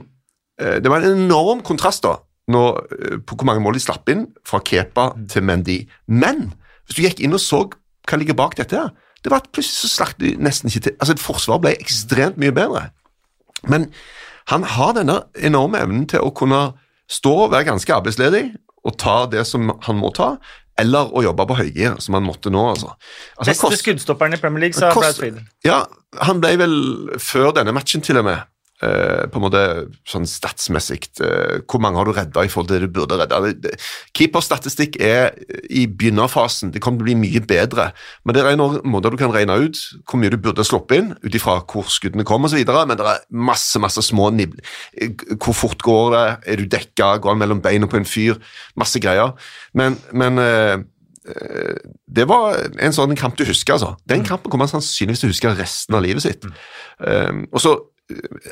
eh, 0.60 0.78
Det 0.80 0.90
var 0.90 1.04
en 1.04 1.26
enorm 1.26 1.62
kontrast 1.64 2.04
da, 2.06 2.16
når, 2.52 2.84
eh, 2.96 3.18
på 3.24 3.36
hvor 3.36 3.48
mange 3.48 3.64
mål 3.64 3.76
de 3.76 3.84
slapp 3.84 4.08
inn 4.12 4.28
fra 4.46 4.60
Kepa 4.64 5.10
til 5.32 5.44
Mendy. 5.44 5.80
Men 6.06 6.50
hvis 6.86 6.98
du 6.98 7.02
gikk 7.04 7.24
inn 7.24 7.36
og 7.36 7.42
så 7.42 7.66
hva 8.06 8.20
ligger 8.20 8.36
bak 8.38 8.54
dette, 8.58 8.78
her, 8.78 8.92
det 9.24 9.32
var 9.32 9.42
at 9.42 9.50
plutselig 9.50 9.80
så 9.82 9.90
slakk 9.90 10.20
de 10.20 10.36
nesten 10.38 10.70
ikke 10.70 10.84
til. 10.84 10.94
Altså, 11.02 11.16
Forsvaret 11.18 11.64
ble 11.64 11.72
ekstremt 11.80 12.38
mye 12.38 12.54
bedre. 12.54 12.84
Men 13.64 13.88
han 14.52 14.66
har 14.76 14.94
denne 14.98 15.20
enorme 15.34 15.80
evnen 15.82 16.04
til 16.10 16.22
å 16.22 16.32
kunne 16.36 16.68
stå 17.10 17.32
og 17.46 17.52
være 17.54 17.70
ganske 17.70 17.94
arbeidsledig 17.94 18.44
og 18.86 18.94
ta 19.00 19.24
det 19.30 19.42
som 19.48 19.72
han 19.82 19.98
må 19.98 20.12
ta, 20.14 20.36
eller 20.78 21.10
å 21.16 21.22
jobbe 21.24 21.46
på 21.48 21.56
høygir, 21.58 21.96
som 22.04 22.18
han 22.18 22.26
måtte 22.26 22.52
nå. 22.52 22.62
altså. 22.74 22.92
altså 23.40 23.48
Beste 23.50 23.80
skuddstopperen 23.80 24.36
i 24.36 24.40
Premier 24.40 24.66
League, 24.66 24.78
sa 24.78 24.92
Brad 24.94 25.16
Friedel. 25.18 25.46
Ja, 25.66 25.80
han 26.22 26.42
ble 26.42 26.52
vel 26.60 26.76
før 27.22 27.54
denne 27.56 27.74
matchen 27.74 28.04
til 28.04 28.20
og 28.20 28.28
med 28.28 28.44
eh, 28.82 29.26
på 29.32 29.38
en 29.38 29.44
måte 29.46 29.60
sånn 30.08 30.26
statsmessig 30.28 31.06
eh, 31.24 31.60
Hvor 31.64 31.80
mange 31.80 31.96
har 32.00 32.04
du 32.08 32.12
redda 32.16 32.44
i 32.44 32.50
forhold 32.52 32.68
til 32.68 32.80
det 32.80 32.88
du 32.88 32.94
burde 33.00 33.18
redda? 33.20 33.40
Det- 33.46 33.60
det- 33.62 33.78
Keeperstatistikk 34.16 34.98
er 35.00 35.32
i 35.70 35.86
begynnerfasen. 35.86 36.72
Det 36.72 36.80
kommer 36.82 36.98
til 37.00 37.06
å 37.06 37.08
bli 37.10 37.18
mye 37.22 37.40
bedre. 37.46 37.92
Men 38.24 38.34
det 38.34 38.44
er 38.44 38.56
noen 38.56 38.80
måter 38.84 39.10
du 39.10 39.16
kan 39.16 39.32
regne 39.32 39.56
ut 39.66 39.76
hvor 40.04 40.20
mye 40.20 40.30
du 40.30 40.36
burde 40.36 40.64
sluppet 40.64 40.98
inn, 40.98 41.16
ut 41.22 41.34
ifra 41.34 41.60
hvor 41.64 41.84
skuddene 41.88 42.24
kom 42.24 42.44
osv. 42.44 42.60
Men 42.66 42.96
det 42.96 43.06
er 43.06 43.24
masse 43.30 43.78
masse 43.78 44.02
små 44.02 44.30
nibler. 44.32 44.62
Hvor 45.38 45.54
fort 45.54 45.82
går 45.82 46.10
det? 46.16 46.26
Er 46.52 46.56
du 46.56 46.66
dekka? 46.66 47.18
Går 47.20 47.34
han 47.34 47.38
mellom 47.38 47.62
beina 47.62 47.86
på 47.86 47.96
en 47.96 48.04
fyr? 48.08 48.38
Masse 48.76 49.00
greier. 49.00 49.34
Men, 49.74 49.98
men 50.12 50.38
eh, 50.38 50.76
eh, 51.28 51.74
det 52.08 52.26
var 52.28 52.56
en 52.78 52.92
sånn 52.96 53.16
kamp 53.18 53.36
du 53.36 53.44
husker, 53.44 53.74
altså. 53.76 53.96
Den 54.08 54.24
kampen 54.24 54.50
kommer 54.50 54.66
han 54.68 54.80
sannsynligvis 54.80 55.20
til 55.20 55.30
å 55.30 55.34
huske 55.34 55.54
resten 55.58 55.94
av 55.98 56.02
livet 56.06 56.22
sitt. 56.24 56.46
Um, 56.98 57.44
og 57.52 57.60
så 57.60 57.74
eh, 57.76 57.84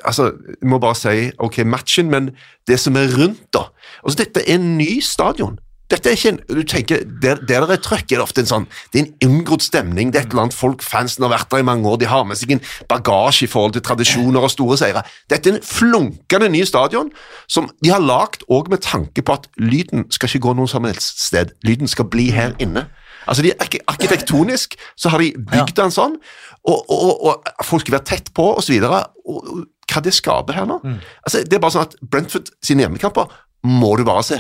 altså, 0.05 0.33
jeg 0.61 0.69
må 0.69 0.79
bare 0.83 0.99
si 0.99 1.31
ok, 1.39 1.63
matchen, 1.67 2.11
men 2.11 2.31
det 2.69 2.81
som 2.81 2.97
er 2.97 3.13
rundt, 3.19 3.47
da. 3.55 3.69
Altså, 4.05 4.25
dette 4.25 4.43
er 4.49 4.59
en 4.59 4.77
ny 4.79 4.99
stadion. 5.05 5.59
Dette 5.93 6.09
er 6.09 6.17
ikke 6.17 6.31
en, 6.33 6.39
du 6.49 6.63
tenker, 6.65 7.03
Der, 7.23 7.35
der 7.35 7.67
det 7.69 7.77
er 7.77 7.83
trøkk, 7.85 8.07
er 8.09 8.17
det 8.17 8.25
ofte 8.25 8.41
en 8.41 8.49
sånn 8.49 8.65
Det 8.93 9.01
er 9.01 9.05
en 9.05 9.13
inngrodd 9.27 9.63
stemning. 9.63 10.13
Det 10.13 10.21
er 10.21 10.25
et 10.25 10.33
eller 10.33 10.47
annet 10.47 10.57
folk, 10.57 10.83
fansen 10.83 11.27
har 11.27 11.33
vært 11.35 11.51
der 11.53 11.61
i 11.61 11.67
mange 11.67 11.89
år. 11.89 11.99
De 12.01 12.09
har 12.09 12.25
med 12.25 12.41
seg 12.41 12.55
en 12.57 12.63
bagasje 12.89 13.45
i 13.45 13.51
forhold 13.51 13.77
til 13.77 13.85
tradisjoner 13.85 14.47
og 14.47 14.53
store 14.55 14.79
seire. 14.81 15.05
Dette 15.31 15.51
er 15.51 15.59
en 15.59 15.67
flunkende 15.69 16.49
ny 16.49 16.65
stadion 16.65 17.13
som 17.47 17.69
de 17.85 17.93
har 17.93 18.03
lagd 18.03 18.47
òg 18.49 18.73
med 18.73 18.83
tanke 18.87 19.23
på 19.23 19.37
at 19.37 19.49
lyden 19.61 20.09
skal 20.11 20.33
ikke 20.33 20.47
gå 20.49 20.57
noe 20.57 20.73
som 20.73 20.89
helst 20.89 21.21
sted. 21.29 21.53
Lyden 21.69 21.91
skal 21.91 22.09
bli 22.09 22.31
her 22.33 22.57
inne. 22.59 22.89
Altså, 23.27 23.43
de, 23.47 23.53
ark- 23.61 23.81
Arkitektonisk 23.89 24.77
så 24.97 25.13
har 25.15 25.23
de 25.25 25.33
bygd 25.37 25.75
den 25.81 25.93
sånn, 25.95 26.17
og, 26.65 26.79
og, 26.89 27.05
og, 27.13 27.49
og 27.59 27.65
folk 27.69 27.85
skal 27.85 27.99
være 27.99 28.09
tett 28.11 28.33
på 28.37 28.47
osv. 28.59 28.77
Hva 28.81 30.01
det 30.03 30.15
skaper 30.17 30.57
her 30.57 30.65
nå 30.69 30.79
altså, 30.87 31.43
Det 31.45 31.57
er 31.59 31.61
bare 31.63 31.75
sånn 31.75 31.85
at 31.87 31.95
Brentford 32.01 32.49
sine 32.65 32.85
hjemmekamper 32.87 33.31
må 33.69 33.95
du 34.01 34.05
bare 34.09 34.25
se. 34.27 34.39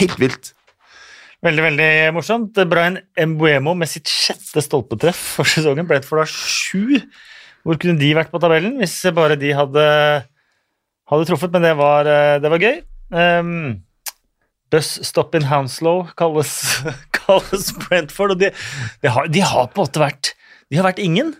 Helt 0.00 0.18
vilt. 0.22 0.52
Veldig 1.46 1.62
veldig 1.66 1.88
morsomt. 2.16 2.58
Brian 2.70 2.96
Embuemo 3.18 3.74
med 3.78 3.90
sitt 3.90 4.08
sjette 4.10 4.62
stolpetreff 4.64 5.18
for 5.36 5.46
sesongen. 5.50 5.86
Brentford 5.86 6.24
har 6.24 6.30
sju. 6.32 6.98
Hvor 7.66 7.78
kunne 7.82 7.98
de 7.98 8.12
vært 8.14 8.30
på 8.32 8.38
tabellen 8.42 8.76
hvis 8.80 8.94
bare 9.14 9.36
de 9.38 9.50
hadde, 9.54 9.86
hadde 11.10 11.26
truffet? 11.28 11.52
Men 11.54 11.66
det 11.66 11.74
var, 11.78 12.06
eh, 12.10 12.36
det 12.42 12.50
var 12.52 12.62
gøy. 12.62 12.76
Um, 13.10 13.52
Bus 14.72 14.88
Stop 15.06 15.34
in 15.38 15.46
Hounslow 15.50 16.08
kalles, 16.18 16.52
kalles 17.18 17.70
Brentford, 17.86 18.34
og 18.36 18.40
de, 18.42 18.50
de, 19.02 19.12
har, 19.14 19.28
de 19.30 19.44
har 19.46 19.68
på 19.70 19.78
en 19.80 19.86
måte 19.86 20.02
vært 20.02 20.32
De 20.70 20.80
har 20.80 20.88
vært 20.88 20.98
ingen. 21.04 21.34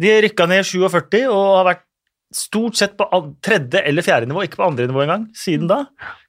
De 0.00 0.10
rykka 0.26 0.46
ned 0.50 0.64
i 0.64 0.68
47 0.68 1.22
og 1.30 1.42
har 1.60 1.68
vært 1.72 1.84
stort 2.34 2.74
sett 2.74 2.96
på 2.98 3.06
tredje 3.46 3.78
eller 3.86 4.02
fjerde 4.02 4.26
nivå, 4.26 4.42
ikke 4.42 4.58
på 4.58 4.64
andre 4.66 4.88
nivå 4.90 5.04
engang, 5.04 5.28
siden 5.38 5.68
da. 5.70 5.84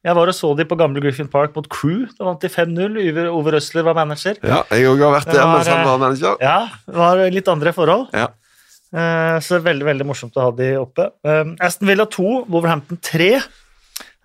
Jeg 0.06 0.14
var 0.14 0.30
og 0.30 0.36
så 0.38 0.52
de 0.60 0.68
på 0.70 0.78
gamle 0.78 1.02
Griffin 1.02 1.28
Park 1.34 1.56
mot 1.58 1.66
Crew. 1.74 2.04
Da 2.20 2.28
vant 2.28 2.44
de 2.46 2.52
5-0. 2.54 3.00
Ove, 3.32 3.54
Røsler 3.56 3.88
var 3.88 3.98
manager. 3.98 4.38
Ja, 4.46 4.60
jeg 4.70 4.86
òg 4.92 5.02
har 5.02 5.16
vært 5.16 5.32
der 5.34 5.48
mens 5.50 5.72
han 5.72 5.82
eh, 5.82 5.88
var 5.90 6.02
manager. 6.04 6.38
Ja, 6.46 6.58
det 6.86 7.00
var 7.02 7.24
litt 7.34 7.50
andre 7.50 7.74
forhold. 7.74 8.06
Ja. 8.14 8.28
Eh, 8.94 9.40
Så 9.42 9.58
veldig 9.66 9.88
veldig 9.90 10.06
morsomt 10.08 10.38
å 10.38 10.46
ha 10.46 10.54
de 10.56 10.70
oppe. 10.78 11.10
Eh, 11.26 11.44
Aston 11.66 11.90
Villa 11.90 12.06
2, 12.06 12.28
Wolverhampton 12.54 13.02
3. 13.02 13.32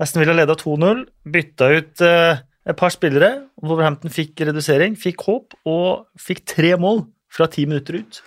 Aston 0.00 0.22
Villa 0.24 0.34
leda 0.38 0.54
2-0. 0.58 1.02
Bytta 1.28 1.68
ut 1.76 2.00
eh, 2.06 2.40
et 2.70 2.76
par 2.78 2.92
spillere. 2.94 3.30
Wolverhampton 3.62 4.12
fikk 4.14 4.40
redusering, 4.48 4.96
fikk 5.00 5.26
håp 5.28 5.56
og 5.68 6.06
fikk 6.20 6.44
tre 6.56 6.74
mål 6.80 7.04
fra 7.30 7.46
ti 7.52 7.66
minutter 7.68 8.00
ut. 8.00 8.22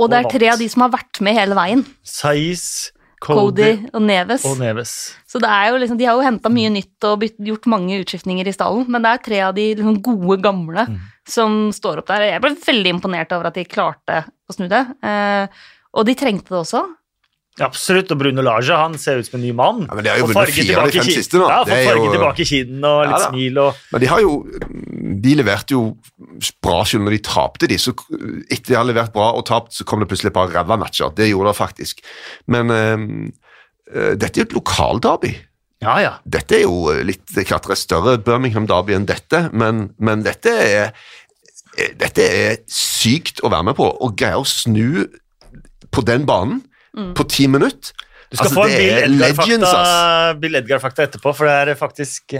Og 0.00 0.08
det 0.10 0.22
Og 0.24 0.26
er 0.32 0.38
tre 0.38 0.48
av 0.54 0.58
de 0.58 0.66
som 0.72 0.82
har 0.86 0.90
vært 0.96 1.20
med 1.22 1.36
hele 1.36 1.54
veien. 1.54 1.84
Saiz, 2.02 2.64
Cody 3.22 3.36
Cody, 3.62 3.90
og 3.94 4.02
Neves. 4.02 4.44
og 4.48 4.56
Neves. 4.58 4.92
Så 5.30 5.38
det 5.38 5.46
er 5.52 5.68
jo 5.70 5.76
liksom, 5.78 5.98
De 6.00 6.06
har 6.08 6.16
jo 6.18 6.24
henta 6.26 6.50
mye 6.50 6.72
nytt 6.74 7.06
og 7.06 7.20
bytt, 7.22 7.36
gjort 7.38 7.68
mange 7.70 8.00
utskiftninger 8.02 8.48
i 8.50 8.54
stallen, 8.56 8.88
men 8.90 9.04
det 9.04 9.12
er 9.12 9.22
tre 9.28 9.38
av 9.46 9.54
de 9.54 9.68
liksom, 9.76 10.00
gode, 10.02 10.40
gamle 10.42 10.88
Mm. 10.88 10.96
som 11.28 11.70
står 11.70 12.00
opp 12.02 12.08
der. 12.10 12.24
Jeg 12.32 12.40
ble 12.42 12.56
veldig 12.56 12.90
imponert 12.96 13.30
over 13.36 13.46
at 13.46 13.54
de 13.54 13.64
klarte 13.64 14.24
å 14.50 14.56
snu 14.56 14.66
det. 14.68 14.82
Eh, 15.06 15.46
og 15.94 16.06
de 16.08 16.14
trengte 16.18 16.50
det 16.50 16.58
også. 16.64 16.82
Absolutt, 17.60 18.08
og 18.14 18.16
Bruno 18.16 18.40
Lage 18.40 18.72
han 18.72 18.94
ser 18.96 19.18
ut 19.20 19.26
som 19.28 19.36
en 19.36 19.42
ny 19.44 19.50
mann. 19.52 19.82
Ja, 19.84 19.96
men 19.98 20.06
de 20.06 20.08
har 20.08 20.20
jo 20.22 20.28
vunnet 20.30 20.54
fire 20.56 20.78
av 20.80 20.88
de 20.88 21.02
fem 21.02 21.10
siste 21.12 21.36
nå. 21.36 21.48
Ja, 21.50 21.58
får 21.68 21.74
er 21.76 21.98
jo- 21.98 22.12
tilbake 22.14 22.40
i 22.40 22.46
kinnet 22.48 22.86
og 22.88 23.02
litt 23.10 23.20
Ja 23.20 23.28
smil 23.28 23.58
og 23.60 23.74
Men 23.92 24.00
de 24.00 24.06
har 24.08 24.20
jo 24.20 24.46
De 25.22 25.34
leverte 25.36 25.70
jo 25.76 25.96
bra 26.64 26.82
selv 26.88 27.04
når 27.04 27.10
de 27.10 27.18
tapte 27.18 27.68
de. 27.68 27.76
Så 27.76 27.92
etter 28.50 28.72
de 28.72 28.74
har 28.74 28.84
levert 28.88 29.12
bra 29.12 29.32
og 29.36 29.44
tapt, 29.44 29.72
så 29.72 29.84
kom 29.84 30.00
det 30.00 30.08
plutselig 30.08 30.32
et 30.32 30.34
par 30.34 30.48
ræva 30.48 30.78
matcher. 30.78 31.12
Det 31.14 31.28
gjorde 31.28 31.52
det 31.52 31.56
faktisk. 31.56 32.00
Men 32.48 32.70
øh, 32.70 33.30
eh, 33.94 34.14
dette 34.16 34.40
er 34.40 34.44
jo 34.44 34.48
et 34.48 34.56
lokalderby. 34.56 35.36
Ja, 35.82 35.98
ja. 36.00 36.12
Dette 36.24 36.56
er 36.56 36.62
jo 36.62 36.90
litt 37.04 37.26
Det 37.26 37.44
er 37.44 37.48
klart 37.52 37.68
det 37.68 37.76
er 37.76 37.82
større 37.82 38.18
Birmingham 38.18 38.66
Derby 38.66 38.94
enn 38.94 39.06
dette, 39.06 39.50
men, 39.52 39.90
men 39.98 40.22
dette 40.22 40.48
er 40.48 40.92
eh, 41.76 41.92
dette 42.00 42.22
er 42.22 42.56
sykt 42.66 43.44
å 43.44 43.50
være 43.52 43.64
med 43.70 43.76
på. 43.76 43.86
Å 43.92 44.16
greie 44.16 44.40
å 44.40 44.44
snu 44.48 45.06
på 45.92 46.04
den 46.08 46.24
banen 46.24 46.62
på 46.92 47.24
ti 47.30 47.46
minutter 47.48 47.92
Du 48.32 48.36
skal 48.36 48.48
Altså, 48.48 48.56
få 48.56 48.64
en 48.68 48.76
Bill 48.76 48.92
er. 48.92 49.04
Edgar-fakta 49.06 50.38
Bill 50.40 50.54
Edgar-fakta 50.60 51.04
etterpå, 51.06 51.32
for 51.36 51.48
det 51.48 51.74
er 51.74 51.78
faktisk 51.80 52.34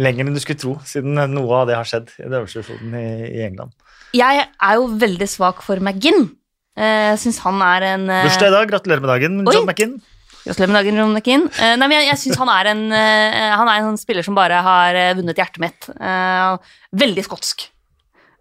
lenger 0.00 0.24
enn 0.28 0.36
du 0.36 0.40
skulle 0.40 0.60
tro, 0.60 0.74
siden 0.88 1.18
noe 1.34 1.58
av 1.60 1.68
det 1.68 1.76
har 1.76 1.84
skjedd 1.88 2.12
i 2.20 2.28
øverste 2.30 2.62
i, 2.80 3.04
i 3.28 3.42
England. 3.44 3.74
Jeg 4.16 4.44
er 4.46 4.74
jo 4.78 4.86
veldig 5.02 5.28
svak 5.28 5.60
for 5.66 5.80
McGinn. 5.82 6.30
Eh, 6.78 7.10
Jeg 7.12 7.20
syns 7.26 7.42
han 7.44 7.60
er 7.66 7.88
en 7.92 8.08
eh, 8.08 8.24
Bursdag 8.28 8.48
i 8.48 8.54
dag, 8.56 8.68
gratulerer 8.72 9.04
med 9.04 9.10
dagen, 9.12 9.36
Oi. 9.44 9.52
John 9.54 9.68
McInn. 9.68 9.98
Gratulerer 10.46 10.72
med 10.72 10.80
dagen, 10.80 10.98
John 11.02 11.12
McKean. 11.16 11.44
Eh, 11.58 11.74
nei, 11.80 11.86
men 11.88 11.96
jeg, 11.98 12.08
jeg 12.12 12.20
synes 12.24 12.40
han 12.40 12.50
er 12.52 12.68
en 12.72 12.82
Han 12.92 13.68
er 13.72 13.84
en 13.88 13.96
spiller 14.00 14.24
som 14.26 14.36
bare 14.36 14.58
har 14.64 14.98
vunnet 15.16 15.38
hjertet 15.40 15.60
mitt. 15.62 15.88
Eh, 15.96 16.74
veldig 17.04 17.24
skotsk. 17.28 17.68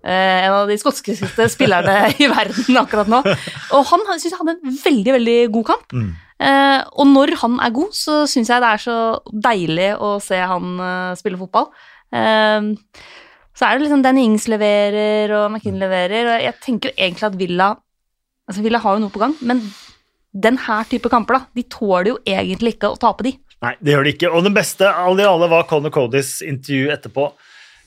Eh, 0.04 0.39
en 0.44 0.52
av 0.52 0.68
de 0.68 0.76
skotskeste 0.80 1.48
spillerne 1.52 2.10
i 2.24 2.28
verden 2.28 2.80
akkurat 2.82 3.10
nå. 3.12 3.22
Og 3.24 3.88
han 3.88 4.04
syns 4.12 4.34
jeg 4.34 4.39
hadde 4.39 4.58
en 4.58 4.78
veldig, 4.84 5.16
veldig 5.18 5.38
god 5.56 5.68
kamp. 5.72 5.96
Mm. 5.96 6.10
Eh, 6.44 6.80
og 7.00 7.08
når 7.08 7.38
han 7.44 7.56
er 7.63 7.76
god, 7.76 7.96
så 7.96 8.24
syns 8.28 8.52
jeg 8.52 8.63
det 8.63 8.72
er 8.74 8.84
så 8.84 8.98
deilig 9.48 9.89
å 10.04 10.18
se 10.24 10.42
han 10.42 10.74
eh, 10.84 11.13
spille 11.20 11.39
fotball. 11.39 11.72
Så 13.54 13.66
er 13.66 13.78
det 13.78 13.86
liksom 13.86 14.04
Danny 14.04 14.26
Ings 14.28 14.46
leverer, 14.52 15.32
og 15.34 15.48
McKinn 15.48 15.80
leverer, 15.82 16.28
og 16.30 16.44
jeg 16.44 16.60
tenker 16.62 16.94
egentlig 16.94 17.30
at 17.30 17.39
Villa 17.39 17.72
Altså, 18.44 18.60
Villa 18.60 18.82
har 18.84 18.98
jo 18.98 19.06
noe 19.06 19.13
på 19.13 19.22
gang, 19.22 19.32
men 19.48 19.62
den 20.36 20.58
her 20.66 20.84
type 20.92 21.08
kamper, 21.08 21.38
da, 21.38 21.46
de 21.56 21.63
tåler 21.72 22.10
jo 22.10 22.18
egentlig 22.28 22.74
ikke 22.76 22.89
å 22.92 22.98
tape 23.00 23.24
de. 23.24 23.32
Nei, 23.63 23.72
det 23.80 23.94
gjør 23.94 24.04
de 24.04 24.12
ikke. 24.18 24.32
Og 24.36 24.44
den 24.44 24.58
beste 24.58 24.89
av 24.92 25.16
de 25.16 25.24
alle 25.24 25.48
var 25.48 25.63
Conor 25.70 25.94
Codys 25.96 26.34
intervju 26.44 26.89
etterpå. 26.92 27.30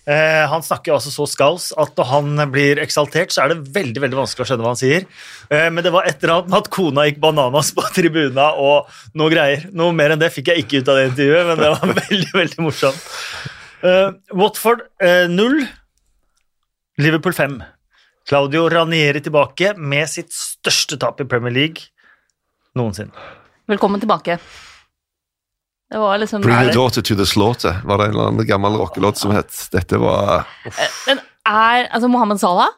Eh, 0.06 0.44
han 0.46 0.62
snakker 0.62 0.94
altså 0.94 1.10
så 1.10 1.24
skaus 1.26 1.72
at 1.74 1.96
når 1.98 2.06
han 2.12 2.42
blir 2.54 2.78
eksaltert, 2.78 3.32
så 3.34 3.42
er 3.42 3.52
det 3.52 3.72
veldig 3.74 4.04
veldig 4.04 4.20
vanskelig 4.20 4.44
å 4.44 4.48
skjønne 4.50 4.62
hva 4.62 4.74
han 4.74 4.78
sier. 4.78 5.06
Eh, 5.50 5.66
men 5.74 5.82
det 5.82 5.90
var 5.94 6.06
et 6.06 6.20
eller 6.22 6.36
annet 6.36 6.52
med 6.52 6.60
at 6.60 6.70
kona 6.76 7.06
gikk 7.08 7.18
bananas 7.24 7.72
på 7.74 7.84
tribuna 7.96 8.52
og 8.62 8.92
noe 9.18 9.32
greier. 9.34 9.66
Noe 9.74 9.94
mer 9.96 10.14
enn 10.14 10.22
det 10.22 10.30
fikk 10.34 10.52
jeg 10.52 10.62
ikke 10.62 10.82
ut 10.82 10.92
av 10.92 11.00
det 11.00 11.08
intervjuet, 11.10 11.48
men 11.50 11.62
det 11.62 11.72
var 11.74 11.96
veldig, 12.02 12.30
veldig 12.38 12.66
morsomt. 12.68 13.08
Eh, 13.86 14.12
Watford 14.38 14.86
eh, 15.02 15.26
0, 15.32 15.58
Liverpool 17.02 17.34
5. 17.36 17.58
Claudio 18.26 18.68
Ranieri 18.70 19.20
tilbake 19.22 19.74
med 19.78 20.06
sitt 20.10 20.32
største 20.34 20.98
tap 21.02 21.20
i 21.22 21.26
Premier 21.30 21.54
League 21.54 21.90
noensinne. 22.78 23.14
Velkommen 23.66 24.02
tilbake. 24.02 24.38
Det 25.90 25.98
var 26.02 26.18
liksom 26.18 26.42
Bring 26.42 26.56
your 26.64 26.72
daughter 26.74 27.02
to 27.02 27.14
the 27.14 27.26
slaughter, 27.26 27.76
var 27.84 27.98
det 27.98 28.08
en 28.08 28.16
eller 28.16 28.30
annen 28.32 28.46
gammel 28.46 28.74
rockelåt 28.80 29.18
som 29.20 29.30
het. 29.34 29.54
Dette 29.72 30.00
var 30.02 30.46
uff. 30.66 30.80
Men 31.06 31.20
er 31.46 31.86
Altså, 31.94 32.08
Mohammed 32.10 32.40
Salah 32.42 32.72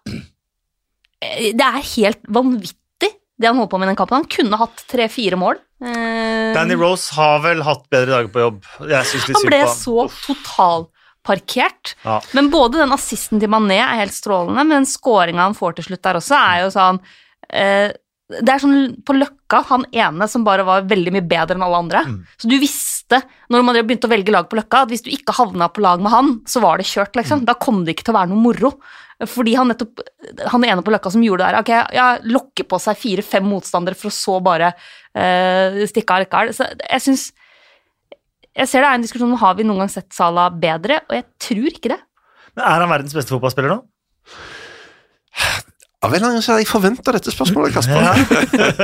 eh, 1.25 1.55
Det 1.57 1.65
er 1.65 1.87
helt 1.95 2.21
vanvittig, 2.29 3.15
det 3.41 3.49
han 3.49 3.57
holdt 3.57 3.71
på 3.73 3.81
med 3.81 3.89
i 3.89 3.93
den 3.95 4.01
kampen. 4.01 4.21
Han 4.21 4.29
kunne 4.33 4.61
hatt 4.61 4.85
tre-fire 4.91 5.39
mål. 5.41 5.57
Eh, 5.85 6.53
Danny 6.57 6.75
Rose 6.75 7.15
har 7.15 7.39
vel 7.45 7.63
hatt 7.67 7.85
bedre 7.93 8.17
dager 8.17 8.33
på 8.35 8.43
jobb. 8.43 8.61
Jeg 8.91 9.09
synes 9.13 9.29
litt 9.29 9.39
han 9.39 9.45
synd 9.45 9.53
ble 9.53 9.63
på 9.63 9.71
han. 9.71 9.79
så 9.79 10.09
totalparkert. 10.27 11.95
Ja. 12.03 12.19
Men 12.37 12.51
både 12.53 12.83
den 12.83 12.93
assisten 12.97 13.41
til 13.41 13.53
Mané 13.53 13.79
er 13.85 14.03
helt 14.03 14.17
strålende, 14.17 14.65
men 14.65 14.81
den 14.83 14.91
scoringa 14.91 15.47
han 15.47 15.57
får 15.59 15.79
til 15.79 15.89
slutt 15.91 16.05
der 16.09 16.21
også, 16.21 16.37
er 16.37 16.65
jo 16.65 16.73
sånn 16.75 17.01
eh, 17.49 17.89
Det 18.29 18.53
er 18.53 18.61
sånn 18.61 18.81
på 19.07 19.15
Løkka, 19.17 19.63
han 19.71 19.87
ene 19.95 20.27
som 20.29 20.43
bare 20.45 20.67
var 20.67 20.89
veldig 20.91 21.15
mye 21.15 21.25
bedre 21.31 21.57
enn 21.57 21.65
alle 21.65 21.79
andre. 21.87 22.03
Mm. 22.05 22.19
Så 22.43 22.51
du 22.51 22.59
visste, 22.61 22.88
når 23.17 23.65
man 23.65 23.79
begynte 23.81 24.09
å 24.09 24.13
velge 24.13 24.33
lag 24.35 24.49
på 24.51 24.59
Løkka, 24.59 24.83
at 24.85 24.93
hvis 24.93 25.05
du 25.07 25.11
ikke 25.11 25.35
havna 25.39 25.69
på 25.73 25.81
lag 25.81 26.03
med 26.05 26.13
han, 26.13 26.33
så 26.47 26.61
var 26.61 26.79
det 26.79 26.87
kjørt, 26.87 27.15
Mm. 27.15 27.21
liksom. 27.23 27.45
Da 27.49 27.55
kom 27.55 27.85
det 27.85 27.97
ikke 27.97 28.05
til 28.05 28.15
å 28.15 28.19
være 28.19 28.29
noe 28.29 28.43
moro. 28.43 28.73
Fordi 29.27 29.57
han 29.57 29.67
nettopp 29.67 29.99
Han 30.53 30.63
ene 30.63 30.83
på 30.83 30.93
Løkka 30.93 31.11
som 31.11 31.23
gjorde 31.23 31.43
det 31.43 31.49
der, 31.51 31.59
ok, 31.59 31.95
ja, 31.95 32.19
lokke 32.23 32.63
på 32.69 32.79
seg 32.79 32.97
fire-fem 32.97 33.43
motstandere 33.43 33.97
for 33.97 34.09
å 34.09 34.15
så 34.15 34.37
bare 34.45 34.69
uh, 35.17 35.87
stikke 35.91 36.15
av 36.15 36.23
likevel. 36.23 36.53
Så 36.55 36.69
jeg 36.79 37.01
syns 37.03 37.33
jeg 38.59 38.69
ser 38.69 38.83
det 38.83 38.89
er 38.91 38.95
en 38.99 39.03
diskusjon 39.03 39.33
om 39.33 39.39
har 39.39 39.55
vi 39.55 39.65
noen 39.67 39.79
gang 39.85 39.91
sett 39.91 40.13
Sala 40.13 40.49
bedre, 40.51 41.01
og 41.09 41.15
jeg 41.15 41.27
tror 41.39 41.69
ikke 41.71 41.93
det. 41.95 41.99
Er 42.59 42.83
han 42.83 42.91
verdens 42.91 43.15
beste 43.15 43.31
fotballspiller 43.31 43.71
nå? 43.71 43.83
Av 45.99 46.13
en 46.13 46.21
eller 46.21 46.29
annen 46.29 46.45
grunn 46.45 46.61
jeg 46.61 46.67
forventa 46.71 47.13
dette 47.17 47.33
spørsmålet, 47.35 47.75
Kasper. 47.75 48.05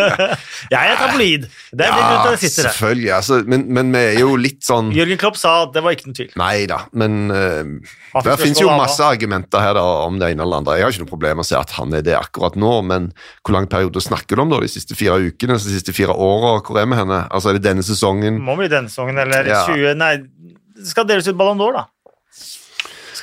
Jeg 0.74 0.88
er 0.90 0.96
tabloid. 0.98 1.44
Det 1.70 1.84
er 1.86 1.92
ja, 1.92 2.08
det 2.24 2.40
til 2.40 2.48
det. 2.48 2.54
selvfølgelig. 2.56 3.10
Altså, 3.14 3.38
men, 3.46 3.68
men 3.76 3.92
vi 3.94 4.00
er 4.00 4.18
jo 4.18 4.32
litt 4.40 4.64
sånn 4.66 4.88
Jørgen 4.96 5.20
Klopp 5.20 5.38
sa 5.38 5.52
at 5.68 5.76
det 5.76 5.84
var 5.84 5.94
ikke 5.94 6.08
noen 6.08 6.16
tvil. 6.18 6.32
Nei 6.40 6.64
da, 6.66 6.80
men 6.98 7.30
uh, 7.30 8.18
det 8.18 8.34
finnes 8.40 8.58
jo 8.64 8.72
masse 8.74 9.06
argumenter 9.06 9.62
her 9.62 9.78
da, 9.78 9.86
om 10.08 10.18
det 10.18 10.32
ene 10.34 10.42
eller 10.42 10.64
andre. 10.64 10.80
Jeg 10.80 10.88
har 10.88 10.96
ikke 10.96 11.04
noe 11.04 11.12
problem 11.12 11.38
med 11.38 11.46
å 11.46 11.48
si 11.52 11.56
at 11.60 11.76
han 11.78 11.94
er 11.94 12.02
det 12.02 12.18
akkurat 12.18 12.58
nå, 12.58 12.74
men 12.90 13.08
hvor 13.44 13.54
lang 13.60 13.70
periode 13.70 14.02
snakker 14.02 14.34
du 14.34 14.46
om 14.48 14.56
da? 14.56 14.58
De 14.66 14.74
siste 14.74 14.98
fire 14.98 15.20
ukene, 15.22 15.54
de 15.54 15.76
siste 15.78 15.94
fire 15.94 16.18
åra? 16.18 16.56
Hvor 16.66 16.82
er 16.82 16.90
vi 16.90 16.98
henne? 16.98 17.22
Altså, 17.30 17.52
er 17.52 17.60
det 17.60 17.68
denne 17.68 17.86
sesongen? 17.86 18.42
Må 18.42 18.58
bli 18.58 18.66
denne 18.72 18.90
sesongen, 18.90 19.22
eller 19.22 19.54
Ja. 19.54 19.62
20 19.70 19.94
Nei, 20.02 20.16
det 20.74 20.90
skal 20.90 21.06
deles 21.06 21.30
ut 21.30 21.38
Ballon 21.38 21.62
d'Or, 21.62 21.78
da. 21.78 21.86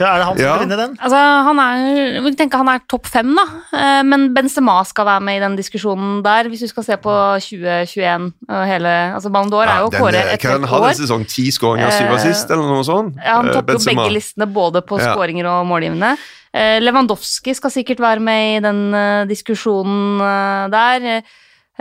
Er 0.07 0.17
det 0.21 0.25
han 0.25 0.37
som 0.37 0.45
Ja. 0.45 0.55
skal 0.55 0.67
vinne 0.67 0.77
den? 0.79 0.97
Altså, 1.01 1.19
han 1.47 1.59
er, 1.59 2.21
vi 2.25 2.31
tenker 2.35 2.57
han 2.57 2.69
er 2.69 2.79
topp 2.89 3.05
fem, 3.07 3.35
da. 3.35 3.43
Eh, 3.77 4.03
Men 4.03 4.33
Benzema 4.33 4.83
skal 4.85 5.05
være 5.05 5.21
med 5.21 5.37
i 5.37 5.43
den 5.43 5.55
diskusjonen 5.57 6.23
der, 6.23 6.49
hvis 6.49 6.59
du 6.61 6.67
skal 6.67 6.83
se 6.83 6.97
på 6.97 7.13
2021 7.39 8.33
og 8.49 8.65
hele 8.67 9.13
Altså, 9.15 9.29
Ballon 9.31 9.51
d'Or 9.51 9.67
er 9.67 9.79
jo 9.81 9.89
å 9.89 9.91
etter 9.91 9.99
kåre 9.99 10.15
eh, 10.21 10.33
et 10.33 10.41
helt 10.43 10.65
år. 10.71 10.87
en 10.89 10.95
sesong? 10.95 11.25
Ti 11.27 11.51
skåringer, 11.51 11.87
og 11.87 11.93
syv 11.93 12.07
Eh, 12.07 12.15
assist, 12.15 12.49
eller 12.51 12.63
noe 12.63 12.83
sånt? 12.83 13.15
Ja, 13.23 13.35
han 13.41 13.51
topper 13.53 13.73
jo 13.73 13.85
begge 13.85 14.11
listene, 14.13 14.47
både 14.51 14.81
på 14.81 14.99
Ja. 14.99 15.13
skåringer 15.13 15.45
og 15.45 15.65
målgivende. 15.67 16.17
Eh, 16.53 16.79
Lewandowski 16.79 17.53
skal 17.55 17.69
sikkert 17.71 17.99
være 17.99 18.19
med 18.19 18.57
i 18.57 18.59
den 18.59 19.27
diskusjonen 19.29 20.19
eh, 20.21 20.67
der. 20.69 21.23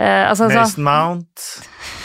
Altså, 0.01 0.45
altså, 0.45 0.59
Mason 0.59 0.83
Mount. 0.83 2.00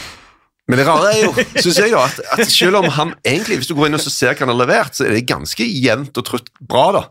Men 0.66 0.80
det 0.80 0.86
rare 0.88 1.10
er 1.14 1.20
jo, 1.22 1.30
synes 1.62 1.76
jeg 1.78 1.92
da, 1.92 2.00
at, 2.08 2.16
at 2.34 2.48
selv 2.50 2.80
om 2.80 2.88
han 2.90 3.12
egentlig, 3.22 3.60
hvis 3.60 3.68
du 3.70 3.74
går 3.78 3.86
inn 3.86 3.94
og 3.94 4.02
så 4.02 4.10
ser 4.10 4.32
hva 4.34 4.40
han 4.42 4.50
har 4.50 4.58
levert, 4.64 4.96
så 4.98 5.04
er 5.06 5.12
det 5.14 5.20
ganske 5.30 5.62
jevnt 5.62 6.18
og 6.18 6.26
trutt 6.26 6.50
bra, 6.58 6.86
da. 6.96 7.02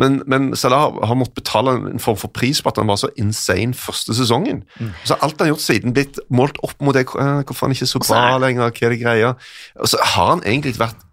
Men, 0.00 0.16
men 0.32 0.46
Salah 0.56 0.86
har, 1.04 1.18
måttet 1.20 1.36
betale 1.42 1.74
en 1.92 2.00
form 2.00 2.16
for 2.16 2.32
pris 2.32 2.62
på 2.64 2.72
at 2.72 2.80
han 2.80 2.88
var 2.88 2.96
så 3.02 3.10
insane 3.20 3.76
første 3.76 4.16
sesongen. 4.16 4.62
Så 5.04 5.18
alt 5.20 5.36
han 5.36 5.44
har 5.50 5.52
gjort 5.52 5.66
siden 5.66 5.92
blitt 5.92 6.22
målt 6.32 6.56
opp 6.64 6.80
mot 6.80 6.96
det, 6.96 7.04
eh, 7.12 7.42
hvorfor 7.44 7.68
han 7.68 7.76
ikke 7.76 7.84
er 7.90 7.92
så 7.92 8.00
bra 8.06 8.22
er- 8.32 8.40
lenger, 8.46 8.72
hva 8.72 8.86
er 8.88 8.96
det 8.96 9.02
greia? 9.04 9.34
Og 9.76 9.92
så 9.92 10.00
har 10.14 10.32
han 10.32 10.44
egentlig 10.48 10.78
vært 10.80 11.04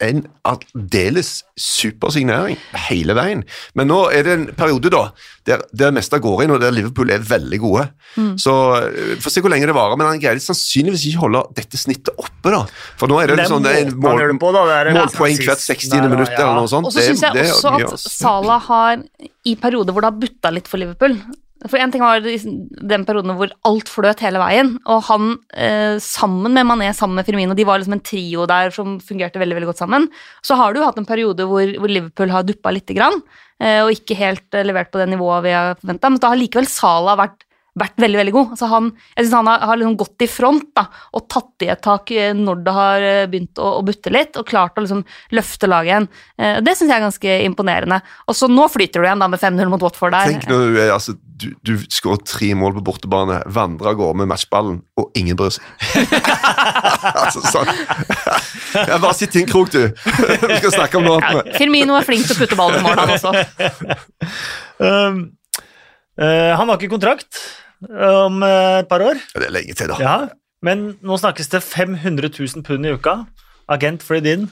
en 0.00 0.22
aldeles 0.48 1.30
supersignering 1.58 2.58
hele 2.88 3.14
veien. 3.16 3.42
Men 3.78 3.88
nå 3.90 3.98
er 4.14 4.26
det 4.26 4.34
en 4.36 4.46
periode 4.58 4.90
da, 4.92 5.02
der, 5.48 5.62
der 5.72 5.94
meste 5.96 6.20
går 6.22 6.44
inn, 6.44 6.54
og 6.54 6.60
der 6.62 6.74
Liverpool 6.74 7.10
er 7.14 7.24
veldig 7.24 7.60
gode. 7.62 7.86
Så 8.40 8.54
vi 8.94 9.18
får 9.22 9.34
se 9.36 9.42
hvor 9.44 9.52
lenge 9.52 9.68
det 9.70 9.76
varer, 9.76 9.96
men 10.00 10.10
han 10.10 10.20
greier 10.22 10.40
sannsynligvis 10.44 11.06
ikke 11.10 11.24
holde 11.24 11.44
dette 11.56 11.80
snittet 11.80 12.12
oppe. 12.16 12.50
da. 12.52 12.64
For 13.00 13.10
nå 13.10 13.20
er 13.22 13.32
det, 13.32 13.36
Det 13.40 13.46
er 13.46 13.52
sånn, 13.54 13.62
det 13.66 13.74
er 13.76 13.86
en 13.88 13.96
mål, 14.00 14.24
på, 14.40 14.52
da. 14.56 14.64
Det 14.66 14.78
er- 14.80 14.94
målpoeng 15.00 15.36
Ja, 15.38 15.46
hvert 15.50 15.64
60. 15.66 15.90
der, 15.90 16.08
minutt 16.08 16.30
ja. 16.34 16.40
eller 16.42 16.54
noe 16.60 16.68
sånt. 16.68 16.86
Og 16.86 16.92
så 16.92 16.98
Det- 17.00 17.08
syns 17.10 17.20
jeg 17.22 17.32
det 17.34 17.46
også 17.50 17.92
at. 17.92 17.98
Salah 18.00 18.60
har, 18.60 19.02
i 19.44 19.54
perioder 19.56 19.92
hvor 19.92 20.00
det 20.02 20.10
har 20.12 20.20
butta 20.20 20.50
litt 20.52 20.68
for 20.68 20.78
Liverpool 20.78 21.16
For 21.68 21.76
en 21.76 21.90
ting 21.92 22.00
var 22.00 22.24
den 22.24 23.02
perioden 23.04 23.34
hvor 23.36 23.50
alt 23.68 23.90
fløt 23.92 24.22
hele 24.24 24.40
veien, 24.40 24.72
og 24.88 25.02
han 25.10 25.34
eh, 25.52 25.98
sammen 26.00 26.54
med 26.56 26.64
Mané, 26.64 26.88
sammen 26.96 27.20
med 27.20 27.28
Firmino, 27.28 27.56
de 27.56 27.66
var 27.68 27.82
liksom 27.82 27.98
en 27.98 28.04
trio 28.04 28.46
der 28.48 28.72
som 28.72 28.96
fungerte 29.04 29.42
veldig 29.42 29.58
veldig 29.58 29.68
godt 29.68 29.82
sammen. 29.82 30.08
Så 30.46 30.56
har 30.56 30.72
du 30.72 30.80
hatt 30.80 30.96
en 31.00 31.08
periode 31.08 31.44
hvor, 31.50 31.74
hvor 31.76 31.92
Liverpool 31.92 32.32
har 32.32 32.46
duppa 32.48 32.72
lite 32.72 32.96
grann, 32.96 33.20
eh, 33.60 33.82
og 33.84 33.92
ikke 33.92 34.16
helt 34.16 34.56
eh, 34.56 34.64
levert 34.64 34.88
på 34.92 35.02
det 35.02 35.10
nivået 35.12 35.44
vi 35.44 35.54
har 35.56 35.76
forventa, 35.82 36.12
men 36.12 36.22
da 36.22 36.32
har 36.32 36.40
likevel 36.40 36.70
Salah 36.70 37.20
vært 37.20 37.44
vært 37.78 38.00
veldig 38.02 38.18
veldig 38.18 38.34
god. 38.34 38.52
Altså 38.56 38.68
han, 38.70 38.90
jeg 39.14 39.24
synes 39.26 39.36
han 39.38 39.50
har, 39.50 39.64
har 39.70 39.78
liksom 39.80 39.96
gått 40.00 40.24
i 40.26 40.28
front 40.30 40.68
da, 40.76 40.86
og 41.14 41.26
tatt 41.30 41.64
i 41.66 41.70
et 41.70 41.82
tak 41.84 42.10
eh, 42.16 42.32
når 42.36 42.62
det 42.66 42.74
har 42.76 43.06
eh, 43.06 43.26
begynt 43.30 43.60
å, 43.62 43.76
å 43.78 43.84
butte 43.86 44.12
litt, 44.12 44.36
og 44.40 44.48
klart 44.48 44.78
å 44.78 44.84
liksom 44.84 45.04
løfte 45.36 45.70
laget 45.70 45.92
igjen. 45.92 46.08
Eh, 46.40 46.58
Det 46.66 46.74
syns 46.76 46.90
jeg 46.90 46.96
er 46.98 47.06
ganske 47.06 47.36
imponerende. 47.46 48.00
Og 48.26 48.36
så 48.36 48.50
nå 48.50 48.66
flyter 48.72 49.00
du 49.02 49.06
igjen 49.08 49.22
da 49.22 49.30
med 49.30 49.42
5-0 49.42 49.70
mot 49.72 49.84
Watford 49.86 50.16
der. 50.16 50.32
Tenk 50.34 50.48
når 50.50 50.66
du 50.66 50.80
er, 50.82 50.92
altså, 50.96 51.14
du, 51.40 51.46
du 51.64 51.72
skårer 51.88 52.20
tre 52.26 52.50
mål 52.58 52.74
på 52.80 52.84
bortebane, 52.90 53.38
vandrer 53.48 53.92
av 53.94 54.00
gårde 54.00 54.20
med 54.20 54.30
matchballen, 54.34 54.82
og 55.00 55.14
ingen 55.16 55.38
bryr 55.40 55.54
seg. 55.54 55.64
altså, 57.24 57.40
sånn. 57.48 57.70
Jeg 58.74 59.00
bare 59.00 59.16
sitt 59.16 59.38
i 59.38 59.44
en 59.44 59.50
krok, 59.50 59.72
du. 59.72 59.86
Vi 59.86 60.58
skal 60.60 60.74
snakke 60.74 61.00
om 61.00 61.06
noe 61.06 61.20
Ja. 61.20 61.42
Firmino 61.56 61.94
er 61.96 62.04
flink 62.06 62.26
til 62.26 62.34
å 62.34 62.40
putte 62.42 62.56
ballen 62.58 62.80
i 62.80 62.84
mål, 62.84 63.00
han 63.04 63.14
også. 63.16 63.30
Um, 64.80 65.18
han 66.28 66.68
har 66.68 66.76
ikke 66.78 66.92
kontrakt 66.92 67.40
om 67.88 68.42
eh, 68.44 68.80
et 68.82 68.88
par 68.90 69.00
år, 69.00 69.20
Det 69.34 69.46
er 69.48 69.54
lenge 69.54 69.74
til, 69.74 69.88
da. 69.88 69.96
ja. 70.02 70.16
men 70.62 70.90
nå 71.00 71.16
snakkes 71.16 71.48
det 71.54 71.62
500 71.64 72.28
000 72.36 72.64
pund 72.66 72.86
i 72.86 72.92
uka. 72.92 73.22
Agent 73.70 74.02
for 74.04 74.20
din. 74.20 74.48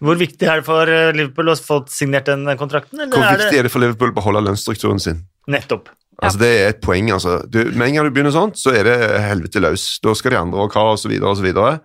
Hvor 0.00 0.16
viktig 0.16 0.46
er 0.48 0.62
det 0.62 0.64
for 0.64 0.88
eh, 0.88 1.10
Liverpool 1.12 1.50
å 1.52 1.56
få 1.60 1.82
signert 1.92 2.30
den 2.30 2.46
kontrakten? 2.56 3.00
Eller 3.02 3.12
Hvor 3.12 3.26
er 3.26 3.36
viktig 3.36 3.52
det 3.52 3.58
er 3.60 3.68
det 3.68 3.72
for 3.74 3.84
Liverpool 3.84 4.14
å 4.14 4.16
beholde 4.16 4.44
lønnsstrukturen 4.48 5.02
sin? 5.02 5.26
nettopp? 5.50 5.88
Altså, 6.20 6.38
Det 6.38 6.48
er 6.48 6.68
et 6.68 6.80
poeng. 6.84 7.10
altså. 7.12 7.38
Du, 7.48 7.58
med 7.72 7.88
en 7.88 7.94
gang 7.96 8.04
du 8.08 8.12
begynner 8.12 8.32
sånt, 8.32 8.56
så 8.60 8.72
er 8.76 8.84
det 8.84 8.96
helvete 9.24 9.60
løs. 9.60 9.98
Da 10.04 10.12
skal 10.14 10.34
de 10.34 10.38
andre 10.40 10.64
òg 10.66 10.74
ha, 10.76 10.82
og 10.92 10.98
så 11.00 11.08
videre 11.08 11.32
og 11.32 11.38
så 11.40 11.44
videre. 11.44 11.80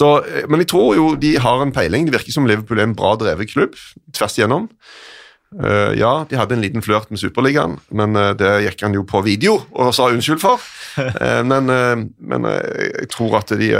Eh, 0.00 0.44
men 0.48 0.62
jeg 0.62 0.68
tror 0.70 0.94
jo 0.96 1.06
de 1.18 1.34
har 1.42 1.62
en 1.62 1.74
peiling. 1.74 2.06
Det 2.06 2.14
virker 2.14 2.34
som 2.34 2.46
Liverpool 2.46 2.78
er 2.78 2.88
en 2.88 2.94
bra 2.98 3.14
drevet 3.20 3.50
klubb 3.50 3.74
tvers 4.14 4.38
igjennom. 4.38 4.68
Eh, 5.52 5.92
ja, 6.00 6.12
de 6.28 6.38
hadde 6.40 6.56
en 6.56 6.64
liten 6.64 6.84
flørt 6.84 7.10
med 7.12 7.20
Superligaen, 7.20 7.76
men 7.92 8.16
uh, 8.16 8.30
det 8.38 8.52
gikk 8.64 8.86
han 8.86 8.96
jo 8.96 9.04
på 9.08 9.20
video 9.26 9.58
og 9.76 9.92
sa 9.96 10.08
unnskyld 10.12 10.40
for. 10.40 10.62
Uh, 10.96 11.42
men 11.50 11.68
men 12.18 12.48
jeg 12.48 13.10
tror 13.12 13.38
at 13.42 13.52
de 13.60 13.72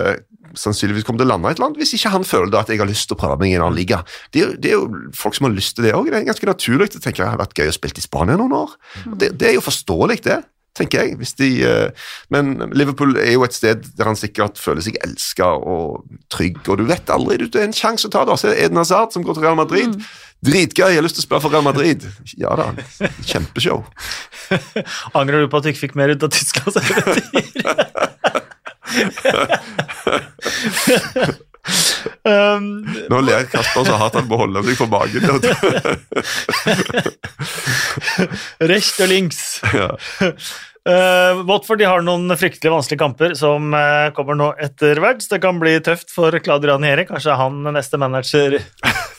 sannsynligvis 0.58 1.06
kommer 1.08 1.22
til 1.22 1.30
å 1.30 1.32
lande 1.32 1.48
et 1.52 1.60
land 1.62 1.78
hvis 1.80 1.94
ikke 1.96 2.12
han 2.12 2.26
føler 2.28 2.58
at 2.58 2.68
jeg 2.68 2.80
har 2.82 2.88
lyst 2.88 3.08
til 3.08 3.16
å 3.16 3.20
prøve 3.22 3.38
meg 3.40 3.52
i 3.52 3.56
en 3.56 3.64
annen 3.64 3.78
liga. 3.78 4.02
Det, 4.34 4.44
er 4.44 4.56
det 4.60 4.72
er 4.72 4.80
jo 4.80 5.12
folk 5.16 5.38
som 5.38 5.48
har 5.48 5.54
lyst 5.56 5.78
til 5.78 5.88
det 5.88 5.94
òg. 5.96 6.10
Det 6.12 6.20
er 6.20 6.28
ganske 6.28 6.48
naturlig. 6.48 6.90
Jeg 6.92 7.04
tenker 7.04 7.24
det 7.24 7.30
har 7.32 7.40
vært 7.40 7.56
gøy 7.56 7.72
å 7.72 7.76
spille 7.76 8.02
i 8.02 8.04
Spania 8.04 8.36
noen 8.40 8.56
år. 8.58 8.74
Det, 9.16 9.32
det 9.40 9.48
er 9.48 9.56
jo 9.56 9.64
forståelig, 9.64 10.18
det. 10.28 10.42
Tenker 10.78 11.02
jeg. 11.02 11.16
Hvis 11.20 11.34
de, 11.38 11.50
eh, 11.66 11.90
men 12.32 12.54
Liverpool 12.72 13.16
er 13.20 13.32
jo 13.34 13.44
et 13.46 13.56
sted 13.56 13.84
der 13.98 14.08
han 14.08 14.18
sikkert 14.18 14.60
føler 14.60 14.84
seg 14.84 14.98
elska 15.04 15.48
og 15.58 16.04
trygg, 16.32 16.62
og 16.66 16.80
du 16.80 16.84
vet 16.88 17.12
aldri. 17.12 17.36
Du, 17.42 17.46
det 17.46 17.60
er 17.62 17.70
en 17.70 17.76
sjanse 17.76 18.08
å 18.08 18.12
ta 18.12 18.24
det. 18.28 18.38
Så 18.40 18.50
det 18.50 18.60
Eden 18.64 18.80
Hazard 18.80 19.14
som 19.14 19.24
går 19.26 19.34
til 19.38 19.44
Real 19.46 19.58
Madrid. 19.58 19.92
Dritgøy, 20.42 20.88
jeg 20.90 20.98
har 20.98 21.06
lyst 21.06 21.16
til 21.20 21.24
å 21.24 21.28
spille 21.28 21.44
for 21.44 21.54
Real 21.54 21.66
Madrid. 21.66 22.00
Ja 22.40 22.56
da, 22.58 22.72
kjempeshow. 23.28 23.84
Angrer 25.18 25.44
du 25.44 25.48
på 25.52 25.60
at 25.60 25.64
du 25.64 25.72
ikke 25.72 25.86
fikk 25.86 25.98
mer 26.00 26.10
ut 26.14 26.26
av 26.26 26.30
Tyskland? 26.34 26.74
um, 32.26 32.82
Nå 33.10 33.20
ler 33.26 33.44
Kasper 33.50 33.84
så 33.86 33.94
hardt 34.00 34.16
han 34.18 34.28
må 34.30 34.36
holde 34.40 34.62
seg 34.66 34.76
for 34.80 34.88
magen. 34.90 35.22
recht 38.72 38.96
og 39.02 39.08
links. 39.12 39.40
Ja. 39.74 39.88
Uh, 40.82 41.38
Watford 41.46 41.78
de 41.78 41.86
har 41.86 42.02
noen 42.02 42.26
fryktelig 42.34 42.72
vanskelige 42.72 42.98
kamper 43.04 43.36
som 43.38 43.70
uh, 43.70 44.10
kommer 44.16 44.34
nå 44.38 44.48
etter 44.58 44.98
hvert. 45.02 45.22
Det 45.30 45.38
kan 45.44 45.60
bli 45.62 45.76
tøft 45.84 46.10
for 46.10 46.34
Kladrian 46.42 46.82
Jere. 46.86 47.06
Kanskje 47.06 47.38
han 47.38 47.62
neste 47.70 47.96
manager 48.02 48.58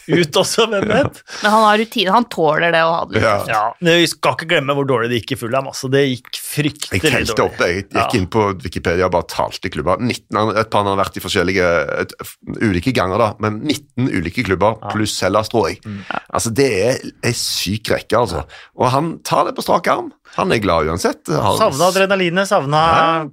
ut 0.08 0.38
også, 0.42 0.66
hvem 0.72 0.88
vet? 0.90 1.22
Men 1.44 1.52
han 1.54 1.64
har 1.68 1.78
rutine, 1.80 2.12
han 2.14 2.26
tåler 2.32 2.72
det 2.76 2.82
å 2.84 2.92
ha 2.94 3.02
det 3.06 3.16
litt. 3.20 3.24
Ja. 3.24 3.36
Ja, 3.54 3.64
men 3.80 4.00
Vi 4.02 4.08
skal 4.12 4.36
ikke 4.38 4.48
glemme 4.52 4.76
hvor 4.78 4.88
dårlig 4.90 5.10
det 5.12 5.22
gikk 5.22 5.36
i 5.36 5.40
Fulham. 5.44 5.68
Altså, 5.72 5.90
det 5.94 6.02
gikk 6.10 6.40
fryktelig 6.44 7.00
Jeg 7.00 7.06
telte 7.12 7.36
dårlig. 7.36 7.46
opp 7.46 7.58
det. 7.62 7.68
Jeg 7.74 7.84
gikk 7.84 7.98
Ja. 8.00 8.08
inn 8.20 8.28
på 8.28 8.44
Wikipedia 8.64 9.06
og 9.06 9.12
bare 9.16 9.30
talte 9.32 9.70
klubber. 9.74 9.98
19, 10.00 10.58
et 10.58 10.70
par 10.74 10.84
har 10.84 10.98
vært 11.00 11.18
i 11.18 11.24
forskjellige 11.24 11.70
et, 12.02 12.14
ulike 12.62 12.94
ganger, 12.94 13.18
da, 13.18 13.30
men 13.40 13.62
19 13.64 14.10
ulike 14.10 14.44
klubber 14.46 14.76
pluss 14.92 15.20
Hellas, 15.22 15.50
tror 15.50 15.70
jeg. 15.70 15.80
Mm. 15.86 16.02
Altså, 16.34 16.54
Det 16.54 16.70
er 16.84 17.00
ei 17.24 17.32
syk 17.34 17.90
rekke, 17.94 18.18
altså. 18.18 18.44
Og 18.78 18.90
han 18.92 19.20
tar 19.24 19.46
det 19.46 19.56
på 19.56 19.64
strak 19.64 19.88
arm. 19.88 20.12
Han 20.34 20.50
er 20.52 20.58
glad 20.64 20.88
uansett. 20.90 21.30
Han... 21.30 21.58
Savna 21.60 21.88
adrenalinet, 21.92 22.48
savna 22.50 22.80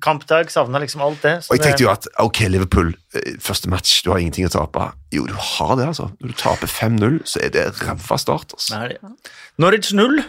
kampdag, 0.05 0.51
savna 0.53 0.83
liksom 0.83 1.01
alt 1.07 1.23
det. 1.25 1.33
Så 1.47 1.55
Og 1.55 1.57
jeg 1.57 1.65
tenkte 1.65 1.85
jo 1.87 1.93
at 1.95 2.09
ok, 2.21 2.43
Liverpool, 2.53 2.91
eh, 3.17 3.39
første 3.41 3.71
match, 3.73 4.03
du 4.05 4.11
har 4.13 4.21
ingenting 4.21 4.45
å 4.49 4.53
tape. 4.53 4.91
Jo, 5.17 5.25
du 5.31 5.33
har 5.33 5.77
det, 5.81 5.87
altså. 5.95 6.11
Når 6.21 6.35
du 6.35 6.39
taper 6.43 6.69
5-0, 6.69 7.21
så 7.25 7.41
er 7.47 7.55
det 7.57 7.67
ræva 7.81 8.19
start. 8.21 8.53
altså. 8.57 8.77
Nei, 8.77 8.89
det- 8.93 9.33
Norwich 9.61 9.93
0. 9.97 10.21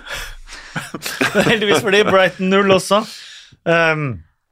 Heldigvis 1.49 1.81
for 1.83 1.91
de. 1.91 2.03
Brighton 2.07 2.51
0 2.53 2.75
også. 2.77 3.01
Um, 3.67 4.05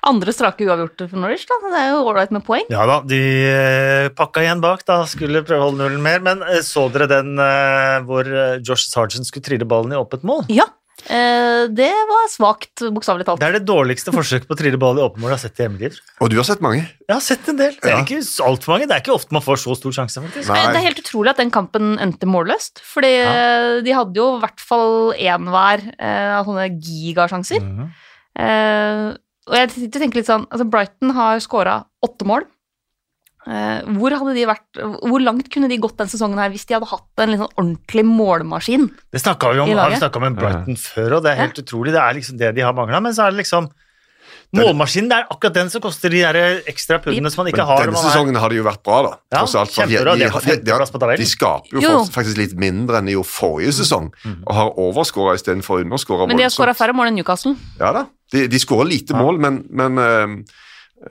Andre 0.10 0.32
strake 0.32 0.64
uavgjorte 0.68 1.10
for 1.12 1.20
Norwich, 1.20 1.46
da. 1.48 1.58
Det 1.72 1.80
er 1.80 1.90
jo 1.94 2.04
ålreit 2.08 2.32
med 2.36 2.44
poeng. 2.48 2.68
ja 2.72 2.84
da, 2.88 3.00
de 3.08 3.20
eh, 3.48 4.10
pakka 4.16 4.44
igjen 4.44 4.62
bak, 4.64 4.84
da. 4.88 5.02
Skulle 5.12 5.42
prøve 5.48 5.64
å 5.64 5.70
holde 5.70 5.84
nullen 5.86 6.04
mer. 6.04 6.20
Men 6.24 6.44
eh, 6.48 6.60
så 6.68 6.86
dere 6.92 7.08
den 7.12 7.34
hvor 8.08 8.28
Josh 8.60 8.88
Sargent 8.92 9.28
skulle 9.28 9.48
trille 9.48 9.68
ballen 9.68 9.96
i 9.96 10.00
åpent 10.00 10.24
mål? 10.28 10.46
Ja, 10.52 10.68
det 11.08 11.92
var 12.10 12.28
svakt, 12.32 12.84
bokstavelig 12.94 13.26
talt. 13.26 13.40
Det 13.42 13.48
er 13.48 13.56
det 13.60 13.66
dårligste 13.68 14.12
forsøket 14.14 14.50
på 14.50 14.56
å 14.56 14.60
trille 14.60 14.80
ball 14.82 15.00
i 15.00 15.04
åpen 15.06 15.22
mål 15.24 15.32
jeg 15.32 15.38
har 15.38 15.44
sett 15.46 15.62
i 15.64 15.68
mitt. 15.72 16.00
Og 16.20 16.30
du 16.30 16.36
har 16.38 16.48
sett 16.48 16.62
mange. 16.62 16.84
Jeg 17.08 17.14
har 17.16 17.24
sett 17.24 17.48
en 17.50 17.58
del. 17.58 17.78
Det 17.80 17.90
er 17.90 17.96
Ja. 17.98 18.04
ikke 18.04 18.20
altfor 18.46 18.74
mange. 18.76 18.88
Det 18.88 18.96
er 18.98 19.02
ikke 19.02 19.16
ofte 19.16 19.32
man 19.32 19.42
får 19.42 19.58
så 19.64 19.76
stor 19.78 19.92
sjanse, 19.96 20.22
faktisk. 20.22 20.50
Nei. 20.50 20.66
Det 20.68 20.82
er 20.82 20.88
helt 20.90 21.02
utrolig 21.04 21.30
at 21.30 21.38
den 21.38 21.52
kampen 21.52 21.98
endte 22.00 22.28
målløst. 22.30 22.82
Fordi 22.84 23.14
ja. 23.16 23.82
de 23.82 23.92
hadde 23.96 24.16
jo 24.16 24.38
i 24.38 24.42
hvert 24.44 24.60
fall 24.60 25.14
én 25.14 25.50
hver 25.50 25.88
eh, 25.98 26.38
av 26.38 26.46
sånne 26.46 26.68
gigasjanser. 26.78 27.62
Mhm. 27.64 27.90
Eh, 28.40 29.18
og 29.50 29.56
jeg 29.58 29.92
tenker 29.92 30.22
litt 30.22 30.30
sånn 30.30 30.46
altså 30.48 30.68
Brighton 30.70 31.12
har 31.18 31.40
skåra 31.42 31.86
åtte 32.06 32.26
mål. 32.30 32.46
Eh, 33.48 33.82
hvor, 33.96 34.12
hadde 34.12 34.34
de 34.36 34.44
vært, 34.46 34.80
hvor 35.08 35.22
langt 35.24 35.48
kunne 35.50 35.70
de 35.72 35.78
gått 35.80 35.96
den 35.98 36.10
sesongen 36.12 36.38
her 36.38 36.50
hvis 36.52 36.66
de 36.68 36.76
hadde 36.76 36.90
hatt 36.92 37.24
en 37.24 37.38
sånn 37.40 37.54
ordentlig 37.56 38.04
målmaskin? 38.06 38.90
Det 39.12 39.22
snakka 39.24 39.54
vi 39.56 39.60
om, 39.64 39.72
har 39.80 39.90
vi 39.94 39.96
snakket 40.02 40.20
om 40.20 40.26
med 40.28 40.36
Brighton 40.42 40.76
før, 40.76 41.16
og 41.18 41.24
det 41.24 41.32
er 41.32 41.40
helt 41.46 41.62
utrolig. 41.64 41.94
Det 41.96 42.02
er 42.04 42.14
liksom 42.20 42.38
det 42.38 42.52
de 42.56 42.62
har 42.68 42.74
mangla, 42.76 43.00
men 43.02 43.14
så 43.16 43.28
er 43.28 43.32
det 43.32 43.46
liksom 43.46 43.70
Målmaskinen 44.50 45.10
det 45.12 45.18
er 45.20 45.28
akkurat 45.30 45.54
den 45.54 45.68
som 45.70 45.82
koster 45.84 46.10
de 46.10 46.24
der 46.24 46.38
ekstra 46.70 46.98
pundene 47.04 47.30
som 47.30 47.44
man 47.44 47.52
ikke 47.52 47.62
Men 47.62 47.68
har. 47.70 47.82
denne 47.84 47.94
man 47.94 48.02
er- 48.02 48.10
sesongen 48.10 48.36
har 48.42 48.50
det 48.50 48.58
jo 48.58 48.64
vært 48.66 48.82
bra, 48.84 49.02
da. 49.06 49.12
Ja, 49.32 49.42
alt, 49.46 49.74
kjempebra. 49.76 50.16
De 50.18 50.26
de, 50.26 50.56
de, 50.66 51.18
de 51.22 51.26
skaper 51.30 51.70
jo 51.78 51.82
Jo. 51.84 51.92
fakt- 52.00 52.14
faktisk 52.18 52.38
litt 52.38 52.56
mindre 52.58 52.98
enn 52.98 53.06
de 53.06 53.14
gjorde 53.14 53.30
forrige 53.30 53.74
sesong, 53.78 54.10
Mm. 54.26 54.44
og 54.48 54.54
har 54.56 54.72
overskåra 54.74 55.36
istedenfor 55.38 55.84
underskåra. 55.86 56.28
Men 56.28 56.38
de 56.38 56.44
har 56.44 56.50
skåra 56.50 56.74
færre 56.74 56.94
mål 56.98 57.08
enn 57.12 57.16
Newcastle. 57.22 57.56
Ja 57.80 57.92
da, 57.94 58.08
de, 58.32 58.48
de 58.48 58.58
skårer 58.58 58.90
lite 58.90 59.14
mål, 59.14 59.38
men, 59.40 59.66
men 59.70 59.98
uh, 59.98 60.28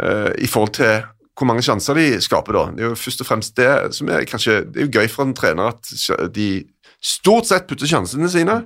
uh, 0.03 0.31
i 0.37 0.47
forhold 0.51 0.73
til 0.75 1.05
hvor 1.39 1.47
mange 1.47 1.63
sjanser 1.63 1.99
de 1.99 2.07
skaper, 2.25 2.57
da. 2.57 2.65
Det 2.75 2.85
er 2.85 2.91
jo 2.91 2.99
først 2.99 3.23
og 3.23 3.29
fremst 3.29 3.55
det 3.59 3.71
som 3.95 4.11
er 4.11 4.27
kanskje 4.27 4.61
Det 4.67 4.81
er 4.81 4.89
jo 4.89 5.01
gøy 5.01 5.11
for 5.13 5.29
en 5.29 5.37
trener 5.39 5.71
at 5.71 5.93
de 6.35 6.49
stort 6.99 7.47
sett 7.47 7.69
putter 7.71 7.87
sjansene 7.87 8.31
sine, 8.33 8.65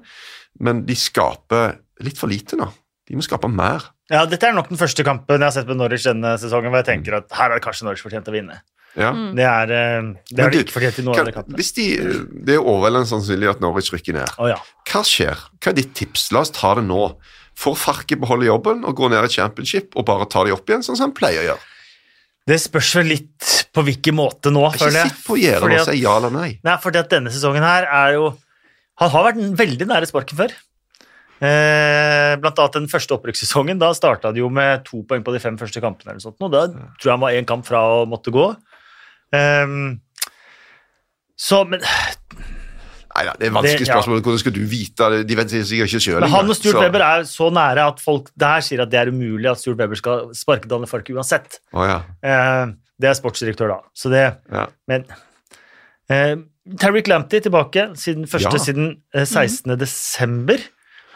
men 0.62 0.86
de 0.88 0.96
skaper 0.96 1.76
litt 2.02 2.20
for 2.20 2.32
lite 2.32 2.56
nå. 2.56 2.70
De 3.08 3.18
må 3.18 3.24
skape 3.24 3.50
mer. 3.50 3.90
Ja, 4.12 4.24
Dette 4.28 4.48
er 4.48 4.56
nok 4.56 4.70
den 4.70 4.80
første 4.80 5.04
kampen 5.04 5.40
jeg 5.40 5.44
har 5.44 5.54
sett 5.54 5.68
på 5.68 5.76
Norwich 5.76 6.06
denne 6.08 6.36
sesongen 6.40 6.72
hvor 6.72 6.80
jeg 6.80 6.88
tenker 6.88 7.18
at 7.18 7.28
her 7.36 7.50
er 7.50 7.60
det 7.60 7.64
kanskje 7.66 7.88
Norwich 7.88 8.04
fortjent 8.04 8.30
å 8.30 8.34
vinne. 8.34 8.62
Ja. 8.96 9.10
Mm. 9.16 9.30
Det 9.36 9.44
er 9.48 9.70
eh, 9.72 10.08
det 10.28 10.44
har 10.44 10.52
de 10.52 10.62
ikke 10.66 10.76
fortjent 10.76 10.98
i 11.00 11.04
noen 11.06 11.20
av 11.22 11.30
kampene. 11.32 11.56
hvis 11.60 11.72
de, 11.76 11.86
det 12.44 12.58
er 12.58 12.60
overveldende 12.60 13.08
sannsynlig 13.08 13.48
at 13.52 13.62
Norwich 13.64 13.92
rykker 13.94 14.16
ned. 14.16 14.32
Oh, 14.36 14.48
ja. 14.50 14.58
Hva 14.88 15.04
skjer? 15.08 15.46
Hva 15.58 15.72
er 15.72 15.78
ditt 15.80 15.94
tips? 15.96 16.28
La 16.36 16.44
oss 16.44 16.52
ta 16.56 16.74
det 16.78 16.84
nå. 16.88 17.06
Får 17.58 17.76
Farke 17.80 18.16
beholde 18.20 18.48
jobben 18.48 18.84
og 18.88 18.96
gå 18.96 19.08
ned 19.12 19.28
i 19.28 19.32
championship 19.32 19.96
og 19.96 20.06
bare 20.08 20.28
ta 20.32 20.44
de 20.44 20.54
opp 20.54 20.68
igjen, 20.68 20.84
sånn 20.84 20.98
som 20.98 21.10
han 21.10 21.16
pleier 21.16 21.44
å 21.44 21.48
gjøre? 21.50 21.71
Det 22.48 22.58
spørs 22.58 22.90
vel 22.98 23.12
litt 23.14 23.50
på 23.72 23.84
hvilken 23.86 24.16
måte 24.18 24.50
nå, 24.52 24.64
jeg 24.72 24.80
føler 24.80 24.98
jeg. 24.98 25.10
Ikke 25.12 25.16
sitt 25.16 25.26
på 25.28 25.38
gjerdet 25.38 25.78
og 25.78 25.86
si 25.88 26.00
ja 26.02 26.16
eller 26.18 26.34
nei. 26.34 26.50
Nei, 26.66 26.74
fordi 26.82 27.00
at 27.00 27.12
denne 27.12 27.32
sesongen 27.32 27.64
her 27.64 27.86
er 27.86 28.16
jo 28.18 28.32
Han 29.00 29.10
har 29.14 29.24
vært 29.30 29.40
veldig 29.58 29.86
nære 29.88 30.06
sparken 30.10 30.38
før. 30.38 30.52
Eh, 31.42 32.34
blant 32.38 32.60
annet 32.60 32.76
den 32.76 32.90
første 32.90 33.16
opprykkssesongen. 33.16 33.80
Da 33.80 33.88
starta 33.96 34.30
det 34.34 34.42
jo 34.42 34.50
med 34.52 34.84
to 34.86 35.00
poeng 35.08 35.24
på 35.26 35.32
de 35.34 35.40
fem 35.42 35.56
første 35.58 35.80
kampene. 35.82 36.12
eller 36.12 36.22
sånt, 36.22 36.36
og 36.38 36.52
Da 36.52 36.66
tror 36.68 37.08
jeg 37.08 37.14
han 37.14 37.24
var 37.24 37.38
én 37.38 37.48
kamp 37.48 37.66
fra 37.66 37.80
å 37.80 38.04
måtte 38.06 38.30
gå. 38.34 38.44
Eh, 39.32 39.96
så, 41.34 41.64
men, 41.66 41.82
Nei, 43.12 43.24
da, 43.28 43.32
det 43.36 43.46
er 43.48 43.52
vanskelig 43.52 43.78
Det- 43.84 43.88
ja. 43.88 43.94
spørsmål. 43.98 44.22
Hvordan 44.24 44.38
skal 44.40 44.52
du 44.56 44.60
vite 44.64 45.08
det? 45.12 45.26
De 45.28 45.36
vet 45.36 45.50
sikkert 45.52 45.90
ikke 45.90 46.00
sjøl 46.00 46.20
men 46.24 46.30
han 46.32 46.48
og 46.48 46.56
Stuart 46.56 46.78
Weber 46.80 47.02
er 47.04 47.26
så 47.28 47.50
nære 47.52 47.86
at 47.92 48.00
folk 48.00 48.30
der 48.40 48.60
sier 48.64 48.80
at 48.82 48.90
det 48.90 49.00
er 49.02 49.10
umulig 49.12 49.50
at 49.50 49.60
Stuart 49.60 49.76
Weber 49.82 50.00
skal 50.00 50.30
sparke 50.34 50.68
Daniel 50.70 50.88
Farke 50.88 51.12
uansett. 51.12 51.58
Oh, 51.74 51.84
ja. 51.84 51.98
Eh, 52.24 52.72
det 53.02 53.10
er 53.10 53.18
sportsdirektør, 53.18 53.68
da. 53.68 53.80
Så 53.94 54.08
det 54.08 54.22
ja. 54.52 54.66
Men 54.88 55.04
eh, 56.08 56.36
Terry 56.78 57.02
Lamptey 57.06 57.40
tilbake 57.44 57.90
siden 57.98 58.24
første 58.30 58.58
siden 58.62 58.96
eh, 59.14 59.24
16. 59.26 59.76
desember. 59.78 60.56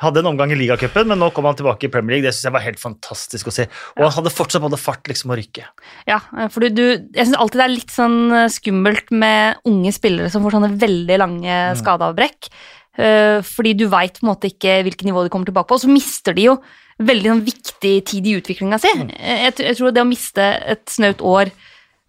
Hadde 0.02 0.20
en 0.20 0.28
omgang 0.28 0.50
i 0.52 0.58
ligacupen, 0.58 1.08
men 1.08 1.20
nå 1.22 1.30
kom 1.32 1.46
han 1.48 1.56
tilbake 1.56 1.88
i 1.88 1.92
Premier 1.92 2.16
League. 2.16 2.26
Det 2.28 2.34
synes 2.34 2.50
jeg 2.50 2.54
var 2.56 2.64
helt 2.66 2.80
fantastisk 2.82 3.48
å 3.48 3.54
se. 3.54 3.64
Og 3.96 4.04
han 4.04 4.14
hadde 4.18 4.32
fortsatt 4.34 4.64
både 4.64 4.80
fart 4.80 5.08
liksom 5.08 5.32
å 5.32 5.38
rykke. 5.38 5.64
Ja, 6.08 6.18
for 6.52 6.66
du, 6.66 6.68
du, 6.76 6.84
jeg 7.16 7.28
syns 7.28 7.38
alltid 7.40 7.62
det 7.62 7.66
er 7.66 7.74
litt 7.74 7.94
sånn 7.94 8.18
eh, 8.36 8.48
skummelt 8.52 9.12
med 9.14 9.62
unge 9.68 9.94
spillere 9.96 10.32
som 10.32 10.44
får 10.44 10.58
sånne 10.58 10.74
veldig 10.82 11.20
lange 11.22 11.60
skadeavbrekk. 11.80 12.50
Eh, 12.96 13.38
fordi 13.44 13.74
du 13.76 13.86
veit 13.92 14.20
på 14.20 14.24
en 14.24 14.32
måte 14.32 14.50
ikke 14.52 14.80
hvilket 14.86 15.08
nivå 15.08 15.24
de 15.24 15.32
kommer 15.32 15.48
tilbake 15.48 15.68
på, 15.68 15.76
og 15.76 15.84
så 15.84 15.92
mister 15.92 16.36
de 16.36 16.46
jo 16.50 16.58
veldig 16.96 17.32
sånn, 17.32 17.42
viktig 17.44 17.94
tid 18.08 18.28
i 18.28 18.36
utviklinga 18.38 18.78
si. 18.80 18.92
Eh, 19.16 19.46
Jeg, 19.46 19.56
jeg 19.64 19.78
tror 19.80 19.92
det 19.92 20.04
å 20.04 20.08
miste 20.08 20.44
et 20.64 20.84
snaut 20.92 21.24
år 21.24 21.52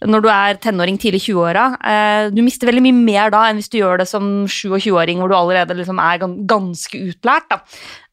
når 0.05 0.21
du 0.21 0.29
er 0.29 0.59
tenåring, 0.61 0.99
tidlig 1.01 1.23
20-åra 1.25 1.65
eh, 1.81 2.27
Du 2.35 2.43
mister 2.45 2.69
veldig 2.69 2.83
mye 2.85 2.97
mer 2.99 3.33
da 3.33 3.47
enn 3.47 3.57
hvis 3.57 3.71
du 3.73 3.79
gjør 3.79 4.03
det 4.03 4.09
som 4.09 4.45
27-åring, 4.45 5.17
hvor 5.21 5.31
du 5.31 5.37
allerede 5.37 5.77
liksom 5.79 5.97
er 6.03 6.21
ganske 6.21 7.01
utlært. 7.09 7.49
da. 7.49 7.61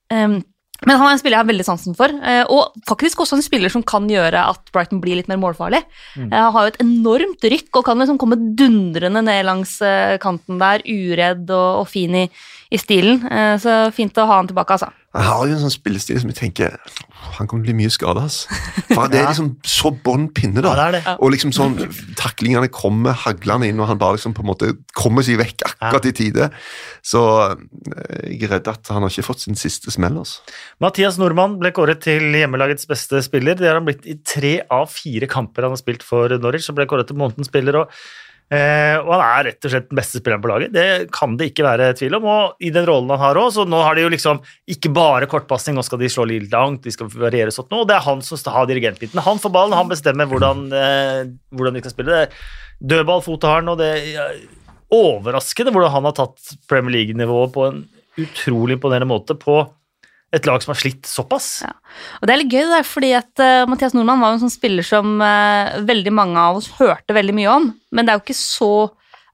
Um, 0.09 0.39
men 0.85 0.99
han 0.99 1.07
er 1.07 1.14
en 1.14 1.20
spiller 1.20 1.39
jeg 1.39 1.45
har 1.45 1.49
veldig 1.49 1.64
sansen 1.64 1.95
for, 1.97 2.12
eh, 2.12 2.43
og 2.53 2.74
faktisk 2.89 3.22
også 3.22 3.39
en 3.39 3.45
spiller 3.45 3.72
som 3.72 3.85
kan 3.87 4.09
gjøre 4.11 4.41
at 4.51 4.72
Brighton 4.74 5.01
blir 5.01 5.16
litt 5.16 5.30
mer 5.30 5.39
målfarlig. 5.41 5.80
Eh, 6.18 6.32
Han 6.32 6.53
har 6.57 6.66
jo 6.66 6.72
et 6.72 6.82
enormt 6.82 7.47
rykk 7.53 7.78
og 7.80 7.87
kan 7.87 8.01
liksom 8.01 8.18
komme 8.20 8.41
dundrende 8.59 9.22
ned 9.24 9.45
langs 9.49 9.78
kanten 10.20 10.61
der, 10.61 10.85
uredd 10.85 11.49
og, 11.49 11.85
og 11.85 11.89
fin 11.89 12.16
i, 12.24 12.26
i 12.72 12.80
stilen. 12.80 13.22
Så 13.61 13.78
fint 13.97 14.20
å 14.20 14.28
ha 14.28 14.41
han 14.43 14.51
tilbake, 14.51 14.76
altså. 14.76 14.91
Han 15.15 15.27
har 15.29 15.47
jo 15.47 15.55
en 15.55 15.62
sånn 15.62 15.73
spillestil 15.73 16.19
som 16.19 16.31
jeg 16.33 16.39
tenker 16.41 16.75
Han 17.39 17.47
kommer 17.47 17.62
til 17.62 17.71
å 17.71 17.77
bli 17.77 17.85
mye 17.85 17.93
skada, 17.93 18.25
ass. 18.27 18.45
For 18.91 19.07
det 19.11 19.21
er 19.21 19.29
liksom 19.33 19.53
så 19.67 19.93
bånn 20.05 20.27
pinne, 20.35 20.62
da. 20.65 20.73
Ja, 20.75 20.89
det 20.91 21.03
det. 21.05 21.15
Og 21.23 21.33
liksom 21.35 21.53
sånn 21.55 21.77
taklingene 22.19 22.71
kommer 22.73 23.17
haglende 23.25 23.69
inn, 23.71 23.79
og 23.83 23.89
han 23.91 24.01
bare 24.01 24.19
liksom 24.19 24.35
på 24.37 24.43
en 24.45 24.51
måte 24.51 24.73
kommer 24.97 25.27
seg 25.27 25.39
vekk 25.41 25.65
akkurat 25.69 26.11
i 26.11 26.15
tide. 26.19 26.51
Så 27.05 27.23
eh, 27.45 28.35
jeg 28.35 28.43
er 28.49 28.57
redd 28.57 28.73
at 28.75 28.93
han 28.93 29.07
har 29.07 29.15
ikke 29.15 29.29
fått 29.31 29.47
sin 29.47 29.59
siste 29.59 29.95
smell, 29.95 30.19
altså. 30.25 30.43
Mathias 30.83 31.19
Nordmann 31.21 31.59
ble 31.62 31.73
kåret 31.77 32.03
til 32.05 32.29
hjemmelagets 32.35 32.91
beste 32.91 33.23
spiller. 33.25 33.59
Det 33.59 33.71
har 33.71 33.81
han 33.81 33.89
blitt 33.89 34.07
i 34.11 34.19
tre 34.19 34.57
av 34.73 34.91
fire 34.93 35.31
kamper 35.31 35.67
han 35.67 35.77
har 35.77 35.83
spilt 35.83 36.05
for 36.07 36.35
Norwich. 36.43 36.67
som 36.67 36.77
ble 36.77 36.89
kåret 36.91 37.11
til 37.11 37.19
månedens 37.21 37.51
spiller. 37.53 37.85
Og, 37.85 37.99
eh, 38.55 38.97
og 39.03 39.11
han 39.13 39.23
er 39.25 39.47
rett 39.49 39.67
og 39.67 39.73
slett 39.73 39.89
den 39.91 39.99
beste 39.99 40.21
spilleren 40.21 40.43
på 40.45 40.51
laget. 40.51 40.73
Det 40.75 40.87
kan 41.15 41.37
det 41.41 41.51
ikke 41.51 41.67
være 41.67 41.93
tvil 41.99 42.17
om. 42.19 42.29
Og 42.31 42.65
i 42.65 42.73
den 42.75 42.87
rollen 42.89 43.13
han 43.13 43.23
har 43.23 43.41
òg, 43.41 43.51
så 43.57 43.67
nå 43.69 43.83
har 43.85 43.99
de 43.99 44.07
jo 44.07 44.13
liksom 44.15 44.41
ikke 44.71 44.93
bare 44.95 45.29
kortpasning, 45.31 45.77
nå 45.79 45.85
skal 45.87 46.01
de 46.03 46.11
slå 46.13 46.27
litt 46.31 46.51
langt, 46.55 46.85
de 46.87 46.95
skal 46.95 47.11
variere 47.13 47.55
sånn 47.55 47.71
nå. 47.73 47.85
Det 47.89 47.99
er 47.99 48.07
han 48.07 48.25
som 48.25 48.41
har 48.47 48.61
ha 48.61 48.67
dirigentbiten. 48.71 49.23
Han 49.27 49.41
får 49.43 49.55
ballen, 49.55 49.77
han 49.77 49.91
bestemmer 49.91 50.29
hvordan, 50.31 50.67
eh, 50.73 51.23
hvordan 51.55 51.77
de 51.77 51.85
skal 51.85 51.97
spille. 51.97 52.21
Det 52.25 52.29
dødballfotet 52.81 52.91
Dødballfot 52.91 53.49
har 53.49 53.61
han, 53.61 53.73
og 53.73 53.79
det 53.81 53.91
er 53.95 54.39
overraskende 54.95 55.73
hvordan 55.75 55.93
han 55.95 56.09
har 56.09 56.17
tatt 56.17 56.55
Premier 56.71 56.99
League-nivået 56.99 57.55
på 57.55 57.67
en 57.69 57.85
utrolig 58.21 58.79
imponerende 58.79 59.11
måte 59.11 59.37
på 59.39 59.63
et 60.35 60.49
lag 60.49 60.62
som 60.64 60.72
har 60.74 60.80
slitt 60.80 61.07
såpass. 61.09 61.49
Ja. 61.64 61.72
Og 62.20 62.26
det 62.26 62.35
er 62.35 62.43
litt 62.43 62.55
gøy, 62.55 62.66
det, 62.72 62.82
fordi 62.89 63.14
at 63.16 63.43
uh, 63.43 63.64
Mathias 63.70 63.95
Nordmann 63.97 64.22
var 64.22 64.32
jo 64.32 64.41
en 64.41 64.45
sånn 64.47 64.55
spiller 64.55 64.87
som 64.87 65.16
uh, 65.22 65.80
veldig 65.87 66.12
mange 66.14 66.41
av 66.41 66.61
oss 66.61 66.72
hørte 66.80 67.16
veldig 67.16 67.37
mye 67.37 67.55
om, 67.55 67.72
men 67.95 68.07
det 68.07 68.14
er 68.14 68.20
jo 68.20 68.26
ikke 68.26 68.43
så 68.43 68.74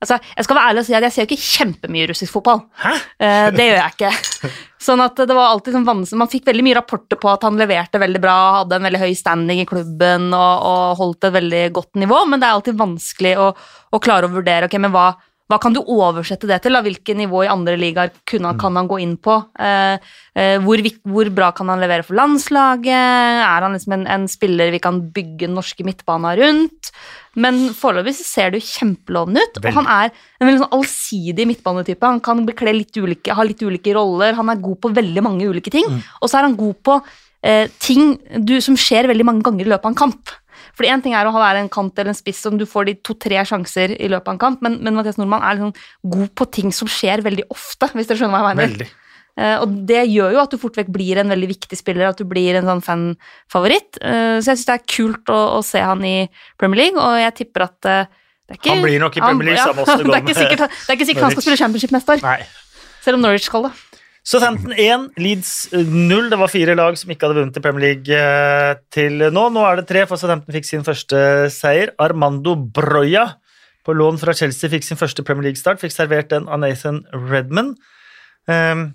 Altså, 0.00 0.16
jeg 0.32 0.46
skal 0.46 0.56
være 0.56 0.68
ærlig 0.70 0.80
og 0.80 0.86
si 0.86 0.94
at 0.96 1.04
jeg 1.04 1.12
ser 1.12 1.26
jo 1.26 1.28
ikke 1.28 1.44
kjempemye 1.44 2.06
russisk 2.08 2.32
fotball. 2.32 2.62
Hæ? 2.80 2.92
Uh, 3.20 3.48
det 3.52 3.66
gjør 3.66 3.74
jeg 3.76 3.92
ikke. 3.92 4.12
Sånn 4.86 5.02
at 5.04 5.18
det 5.28 5.34
var 5.36 5.50
alltid 5.50 5.74
sånn 5.76 5.84
vanskelig. 5.84 6.20
Man 6.22 6.30
fikk 6.32 6.46
veldig 6.48 6.62
mye 6.64 6.76
rapporter 6.78 7.18
på 7.20 7.28
at 7.28 7.42
han 7.44 7.60
leverte 7.60 8.00
veldig 8.00 8.22
bra, 8.24 8.36
hadde 8.62 8.78
en 8.78 8.86
veldig 8.88 9.00
høy 9.02 9.10
standing 9.18 9.60
i 9.60 9.66
klubben 9.68 10.30
og, 10.32 10.64
og 10.70 11.02
holdt 11.02 11.26
et 11.28 11.34
veldig 11.34 11.60
godt 11.76 12.00
nivå, 12.00 12.22
men 12.32 12.40
det 12.40 12.48
er 12.48 12.56
alltid 12.56 12.78
vanskelig 12.80 13.34
å, 13.44 13.50
å 13.92 14.00
klare 14.00 14.30
å 14.30 14.32
vurdere 14.32 14.70
ok, 14.70 14.78
men 14.80 14.94
hva, 14.94 15.10
hva 15.50 15.58
kan 15.58 15.74
du 15.74 15.80
oversette 15.82 16.46
det 16.46 16.60
til? 16.62 16.76
Da? 16.76 16.82
Hvilke 16.84 17.14
nivå 17.18 17.42
i 17.44 17.50
andre 17.50 17.74
ligaer 17.78 18.12
kan 18.28 18.76
han 18.78 18.90
gå 18.90 19.00
inn 19.02 19.16
på? 19.18 19.36
Eh, 19.58 19.96
eh, 20.38 20.56
hvor, 20.62 20.82
hvor 21.10 21.30
bra 21.34 21.50
kan 21.56 21.72
han 21.72 21.82
levere 21.82 22.06
for 22.06 22.18
landslaget? 22.18 22.90
Er 23.42 23.66
han 23.66 23.74
liksom 23.74 23.96
en, 23.98 24.06
en 24.06 24.28
spiller 24.30 24.70
vi 24.70 24.82
kan 24.82 25.02
bygge 25.10 25.48
den 25.48 25.58
norske 25.58 25.86
midtbanen 25.86 26.38
rundt? 26.38 26.92
Men 27.38 27.58
foreløpig 27.74 28.14
ser 28.18 28.50
det 28.50 28.60
jo 28.60 28.68
kjempelovende 28.68 29.42
ut. 29.42 29.58
Og 29.62 29.70
han 29.76 29.90
er 29.90 30.10
en 30.10 30.48
veldig 30.48 30.62
sånn 30.64 30.76
allsidig 30.78 31.46
midtbanetype. 31.50 32.12
Han 32.14 32.22
kan 32.24 32.44
bekle 32.46 32.74
litt 32.74 32.96
ulike, 32.98 33.34
ha 33.34 33.46
litt 33.46 33.62
ulike 33.62 33.94
roller. 33.96 34.38
Han 34.38 34.50
er 34.50 34.62
god 34.62 34.80
på 34.82 34.94
veldig 34.98 35.26
mange 35.26 35.50
ulike 35.50 35.72
ting. 35.74 35.86
Og 36.20 36.30
så 36.30 36.40
er 36.40 36.48
han 36.48 36.58
god 36.58 36.78
på 36.86 36.98
eh, 37.46 37.66
ting 37.82 38.14
du, 38.38 38.58
som 38.64 38.78
skjer 38.78 39.10
veldig 39.10 39.26
mange 39.26 39.46
ganger 39.46 39.66
i 39.66 39.72
løpet 39.74 39.86
av 39.86 39.94
en 39.94 40.02
kamp. 40.02 40.34
Fordi 40.78 40.92
Én 40.92 41.04
ting 41.04 41.16
er 41.18 41.28
å 41.28 41.34
være 41.34 41.64
en 41.64 41.70
kant 41.72 41.98
eller 41.98 42.12
en 42.14 42.18
spiss 42.18 42.40
som 42.46 42.56
du 42.60 42.66
får 42.68 42.88
de 42.88 42.96
to-tre 43.06 43.42
sjanser 43.48 43.94
i 43.96 44.08
løpet 44.10 44.30
av 44.30 44.36
en 44.36 44.42
kamp, 44.42 44.64
men, 44.64 44.78
men 44.84 44.96
Mathias 44.96 45.20
Nordmann 45.20 45.44
er 45.46 45.58
liksom 45.58 45.74
god 46.16 46.32
på 46.38 46.48
ting 46.58 46.74
som 46.74 46.90
skjer 46.90 47.24
veldig 47.26 47.46
ofte, 47.52 47.90
hvis 47.94 48.10
dere 48.10 48.22
skjønner 48.22 48.36
hva 48.36 48.52
jeg 48.52 48.60
mener. 48.62 48.74
Veldig. 48.78 48.90
Uh, 49.38 49.56
og 49.62 49.74
det 49.88 50.02
gjør 50.10 50.34
jo 50.34 50.40
at 50.42 50.52
du 50.52 50.58
fort 50.60 50.76
vekk 50.76 50.90
blir 50.92 51.20
en 51.22 51.30
veldig 51.32 51.48
viktig 51.52 51.78
spiller, 51.78 52.10
at 52.10 52.18
du 52.18 52.26
blir 52.28 52.58
en 52.58 52.66
sånn 52.66 52.82
fanfavoritt. 52.84 54.00
Uh, 54.02 54.36
så 54.42 54.52
jeg 54.52 54.58
syns 54.58 54.66
det 54.68 54.74
er 54.76 54.88
kult 54.96 55.32
å, 55.32 55.38
å 55.56 55.60
se 55.64 55.80
han 55.80 56.02
i 56.04 56.16
Premier 56.60 56.84
League, 56.84 57.00
og 57.00 57.20
jeg 57.22 57.36
tipper 57.44 57.68
at 57.68 57.78
uh, 57.88 58.02
det 58.50 58.56
er 58.56 58.60
ikke, 58.60 58.74
Han 58.74 58.82
blir 58.82 58.98
nok 59.00 59.16
i 59.16 59.22
Premier 59.22 59.52
League, 59.52 59.62
han, 59.62 59.70
samme 59.70 59.86
åssen 59.86 60.02
det 60.02 60.10
med 60.10 60.10
det 60.10 60.34
er 60.34 60.98
ikke 60.98 61.06
sikkert 61.06 61.28
han 61.28 61.36
skal 61.36 61.46
spille 61.46 61.60
championship 61.60 61.94
neste 61.94 62.16
år, 62.16 62.24
Nei. 62.26 62.40
selv 63.06 63.20
om 63.20 63.24
Norwich 63.24 63.46
skal 63.46 63.68
det. 63.68 63.72
Southampton 64.30 64.70
1, 64.78 65.08
Leeds 65.18 65.72
0. 65.74 66.28
Det 66.30 66.38
var 66.38 66.50
fire 66.52 66.74
lag 66.78 66.94
som 66.98 67.10
ikke 67.10 67.26
hadde 67.26 67.40
vunnet 67.40 67.56
i 67.58 67.62
Premier 67.64 67.82
League 67.82 68.14
eh, 68.14 68.76
til 68.94 69.24
nå. 69.34 69.48
Nå 69.50 69.64
er 69.66 69.80
det 69.80 69.88
tre, 69.88 70.04
for 70.06 70.20
Southampton 70.20 70.54
fikk 70.54 70.68
sin 70.68 70.86
første 70.86 71.48
seier. 71.50 71.90
Armando 71.98 72.54
Broya 72.54 73.24
på 73.82 73.96
lån 73.96 74.20
fra 74.22 74.34
Chelsea 74.38 74.70
fikk 74.70 74.86
sin 74.86 75.00
første 75.00 75.24
Premier 75.26 75.48
League-start. 75.48 75.82
Fikk 75.82 75.96
servert 75.96 76.30
den 76.30 76.46
av 76.46 76.62
Nathan 76.62 77.02
Redman. 77.10 77.72
Ehm, 78.46 78.92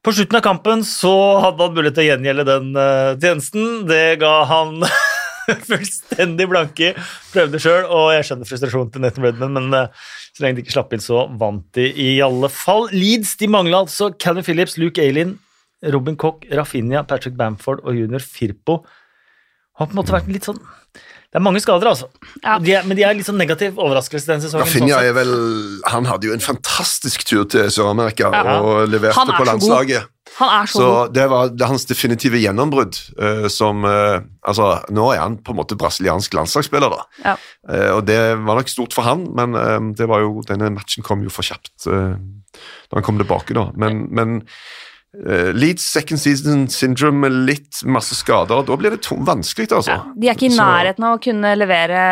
på 0.00 0.16
slutten 0.16 0.40
av 0.40 0.46
kampen 0.46 0.86
så 0.88 1.12
hadde 1.44 1.66
han 1.66 1.76
mulighet 1.76 1.98
til 1.98 2.06
å 2.06 2.08
gjengjelde 2.08 2.48
den 2.48 2.72
eh, 2.80 3.12
tjenesten. 3.20 3.68
Det 3.92 4.04
ga 4.24 4.34
han 4.48 4.88
fullstendig 5.70 6.48
blanke. 6.50 6.92
Prøvde 7.32 7.60
sjøl, 7.62 7.84
og 7.86 8.12
jeg 8.14 8.28
skjønner 8.28 8.50
frustrasjonen 8.50 8.92
til 8.94 9.04
Nathan 9.04 9.26
Redman, 9.28 9.58
men 9.58 9.76
eh, 9.78 10.06
så 10.36 10.44
lenge 10.44 10.58
de 10.58 10.64
ikke 10.64 10.76
slapp 10.76 10.94
inn, 10.94 11.04
så 11.04 11.26
vant 11.40 11.66
de 11.78 11.88
i 11.92 12.08
alle 12.24 12.50
fall. 12.52 12.88
Leeds 12.94 13.36
de 13.40 13.50
mangla 13.52 13.84
altså 13.86 14.12
Calvin 14.20 14.46
Phillips, 14.46 14.78
Luke 14.80 15.02
Aylin, 15.02 15.36
Robin 15.94 16.16
Cock, 16.18 16.46
Rafinha, 16.52 17.04
Patrick 17.06 17.36
Bamford 17.38 17.84
og 17.84 17.98
junior 17.98 18.24
Firpo. 18.24 18.82
Har 19.78 19.86
på 19.86 19.94
en 19.94 20.00
måte 20.00 20.14
vært 20.14 20.30
litt 20.32 20.48
sånn 20.48 20.58
Det 21.28 21.36
er 21.36 21.42
mange 21.44 21.60
skader, 21.60 21.90
altså. 21.90 22.06
Ja. 22.40 22.54
De 22.58 22.72
er, 22.72 22.84
men 22.88 22.96
de 22.96 23.02
er 23.04 23.12
litt 23.18 23.26
sånn 23.28 23.36
negativ 23.36 23.76
overraskelse 23.76 24.30
den 24.30 24.40
sesongen. 24.40 24.64
Rafinha 24.64 24.94
sånn 24.96 25.08
er 25.10 25.16
vel 25.16 25.32
Han 25.92 26.06
hadde 26.08 26.24
jo 26.30 26.32
en 26.32 26.40
fantastisk 26.40 27.26
tur 27.28 27.44
til 27.52 27.68
Sør-Amerika 27.74 28.30
Ja. 28.32 28.54
og 28.64 28.88
leverte 28.88 29.26
er 29.26 29.34
på 29.36 29.42
god. 29.44 29.50
landslaget. 29.50 30.06
Han 30.38 30.48
er 30.62 30.66
så, 30.66 30.78
Så 30.78 30.86
god. 30.88 31.12
det 31.18 31.26
var 31.28 31.48
det 31.52 31.66
hans 31.68 31.84
definitive 31.84 32.40
gjennombrudd. 32.40 32.96
uh, 33.20 33.48
som 33.52 33.84
uh, 33.84 34.20
Altså, 34.42 34.70
nå 34.88 35.10
er 35.12 35.20
han 35.20 35.36
på 35.44 35.52
en 35.52 35.60
måte 35.60 35.76
brasiliansk 35.76 36.32
landslagsspiller, 36.32 36.88
da. 36.96 37.04
Ja. 37.24 37.36
Uh, 37.68 37.96
og 37.98 38.06
det 38.08 38.18
var 38.46 38.56
nok 38.62 38.68
stort 38.72 38.94
for 38.96 39.02
han, 39.04 39.28
men 39.36 39.92
det 40.00 40.08
var 40.08 40.20
jo, 40.24 40.40
denne 40.48 40.70
matchen 40.72 41.04
kom 41.04 41.20
jo 41.22 41.28
for 41.28 41.44
kjapt 41.44 41.88
uh, 41.92 42.16
da 42.88 42.96
han 42.96 43.04
kom 43.04 43.18
tilbake, 43.20 43.52
da. 43.52 43.68
Men, 43.76 44.06
men 44.10 44.40
eh, 45.16 45.50
Leeds 45.56 45.84
second 45.92 46.20
season 46.22 46.66
syndrome 46.72 47.22
med 47.24 47.38
litt 47.48 47.80
masse 47.88 48.16
skader, 48.18 48.64
da 48.66 48.78
blir 48.80 48.94
det 48.94 49.02
tom, 49.06 49.24
vanskelig, 49.28 49.70
altså. 49.72 49.96
Ja, 49.96 50.12
de 50.14 50.28
er 50.28 50.38
ikke 50.38 50.50
i 50.50 50.56
nærheten 50.56 51.06
av 51.08 51.16
å 51.16 51.22
kunne 51.22 51.54
levere 51.58 52.02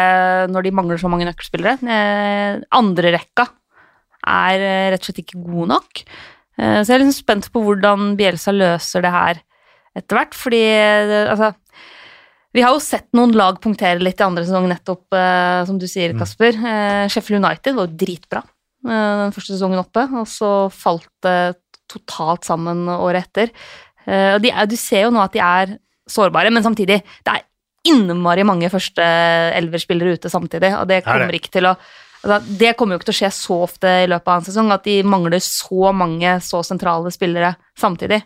når 0.53 0.69
de 0.69 0.75
mangler 0.79 1.03
så 1.03 1.11
mange 1.13 1.29
nøkkelspillere. 1.29 1.79
Uh, 1.83 2.65
Andrerekka 2.79 3.49
er 4.27 4.63
eh, 4.63 4.87
rett 4.95 5.05
og 5.05 5.11
slett 5.11 5.23
ikke 5.27 5.43
god 5.45 5.77
nok. 5.77 6.07
Uh, 6.57 6.81
så 6.81 6.89
jeg 6.89 6.97
er 6.97 7.05
liksom 7.05 7.21
spent 7.21 7.53
på 7.53 7.63
hvordan 7.63 8.15
Bielsa 8.19 8.55
løser 8.55 9.05
det 9.05 9.13
her 9.15 9.45
etter 9.97 10.19
hvert, 10.19 10.37
fordi 10.37 10.61
eh, 10.61 11.31
altså 11.31 11.55
vi 12.57 12.63
har 12.65 12.73
jo 12.73 12.81
sett 12.81 13.11
noen 13.17 13.35
lag 13.37 13.59
punktere 13.61 14.01
litt 14.01 14.21
i 14.23 14.25
andre 14.25 14.47
sesong, 14.47 14.69
nettopp 14.71 15.17
eh, 15.17 15.63
som 15.69 15.81
du 15.81 15.85
sier, 15.91 16.15
Kasper. 16.17 16.57
Eh, 16.57 17.05
Sheffield 17.13 17.43
United 17.43 17.77
var 17.77 17.89
jo 17.89 17.99
dritbra 18.01 18.41
eh, 18.41 19.15
den 19.27 19.35
første 19.37 19.53
sesongen 19.53 19.83
oppe, 19.83 20.07
og 20.17 20.25
så 20.31 20.53
falt 20.73 21.11
det 21.27 21.37
totalt 21.91 22.47
sammen 22.49 22.87
året 22.93 23.29
etter. 23.29 23.53
Eh, 24.07 24.35
og 24.37 24.41
de 24.45 24.53
er, 24.53 24.69
du 24.71 24.77
ser 24.79 25.07
jo 25.07 25.13
nå 25.15 25.23
at 25.25 25.35
de 25.35 25.43
er 25.43 25.77
sårbare, 26.11 26.53
men 26.55 26.65
samtidig, 26.65 27.01
det 27.27 27.33
er 27.33 27.47
innmari 27.87 28.43
mange 28.47 28.71
første 28.71 29.03
elverspillere 29.55 30.17
ute 30.19 30.31
samtidig, 30.31 30.73
og 30.79 30.89
det 30.91 31.01
Er 31.01 31.07
kommer 31.07 31.37
ikke 31.39 31.53
til 31.55 31.69
å 31.69 31.75
altså, 31.77 32.39
Det 32.59 32.73
kommer 32.79 32.95
jo 32.95 33.01
ikke 33.01 33.11
til 33.11 33.15
å 33.15 33.21
skje 33.21 33.31
så 33.35 33.59
ofte 33.67 33.93
i 34.03 34.09
løpet 34.11 34.33
av 34.33 34.41
en 34.41 34.47
sesong 34.49 34.73
at 34.75 34.87
de 34.87 34.97
mangler 35.07 35.43
så 35.43 35.93
mange 35.95 36.33
så 36.43 36.63
sentrale 36.67 37.13
spillere 37.15 37.55
samtidig. 37.79 38.23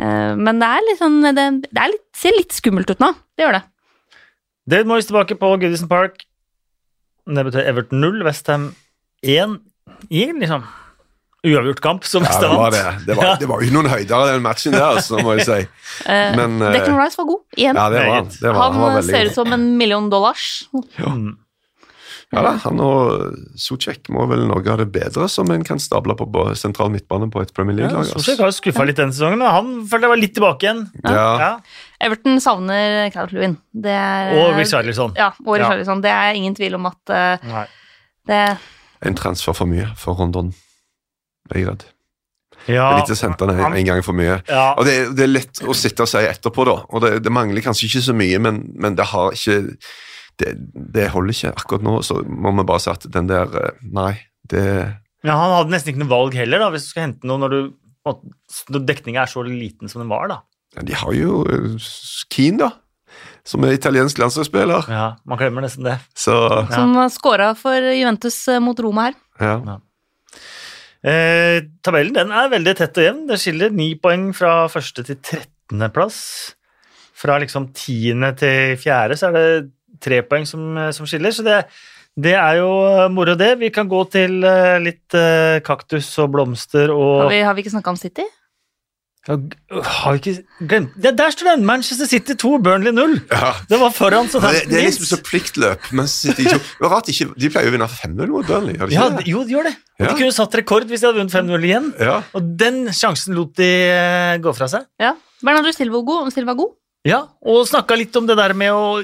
Eh, 0.00 0.32
Men 0.36 0.60
det 0.62 0.70
er 0.70 0.86
litt 0.88 1.00
sånn 1.00 1.20
Det, 1.28 1.46
det 1.68 1.82
er 1.82 1.92
litt, 1.92 2.06
ser 2.16 2.36
litt 2.36 2.56
skummelt 2.56 2.90
ut 2.90 3.00
nå. 3.04 3.12
Det 3.36 3.44
gjør 3.44 3.58
det. 3.58 3.64
David 4.66 4.88
Moyes 4.90 5.06
tilbake 5.06 5.36
på 5.38 5.52
Goodison 5.60 5.88
Park. 5.88 6.24
Det 7.26 7.44
betyr 7.46 7.68
Everton 7.68 8.00
0, 8.00 8.24
Westham 8.26 8.70
1 9.22 9.60
i 10.10 10.26
liksom 10.32 10.64
uavgjort 11.46 11.80
kamp, 11.84 12.04
som 12.08 12.26
Ja, 12.26 12.32
det 12.34 12.36
Westham 12.50 12.56
var 12.60 12.74
det. 12.74 12.84
Det 13.06 13.16
var, 13.18 13.32
det 13.40 13.48
var 13.50 13.62
jo 13.62 13.68
ikke 13.68 13.76
noen 13.78 13.90
høyder 13.92 14.26
i 14.26 14.34
den 14.34 14.44
matchen 14.44 14.76
der, 14.76 15.00
så 15.06 15.22
må 15.22 15.38
jeg 15.38 15.46
si. 15.48 15.62
Eh, 16.12 16.34
Men, 16.36 16.58
uh, 16.60 16.68
Declan 16.74 16.98
Rice 17.00 17.16
var 17.16 17.24
god 17.30 17.40
igjen. 17.56 17.78
Ja, 17.78 17.86
det 17.88 18.00
var 18.04 18.14
han. 18.18 18.26
Det 18.28 18.50
var, 18.52 18.58
han 18.66 18.74
han 18.76 18.94
var 18.98 19.04
ser 19.06 19.30
ut 19.30 19.34
som 19.38 19.52
en 19.56 19.62
million 19.78 20.10
dollars. 20.12 20.46
Ja. 21.00 21.12
Ja 22.34 22.42
da, 22.42 22.50
han 22.64 22.80
og 22.82 23.36
Socek 23.56 24.08
må 24.12 24.24
vel 24.26 24.42
noe 24.50 24.58
av 24.66 24.80
det 24.82 24.88
bedre 24.92 25.28
som 25.30 25.46
en 25.54 25.62
kan 25.64 25.78
stable 25.80 26.16
på, 26.18 26.26
på 26.34 26.42
sentral 26.58 26.90
midtbane 26.90 27.28
på 27.30 27.40
et 27.44 27.52
Premier 27.54 27.78
League-lag. 27.78 28.02
Ja, 28.02 28.16
Socek 28.18 28.42
har 28.42 28.50
jo 28.50 28.56
skuffa 28.56 28.84
litt 28.88 28.98
denne 28.98 29.14
sesongen, 29.14 29.44
og 29.46 29.52
han 29.54 29.70
følte 29.86 30.08
jeg 30.08 30.12
var 30.12 30.20
litt 30.20 30.34
tilbake 30.36 30.66
igjen. 30.66 30.82
ja. 31.06 31.26
Ja. 31.46 31.50
Everton 32.02 32.42
savner 32.44 33.06
Calvert-Lewin. 33.14 33.54
Det 33.72 33.94
er 33.94 34.34
Og 34.42 34.58
Richarlison. 34.58 35.14
Ja, 35.16 35.30
og 35.46 35.54
Ja. 35.56 35.62
Richarlison. 35.62 36.02
Det 36.04 36.10
er 36.12 36.34
ingen 36.36 36.58
tvil 36.58 36.74
om 36.76 36.90
at 36.90 37.14
uh, 37.14 37.62
det 38.28 38.42
En 39.06 39.14
transfer 39.16 39.54
for 39.56 39.70
mye 39.70 39.86
for 39.96 40.18
Rondon, 40.18 40.50
er 41.52 41.58
jeg 41.60 41.68
redd. 41.68 41.84
Ja, 42.66 42.88
Det 42.90 42.94
er 42.96 43.00
litt 43.04 43.12
å 43.14 43.18
sende 43.20 43.46
den 43.46 43.60
en, 43.62 43.74
en 43.78 43.86
gang 43.86 44.00
for 44.02 44.16
mye. 44.18 44.40
ja. 44.50 44.72
Og 44.74 44.84
det, 44.88 44.94
er- 44.98 45.10
det 45.14 45.22
er 45.22 45.30
lett 45.30 45.60
å 45.62 45.74
sitte 45.76 46.02
og 46.02 46.08
si 46.10 46.18
etterpå, 46.26 46.64
da. 46.66 46.76
Og 46.90 47.02
det, 47.04 47.12
det 47.22 47.30
mangler 47.32 47.62
kanskje 47.62 47.86
ikke 47.86 48.02
så 48.08 48.14
mye, 48.16 48.40
men, 48.42 48.62
men 48.74 48.96
det 48.98 49.06
har 49.12 49.30
ikke 49.36 49.76
det, 50.42 50.50
det 50.96 51.04
holder 51.14 51.32
ikke. 51.36 51.52
Akkurat 51.56 51.84
nå 51.86 52.00
så 52.04 52.18
må 52.26 52.50
vi 52.58 52.64
bare 52.66 52.82
si 52.82 52.90
at 52.90 53.06
den 53.14 53.28
der 53.30 53.46
eh, 53.60 53.76
Nei, 53.94 54.12
det 54.50 54.64
Ja, 55.24 55.36
han 55.38 55.54
hadde 55.60 55.70
nesten 55.76 55.92
ikke 55.94 56.02
noe 56.02 56.10
valg 56.12 56.34
heller, 56.38 56.58
da, 56.64 56.72
hvis 56.74 56.88
du 56.88 56.90
skal 56.90 57.06
hente 57.06 57.26
noe 57.30 57.38
når, 57.44 57.54
du, 57.54 57.70
når 58.74 58.84
dekninga 58.90 59.22
er 59.24 59.30
så 59.30 59.42
liten 59.46 59.88
som 59.92 60.02
den 60.02 60.10
var. 60.10 60.26
da. 60.34 60.40
ja, 60.76 60.82
De 60.90 60.98
har 61.04 61.14
jo 61.16 61.38
eh, 61.46 61.78
Keane, 62.34 62.58
da. 62.66 62.72
Som 63.46 63.62
er 63.62 63.76
italiensk 63.78 64.18
landslagsspiller. 64.18 64.88
Ja, 64.90 65.06
Man 65.24 65.38
glemmer 65.38 65.62
nesten 65.62 65.86
det. 65.86 66.00
Så 66.18 66.34
Ja. 66.34 66.66
Som 66.74 66.98
scora 67.14 67.52
for 67.54 67.78
Juventus 67.94 68.40
eh, 68.50 68.58
mot 68.60 68.78
Roma 68.82 69.06
her. 69.12 69.20
ja. 69.40 69.78
Eh, 71.04 71.64
tabellen 71.84 72.16
den 72.16 72.32
er 72.34 72.52
veldig 72.52 72.76
tett 72.78 73.00
og 73.00 73.08
jevn. 73.08 73.24
Det 73.28 73.40
skiller 73.42 73.74
ni 73.74 73.94
poeng 74.00 74.30
fra 74.36 74.66
første 74.72 75.04
til 75.06 75.20
trettendeplass. 75.20 76.20
Fra 77.16 77.38
liksom 77.40 77.70
tiende 77.76 78.32
til 78.36 78.76
fjerde 78.80 79.16
så 79.16 79.30
er 79.30 79.36
det 79.36 79.68
tre 80.02 80.22
poeng 80.26 80.44
som, 80.48 80.74
som 80.92 81.08
skiller, 81.08 81.32
så 81.32 81.44
det, 81.46 81.60
det 82.16 82.32
er 82.36 82.58
jo 82.60 82.70
eh, 82.88 83.06
moro, 83.12 83.36
det. 83.36 83.54
Vi 83.60 83.70
kan 83.72 83.88
gå 83.88 84.02
til 84.12 84.40
eh, 84.44 84.78
litt 84.80 85.16
eh, 85.16 85.60
kaktus 85.64 86.08
og 86.22 86.32
blomster 86.32 86.92
og 86.94 87.26
Har 87.26 87.32
vi, 87.32 87.40
har 87.44 87.56
vi 87.56 87.64
ikke 87.64 87.74
snakka 87.76 87.92
om 87.92 88.00
City? 88.00 88.24
Ja, 89.26 89.36
Har 89.82 90.14
vi 90.14 90.20
ikke 90.20 90.66
glemt 90.70 90.92
ja, 91.02 91.10
Der 91.18 91.32
står 91.34 91.48
den! 91.50 91.64
Manchester 91.66 92.06
City 92.06 92.36
2, 92.38 92.58
Burnley 92.62 92.92
0. 92.94 93.16
ja. 93.32 93.48
Det 93.68 93.80
var 93.80 93.90
foran 93.90 94.28
så 94.30 94.38
Det, 94.44 94.64
det 94.70 94.78
er 94.78 94.86
liksom 94.86 95.08
så 95.08 95.18
pliktløp. 95.26 95.88
City 96.06 96.44
det 96.46 96.60
var 96.80 96.92
rart 96.94 97.10
ikke, 97.10 97.32
De 97.34 97.50
pleier 97.50 97.66
jo 97.66 97.74
å 97.74 97.76
vinne 97.76 97.88
5-0 97.90 98.30
mot 98.30 98.46
Burnley. 98.46 98.78
Ja, 98.94 99.08
det? 99.10 99.26
jo, 99.26 99.42
de 99.42 99.56
gjør 99.56 99.66
det. 99.70 99.74
Ja. 99.98 100.06
De 100.12 100.14
kunne 100.20 100.32
satt 100.36 100.54
rekord 100.54 100.86
hvis 100.86 101.02
de 101.02 101.08
hadde 101.10 101.18
vunnet 101.18 101.34
5-0 101.34 101.66
igjen. 101.70 101.90
Ja. 101.98 102.20
Og 102.38 102.50
den 102.60 102.84
sjansen 102.94 103.34
lot 103.34 103.54
de 103.58 103.70
eh, 103.90 104.36
gå 104.44 104.54
fra 104.54 104.68
seg. 104.70 104.86
Ja. 105.02 105.16
Bernardo 105.42 105.72
Silva 105.74 106.00
god? 106.06 106.30
Silva 106.32 106.54
god? 106.56 106.76
Ja, 107.06 107.20
og 107.46 107.66
snakka 107.70 107.94
litt 107.94 108.16
om 108.18 108.26
det 108.26 108.34
der 108.38 108.50
med 108.58 108.72
å 108.74 108.96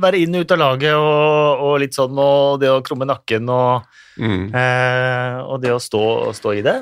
være 0.00 0.22
inn 0.22 0.32
og 0.38 0.46
ut 0.46 0.52
av 0.54 0.60
laget 0.62 0.94
og, 0.96 1.64
og 1.66 1.74
litt 1.82 1.92
sånn, 1.92 2.16
og 2.16 2.60
det 2.62 2.70
å 2.72 2.78
krumme 2.84 3.08
nakken 3.08 3.48
og, 3.52 3.88
Mm. 4.12 4.50
eh, 4.52 5.38
og 5.48 5.62
det 5.62 5.70
å 5.72 5.78
stå, 5.80 6.00
stå 6.36 6.50
i 6.58 6.62
det. 6.64 6.74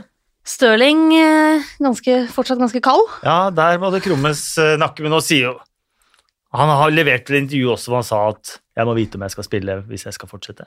Stirling 0.46 1.12
eh, 1.14 1.62
ganske, 1.78 2.14
fortsatt 2.32 2.58
ganske 2.58 2.80
kald. 2.82 3.06
Ja, 3.22 3.50
der 3.54 3.78
må 3.78 3.90
det 3.92 4.02
krummes 4.06 4.42
eh, 4.58 4.76
nakke, 4.80 5.02
men 5.04 5.12
nå 5.12 5.20
sier 5.22 5.50
jo 5.50 5.58
Han 6.56 6.68
har 6.72 6.90
levert 6.90 7.28
et 7.30 7.36
intervju 7.44 7.68
også 7.76 7.88
hvor 7.92 8.00
han 8.00 8.08
sa 8.08 8.20
at 8.32 8.56
'jeg 8.76 8.86
må 8.88 8.94
vite 8.96 9.14
om 9.16 9.22
jeg 9.22 9.30
skal 9.30 9.44
spille 9.44 9.76
hvis 9.86 10.04
jeg 10.08 10.14
skal 10.16 10.28
fortsette'. 10.28 10.66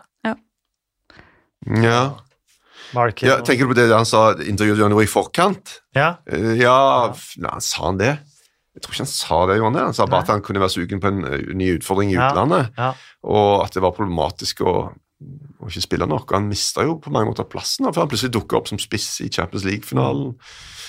ja. 1.84 2.14
Mark, 2.94 3.24
ja. 3.26 3.40
Tenker 3.42 3.66
du 3.66 3.72
på 3.74 3.78
det 3.80 3.88
han 3.90 4.06
sa 4.06 4.34
intervjuet 4.38 4.78
Johnny 4.84 5.04
i 5.04 5.10
forkant? 5.10 5.80
ja, 5.96 6.18
Eh, 6.30 6.54
Ja, 6.62 7.14
nei, 7.38 7.60
sa 7.60 7.86
han 7.88 7.98
det? 7.98 8.20
Jeg 8.76 8.82
tror 8.82 8.92
ikke 8.94 9.04
han 9.04 9.08
sa 9.08 9.46
det, 9.48 9.58
Johanne. 9.58 9.80
Han 9.80 9.94
sa 9.94 10.06
bare 10.06 10.22
Nei. 10.22 10.24
at 10.24 10.28
han 10.34 10.42
kunne 10.42 10.60
være 10.60 10.70
sugen 10.74 11.00
på 11.02 11.08
en 11.08 11.22
ny 11.58 11.78
utfordring 11.78 12.10
i 12.12 12.14
Ja. 12.18 12.32
utlandet, 12.32 12.72
ja. 12.78 12.94
og 13.24 13.64
at 13.66 13.72
det 13.74 13.82
var 13.82 13.92
problematisk 13.92 14.62
å, 14.62 14.94
å 15.64 15.72
ikke 15.72 15.86
spille 15.86 16.08
nok. 16.10 16.26
Og 16.28 16.38
han 16.38 16.50
mista 16.50 16.86
jo 16.86 16.98
på 17.02 17.12
mange 17.14 17.32
måter 17.32 17.48
plassen, 17.50 17.88
før 17.90 18.06
han 18.06 18.12
plutselig 18.12 18.36
dukka 18.36 18.60
opp 18.60 18.70
som 18.72 18.82
spiss 18.82 19.08
i 19.26 19.30
Champions 19.34 19.66
League-finalen. 19.68 20.34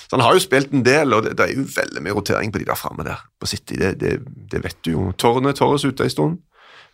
Så 0.05 0.17
han 0.17 0.25
har 0.25 0.35
jo 0.37 0.43
spilt 0.43 0.73
en 0.75 0.85
del, 0.85 1.15
og 1.15 1.25
det, 1.25 1.33
det 1.39 1.47
er 1.47 1.55
jo 1.55 1.65
veldig 1.75 2.03
mye 2.05 2.15
rotering 2.17 2.53
på 2.53 2.61
de 2.61 2.67
der 2.69 2.79
framme 2.79 3.05
der 3.07 3.23
på 3.41 3.49
City. 3.49 3.79
Det, 3.81 3.95
det, 4.01 4.13
det 4.51 4.61
vet 4.63 4.79
du 4.85 4.91
jo. 4.93 5.09
Tårnet 5.17 5.57
Torres 5.59 5.87
ute 5.87 6.05
en 6.05 6.13
stund, 6.13 6.39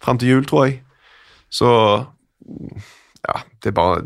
fram 0.03 0.21
til 0.21 0.35
jul, 0.35 0.47
tror 0.47 0.69
jeg. 0.69 0.79
Så 1.51 1.69
ja, 3.21 3.41
det 3.61 3.69
er 3.69 3.75
bare 3.75 4.01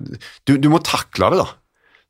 Du, 0.47 0.57
du 0.57 0.69
må 0.71 0.81
takle 0.83 1.29
det, 1.33 1.43
da. 1.43 1.47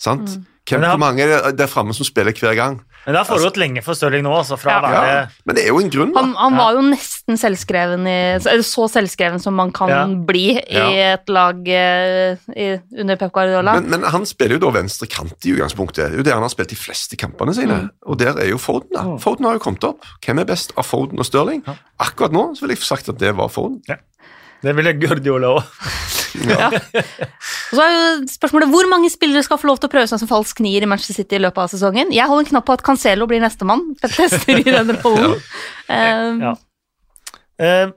Sant? 0.01 0.38
Hvem, 0.66 0.82
det 0.82 0.89
hvor 0.89 0.97
mange 0.97 1.22
er 1.22 1.43
det 1.51 1.57
der 1.59 1.68
framme 1.70 1.93
som 1.93 2.05
spiller 2.07 2.34
hver 2.34 2.55
gang? 2.57 2.80
Men 3.05 3.13
det 3.13 3.20
har 3.22 3.28
foregått 3.30 3.57
lenge 3.61 3.84
for 3.86 3.93
Stirling 3.93 4.24
nå, 4.26 4.32
altså 4.34 4.57
fra 4.57 4.72
Ja. 4.72 4.82
være 4.82 5.09
Ja, 5.13 5.28
men 5.45 5.55
det 5.55 5.63
er 5.63 5.68
jo 5.70 5.78
en 5.78 5.91
grunn, 5.93 6.11
da. 6.11 6.22
Han, 6.24 6.32
han 6.34 6.53
Ja. 6.53 6.57
var 6.57 6.74
jo 6.74 6.82
nesten 6.89 7.38
selvskreven 7.38 8.07
i 8.09 8.39
så 8.66 8.88
selvskreven 8.89 9.39
som 9.39 9.53
man 9.53 9.72
kan 9.72 9.89
Ja. 9.89 10.07
bli 10.07 10.57
i 10.57 10.74
Ja. 10.74 11.13
et 11.13 11.30
lag 11.30 11.61
eh, 11.70 12.36
i, 12.57 12.80
under 12.97 13.16
Pep 13.16 13.32
Guardiola. 13.32 13.76
Men, 13.80 13.89
men 13.91 14.03
han 14.09 14.26
spiller 14.26 14.57
jo 14.57 14.66
da 14.72 14.80
venstre 14.80 15.05
kant 15.07 15.38
i 15.45 15.53
utgangspunktet. 15.53 16.09
Det 16.09 16.13
er 16.13 16.18
jo 16.18 16.24
der 16.24 16.34
han 16.34 16.41
har 16.41 16.49
spilt 16.49 16.70
de 16.74 16.76
fleste 16.82 17.16
kampene 17.16 17.53
sine. 17.53 17.89
Og 18.07 18.18
der 18.18 18.34
er 18.34 18.49
jo 18.49 18.57
Foden. 18.57 18.89
da. 18.91 19.03
Mm. 19.03 19.20
Foden 19.22 19.45
har 19.45 19.53
jo 19.53 19.59
kommet 19.59 19.84
opp. 19.84 20.01
Hvem 20.26 20.39
er 20.41 20.45
best 20.45 20.74
av 20.76 20.84
Foden 20.89 21.20
og 21.20 21.26
Stirling? 21.30 21.61
Ja. 21.68 21.76
Akkurat 21.99 22.32
nå 22.34 22.55
så 22.57 22.61
vil 22.66 22.70
jeg 22.74 22.80
sagt 22.80 23.07
at 23.07 23.20
det 23.20 23.36
var 23.38 23.49
Foden. 23.49 23.84
Det 24.63 24.76
ville 24.76 24.93
Guardiola 24.97 25.59
òg. 25.59 25.63
Ja. 26.45 26.69
Og 26.69 27.77
så 27.77 27.81
er 27.83 27.93
jo 27.95 28.05
spørsmålet 28.29 28.71
hvor 28.71 28.88
mange 28.91 29.09
spillere 29.13 29.43
skal 29.45 29.59
få 29.61 29.69
lov 29.69 29.79
til 29.81 29.89
å 29.89 29.93
prøve 29.95 30.09
seg 30.11 30.21
som 30.21 30.29
falsk 30.29 30.61
nier 30.65 30.86
i 30.86 30.89
Manchester 30.89 31.17
City 31.17 31.39
i 31.39 31.43
løpet 31.43 31.63
av 31.65 31.71
sesongen. 31.73 32.13
Jeg 32.15 32.29
holder 32.29 32.45
en 32.45 32.51
knapp 32.53 32.67
på 32.67 32.75
at 32.77 32.86
Cancelo 32.86 33.27
blir 33.29 33.43
nestemann. 33.43 33.83
Tester 34.03 34.61
i 34.61 34.65
den 34.65 34.95
rollen. 34.99 35.38
Ja. 35.88 36.55
Eh, 37.61 37.88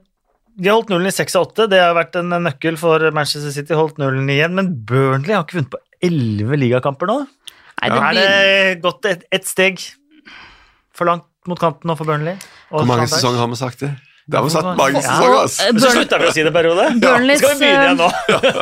de 0.59 0.67
har 0.67 0.75
holdt 0.79 0.91
nullen 0.91 1.09
i 1.09 1.15
seks 1.15 1.37
av 1.39 1.47
åtte. 1.47 1.69
Det 1.71 1.79
har 1.79 1.95
vært 1.97 2.17
en 2.19 2.33
nøkkel 2.43 2.79
for 2.79 3.03
Manchester 3.15 3.53
City. 3.55 3.75
Holdt 3.77 3.99
nullen 4.01 4.27
igjen, 4.31 4.55
Men 4.57 4.73
Burnley 4.87 5.35
har 5.35 5.45
ikke 5.45 5.61
vunnet 5.61 5.73
på 5.75 5.81
elleve 6.09 6.59
ligakamper 6.59 7.09
nå. 7.09 7.21
Nei, 7.79 7.89
det 7.89 7.99
Er 7.99 8.17
det 8.19 8.81
gått 8.83 9.07
et, 9.07 9.23
et 9.31 9.47
steg 9.47 9.79
for 10.95 11.07
langt 11.07 11.27
mot 11.47 11.59
kanten 11.59 11.87
nå 11.87 11.95
for 11.95 12.09
Burnley? 12.09 12.35
Og 12.73 12.81
Hvor 12.81 12.89
mange 12.91 13.07
sesonger 13.07 13.39
har 13.39 13.51
vi 13.51 13.59
sagt 13.59 13.85
det? 13.85 13.93
Det 14.29 14.37
har 14.37 14.43
vi 14.45 14.51
sagt 14.53 14.67
Ja. 14.67 14.73
mange 14.77 14.99
Ja. 14.99 15.01
sesonger. 15.01 15.37
ass. 15.43 15.55
Eh, 15.65 15.71
Men 15.73 15.81
så 15.81 15.89
slutta 15.95 16.19
vi 16.21 16.27
å 16.27 16.33
si 16.35 16.43
det, 16.45 16.51
periode. 16.53 16.83
Burnleys, 17.01 17.39
Skal 17.41 17.55
vi 17.55 17.65
begynne 17.65 17.85
igjen 17.87 17.97
nå? 17.97 18.09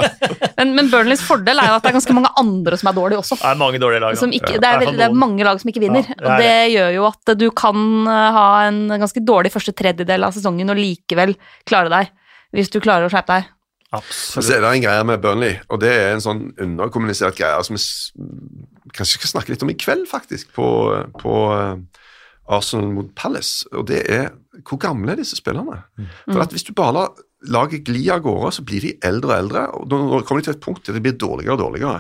men, 0.60 0.72
men 0.78 0.90
Burnleys 0.94 1.24
fordel 1.28 1.60
er 1.60 1.68
jo 1.74 1.76
at 1.76 1.84
det 1.84 1.92
er 1.92 1.98
ganske 1.98 2.16
mange 2.16 2.32
andre 2.40 2.78
som 2.80 2.90
er 2.92 2.96
dårlige 3.00 3.20
også. 3.24 3.38
Det 3.42 3.50
er 3.52 3.60
mange 3.60 3.82
dårlige 3.84 4.04
lag. 4.06 4.18
Som 4.22 4.32
ikke, 4.32 4.54
det, 4.64 4.70
er 4.72 4.86
det 4.96 5.06
er 5.10 5.18
mange 5.26 5.44
lag 5.44 5.60
som 5.60 5.70
ikke 5.74 5.84
vinner. 5.84 6.08
Ja, 6.08 6.16
det 6.16 6.32
og 6.32 6.40
det 6.46 6.56
gjør 6.78 6.94
jo 6.96 7.06
at 7.12 7.34
du 7.44 7.48
kan 7.52 7.84
eh, 8.08 8.32
ha 8.40 8.48
en 8.70 8.82
ganske 8.96 9.24
dårlig 9.28 9.52
første 9.52 9.76
tredjedel 9.76 10.24
av 10.24 10.34
sesongen 10.38 10.72
og 10.72 10.80
likevel 10.80 11.36
klare 11.68 11.92
deg. 11.94 12.10
hvis 12.56 12.70
du 12.72 12.80
klarer 12.80 13.06
å 13.06 13.12
skjerpe 13.12 13.36
deg. 13.36 13.46
Så 13.88 13.98
Absolutt. 14.00 14.50
er 14.56 14.62
det 14.64 14.70
en 14.72 14.82
greie 14.84 15.04
med 15.08 15.22
Burnley, 15.22 15.60
og 15.70 15.80
det 15.80 15.92
er 15.92 16.14
en 16.14 16.24
sånn 16.24 16.42
underkommunisert 16.60 17.36
greie 17.40 17.60
som 17.64 17.76
vi 17.76 17.84
kanskje 18.96 19.20
skal 19.20 19.30
snakke 19.36 19.50
litt 19.54 19.64
om 19.64 19.70
i 19.72 19.76
kveld, 19.80 20.08
faktisk, 20.12 20.50
på, 20.56 20.66
på 21.20 21.36
eh, 21.56 21.76
Arsenal 22.50 22.88
mot 22.96 23.10
Palace. 23.16 23.66
Og 23.76 23.86
det 23.88 24.02
er 24.12 24.30
hvor 24.66 24.80
gamle 24.82 25.14
er 25.14 25.22
disse 25.22 25.38
spillerne? 25.40 25.82
For 26.26 26.44
at 26.44 26.54
hvis 26.56 26.66
du 26.68 26.74
bare 26.78 26.96
lar 26.96 27.24
laget 27.46 27.86
gli 27.86 28.08
av 28.10 28.24
gårde, 28.26 28.52
så 28.56 28.64
blir 28.66 28.82
de 28.82 28.96
eldre 29.06 29.30
og 29.30 29.38
eldre, 29.38 29.64
og 29.78 29.92
nå 29.92 30.22
kommer 30.26 30.42
de 30.42 30.48
til 30.48 30.56
et 30.56 30.64
punkt 30.64 30.88
der 30.88 30.98
de 30.98 31.04
blir 31.06 31.18
dårligere 31.20 31.54
og 31.54 31.62
dårligere. 31.62 32.00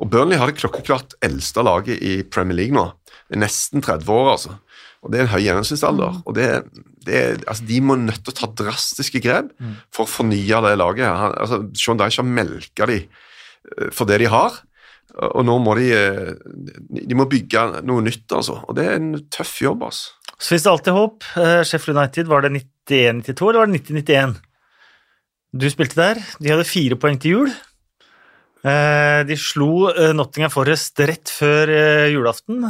Og 0.00 0.08
Burnley 0.12 0.40
har 0.40 0.48
det 0.48 0.60
klokkeklart 0.60 1.18
eldste 1.26 1.64
laget 1.66 2.00
i 2.00 2.22
Premier 2.24 2.56
League 2.56 2.76
nå. 2.76 2.86
Det 3.28 3.36
er 3.36 3.44
nesten 3.44 3.84
30 3.84 4.08
år, 4.14 4.30
altså. 4.32 4.56
Og 5.00 5.12
det 5.12 5.20
er 5.20 5.26
en 5.26 5.32
høy 5.32 5.42
gjennomsnittsalder. 5.44 6.22
Og 6.28 6.36
det, 6.36 6.48
det 7.06 7.16
er, 7.16 7.36
altså, 7.46 7.66
de 7.68 7.82
må 7.84 7.96
nødt 8.00 8.24
til 8.24 8.32
å 8.32 8.38
ta 8.40 8.48
drastiske 8.62 9.22
grep 9.24 9.52
for 9.92 10.04
å 10.04 10.10
fornye 10.10 10.64
det 10.66 10.74
laget. 10.80 11.06
Han, 11.08 11.36
altså, 11.44 11.60
Sean 11.76 12.00
Dyche 12.00 12.24
har 12.24 12.28
melka 12.28 12.88
de 12.90 12.98
eh, 13.04 13.88
for 13.92 14.08
det 14.08 14.20
de 14.24 14.32
har, 14.32 14.60
og 15.10 15.42
nå 15.42 15.56
må 15.58 15.74
de 15.74 15.88
eh, 15.90 16.28
De 17.08 17.16
må 17.18 17.26
bygge 17.26 17.82
noe 17.82 18.04
nytt, 18.04 18.28
altså. 18.30 18.60
Og 18.68 18.76
det 18.78 18.86
er 18.86 18.98
en 18.98 19.12
tøff 19.32 19.56
jobb, 19.64 19.88
altså. 19.88 20.16
Så 20.40 20.54
finnes 20.54 20.64
det 20.64 20.72
alltid 20.72 20.96
håp. 20.96 21.24
Eh, 21.36 21.62
Sheffield 21.68 21.98
United, 22.00 22.28
var 22.30 22.42
det 22.46 22.54
91-92 22.88 23.50
eller 23.50 23.60
var 23.60 23.68
det 23.70 23.80
90-91? 23.82 24.38
Du 25.60 25.66
spilte 25.70 25.98
der. 25.98 26.20
De 26.40 26.52
hadde 26.54 26.64
fire 26.68 26.96
poeng 27.00 27.18
til 27.20 27.34
jul. 27.36 27.50
Eh, 28.64 29.20
De 29.28 29.36
slo 29.40 29.88
eh, 29.92 30.14
Nottingham 30.16 30.52
Forest 30.52 31.00
rett 31.00 31.28
før 31.32 31.72
julaften. 32.12 32.64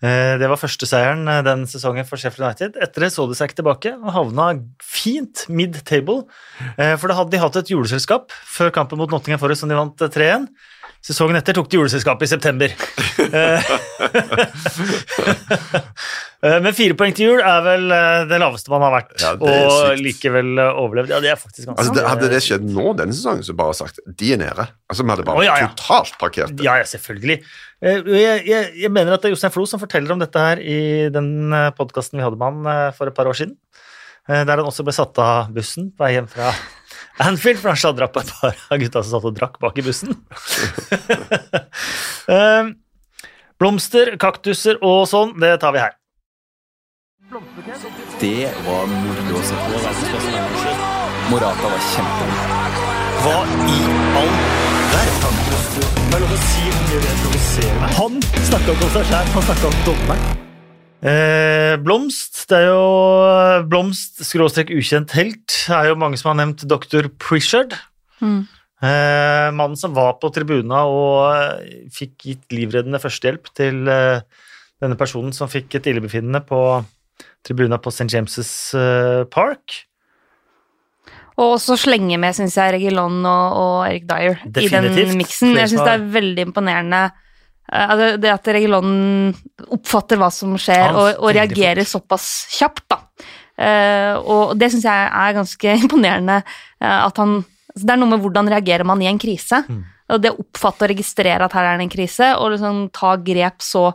Det 0.00 0.48
var 0.48 0.56
første 0.56 0.86
seieren 0.88 1.26
den 1.44 1.66
sesongen 1.68 2.06
for 2.08 2.16
Sheffield 2.16 2.46
United. 2.46 2.76
Etter 2.80 3.04
det 3.04 3.10
så 3.12 3.26
de 3.28 3.34
seg 3.36 3.50
ikke 3.50 3.58
tilbake 3.58 3.90
og 3.98 4.14
havna 4.14 4.46
fint 4.80 5.42
mid-table. 5.52 6.22
Eh, 6.80 6.94
For 6.96 7.12
da 7.12 7.18
hadde 7.18 7.34
de 7.34 7.40
hatt 7.42 7.58
et 7.60 7.68
juleselskap 7.74 8.32
før 8.32 8.72
kampen 8.72 8.96
mot 9.02 9.12
Nottingham 9.12 9.42
Forest 9.42 9.60
som 9.60 9.68
de 9.68 9.76
vant 9.76 10.00
eh, 10.06 10.08
3-1. 10.14 10.46
Sesongen 11.04 11.38
etter 11.38 11.56
tok 11.56 11.70
de 11.72 11.78
juleselskapet 11.80 12.26
i 12.26 12.32
september. 12.34 12.74
Eh, 16.40 16.54
Men 16.64 16.72
fire 16.72 16.94
poeng 16.96 17.12
til 17.12 17.26
jul 17.28 17.42
er 17.44 17.58
vel 17.66 17.90
eh, 17.92 18.22
det 18.30 18.38
laveste 18.40 18.72
man 18.72 18.80
har 18.86 18.94
vært, 18.94 19.10
Ja, 19.20 19.34
og 19.36 19.98
likevel 20.00 20.54
eh, 20.56 20.78
overlevd. 20.80 21.12
Ja, 21.12 21.18
det 21.20 21.28
er 21.34 21.36
faktisk 21.36 21.68
ganske 21.68 21.82
Altså, 21.82 21.92
det, 21.98 22.04
hadde 22.08 22.30
det 22.32 22.38
skjedd 22.46 22.64
nå 22.64 22.94
denne 22.96 23.12
sesongen, 23.12 23.44
så 23.44 23.52
bare 23.58 23.74
sagt 23.76 24.00
de 24.08 24.30
er 24.32 24.40
nede. 24.40 24.64
Altså, 24.88 25.04
Vi 25.04 25.12
hadde 25.12 25.26
bare 25.28 25.42
oh, 25.42 25.44
ja, 25.44 25.58
ja. 25.60 25.68
totalt 25.76 26.16
parkert 26.22 26.54
det. 26.56 26.64
Ja, 26.64 26.78
ja, 26.80 26.88
selvfølgelig. 26.88 27.36
Jeg, 27.84 28.08
jeg, 28.48 28.72
jeg 28.86 28.92
mener 28.96 29.18
at 29.18 29.20
det 29.20 29.28
er 29.28 29.36
Jostein 29.36 29.52
Flo 29.52 29.66
som 29.68 29.84
forteller 29.84 30.16
om 30.16 30.24
dette 30.24 30.46
her 30.46 30.64
i 30.64 30.80
den 31.12 31.52
podkasten 31.76 32.16
vi 32.16 32.24
hadde 32.24 32.40
med 32.40 32.64
han 32.64 32.96
for 32.96 33.12
et 33.12 33.16
par 33.20 33.28
år 33.28 33.36
siden. 33.36 33.52
Der 34.30 34.56
han 34.56 34.64
også 34.64 34.84
ble 34.88 34.96
satt 34.96 35.20
av 35.20 35.52
bussen 35.52 35.92
på 35.92 36.06
vei 36.06 36.14
hjem 36.16 36.28
fra 36.32 36.54
Anfield, 37.20 37.60
for 37.60 37.68
han 37.72 37.76
sladra 37.80 38.08
på 38.08 38.22
et 38.22 38.30
par 38.32 38.56
av 38.72 38.80
gutta 38.80 39.02
som 39.04 39.12
satt 39.12 39.26
og 39.28 39.36
drakk 39.36 39.58
bak 39.62 39.78
i 39.80 39.86
bussen. 39.86 40.16
Eh, 42.30 42.68
Blomster, 43.58 44.12
kaktuser 44.22 44.76
og 44.86 45.00
sånn, 45.10 45.32
det 45.42 45.48
tar 45.58 45.72
vi 45.74 45.80
her. 45.82 45.96
Det 48.20 48.52
var 48.66 48.86
moro 48.92 49.40
å 49.40 49.42
se 49.48 49.58
på. 49.64 49.80
Morata 51.32 51.72
var 51.72 51.82
kjempegod. 51.88 52.84
Hva 53.24 53.34
i 53.66 53.80
all 54.20 54.30
verden? 54.94 55.40
Er. 57.70 57.90
Han 57.98 58.22
snakka 58.22 58.76
ikke 58.76 58.86
om 58.86 58.94
seg 58.94 59.10
sjæl, 59.10 59.34
han 59.34 59.50
snakka 59.50 59.72
om 59.72 59.82
dommeren. 59.88 60.49
Eh, 61.00 61.74
blomst, 61.80 62.42
det 62.50 62.58
er 62.58 62.66
jo 62.68 63.64
Blomst, 63.72 64.18
skråstrek 64.26 64.68
ukjent 64.74 65.14
helt, 65.16 65.54
er 65.72 65.88
jo 65.88 65.98
mange 66.00 66.18
som 66.20 66.34
har 66.34 66.40
nevnt 66.42 66.66
dr. 66.68 67.08
Pritchard. 67.20 67.72
Mm. 68.20 68.44
Eh, 68.80 69.48
mannen 69.56 69.76
som 69.80 69.92
var 69.96 70.18
på 70.20 70.30
tribuna 70.32 70.84
og 70.88 71.16
eh, 71.34 71.84
fikk 71.92 72.26
gitt 72.28 72.54
livreddende 72.56 73.00
førstehjelp 73.00 73.48
til 73.56 73.88
eh, 73.92 74.22
denne 74.80 74.96
personen 75.00 75.32
som 75.36 75.50
fikk 75.52 75.76
et 75.76 75.88
illebefinnende 75.88 76.40
på 76.44 76.60
tribuna 77.44 77.80
på 77.80 77.92
St. 77.92 78.08
James' 78.12 78.52
eh, 78.76 79.24
Park. 79.32 79.82
Og 81.40 81.56
også 81.56 81.78
slenge 81.80 82.18
med, 82.20 82.36
syns 82.36 82.56
jeg, 82.60 82.76
Regilon 82.76 83.22
og, 83.24 83.56
og 83.56 83.76
Erik 83.88 84.08
Dyer 84.08 84.40
i 84.44 84.52
Definitivt. 84.60 85.12
den 85.14 85.20
miksen. 85.22 85.56
Jeg 85.56 85.72
syns 85.72 85.84
det 85.86 85.94
er 85.96 86.08
veldig 86.16 86.48
imponerende 86.50 87.04
eh, 87.08 87.28
det 87.70 88.30
at 88.32 88.48
Regilon 88.50 89.30
oppfatter 89.70 90.18
hva 90.18 90.30
som 90.34 90.56
skjer, 90.58 90.90
og, 90.90 91.20
og 91.22 91.34
reagerer 91.36 91.86
såpass 91.86 92.26
kjapt, 92.56 92.86
da. 92.90 92.98
Eh, 93.60 94.16
og 94.16 94.54
det 94.56 94.70
syns 94.72 94.86
jeg 94.88 95.08
er 95.22 95.36
ganske 95.36 95.76
imponerende. 95.84 96.40
eh, 96.80 96.98
at 97.06 97.16
han 97.20 97.40
altså, 97.40 97.84
Det 97.84 97.94
er 97.94 98.00
noe 98.00 98.14
med 98.14 98.24
hvordan 98.24 98.50
reagerer 98.50 98.88
man 98.88 99.02
i 99.02 99.10
en 99.10 99.20
krise. 99.20 99.62
Mm. 99.68 99.82
Og 100.10 100.22
det 100.22 100.32
å 100.32 100.40
oppfatte 100.42 100.86
og 100.86 100.90
registrere 100.90 101.46
at 101.46 101.54
her 101.54 101.68
er 101.68 101.78
det 101.78 101.86
en 101.86 101.92
krise, 101.92 102.32
og 102.38 102.54
liksom 102.56 102.88
ta 102.96 103.14
grep 103.22 103.62
så, 103.62 103.90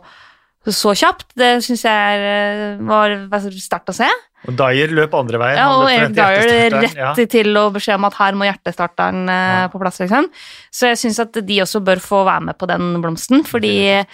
så 0.74 0.94
kjapt, 0.98 1.28
det 1.38 1.50
syns 1.64 1.84
jeg 1.86 2.22
eh, 2.26 2.78
var, 2.86 3.14
sterkt 3.62 3.92
å 3.92 3.94
se. 3.96 4.08
Og 4.46 4.54
Dyer 4.58 4.92
løp 4.94 5.14
andre 5.18 5.40
veien. 5.42 5.58
Ja, 5.58 5.68
og 5.74 5.88
Eric 5.90 6.14
Dyer 6.14 6.70
rett 6.76 6.96
Ja. 6.98 7.12
til 7.18 7.56
å 7.58 7.66
beskjed 7.74 7.98
om 7.98 8.06
at 8.08 8.14
her 8.18 8.36
må 8.38 8.46
hjertestarteren 8.46 9.28
eh, 9.28 9.62
Ja. 9.62 9.68
på 9.72 9.80
plass, 9.82 9.98
liksom. 10.02 10.28
Så 10.70 10.90
jeg 10.92 11.00
syns 11.02 11.18
at 11.22 11.32
de 11.32 11.60
også 11.62 11.82
bør 11.82 12.02
få 12.02 12.24
være 12.24 12.46
med 12.50 12.58
på 12.58 12.68
den 12.70 13.00
blomsten, 13.02 13.44
fordi 13.44 13.74
eh, 13.90 14.04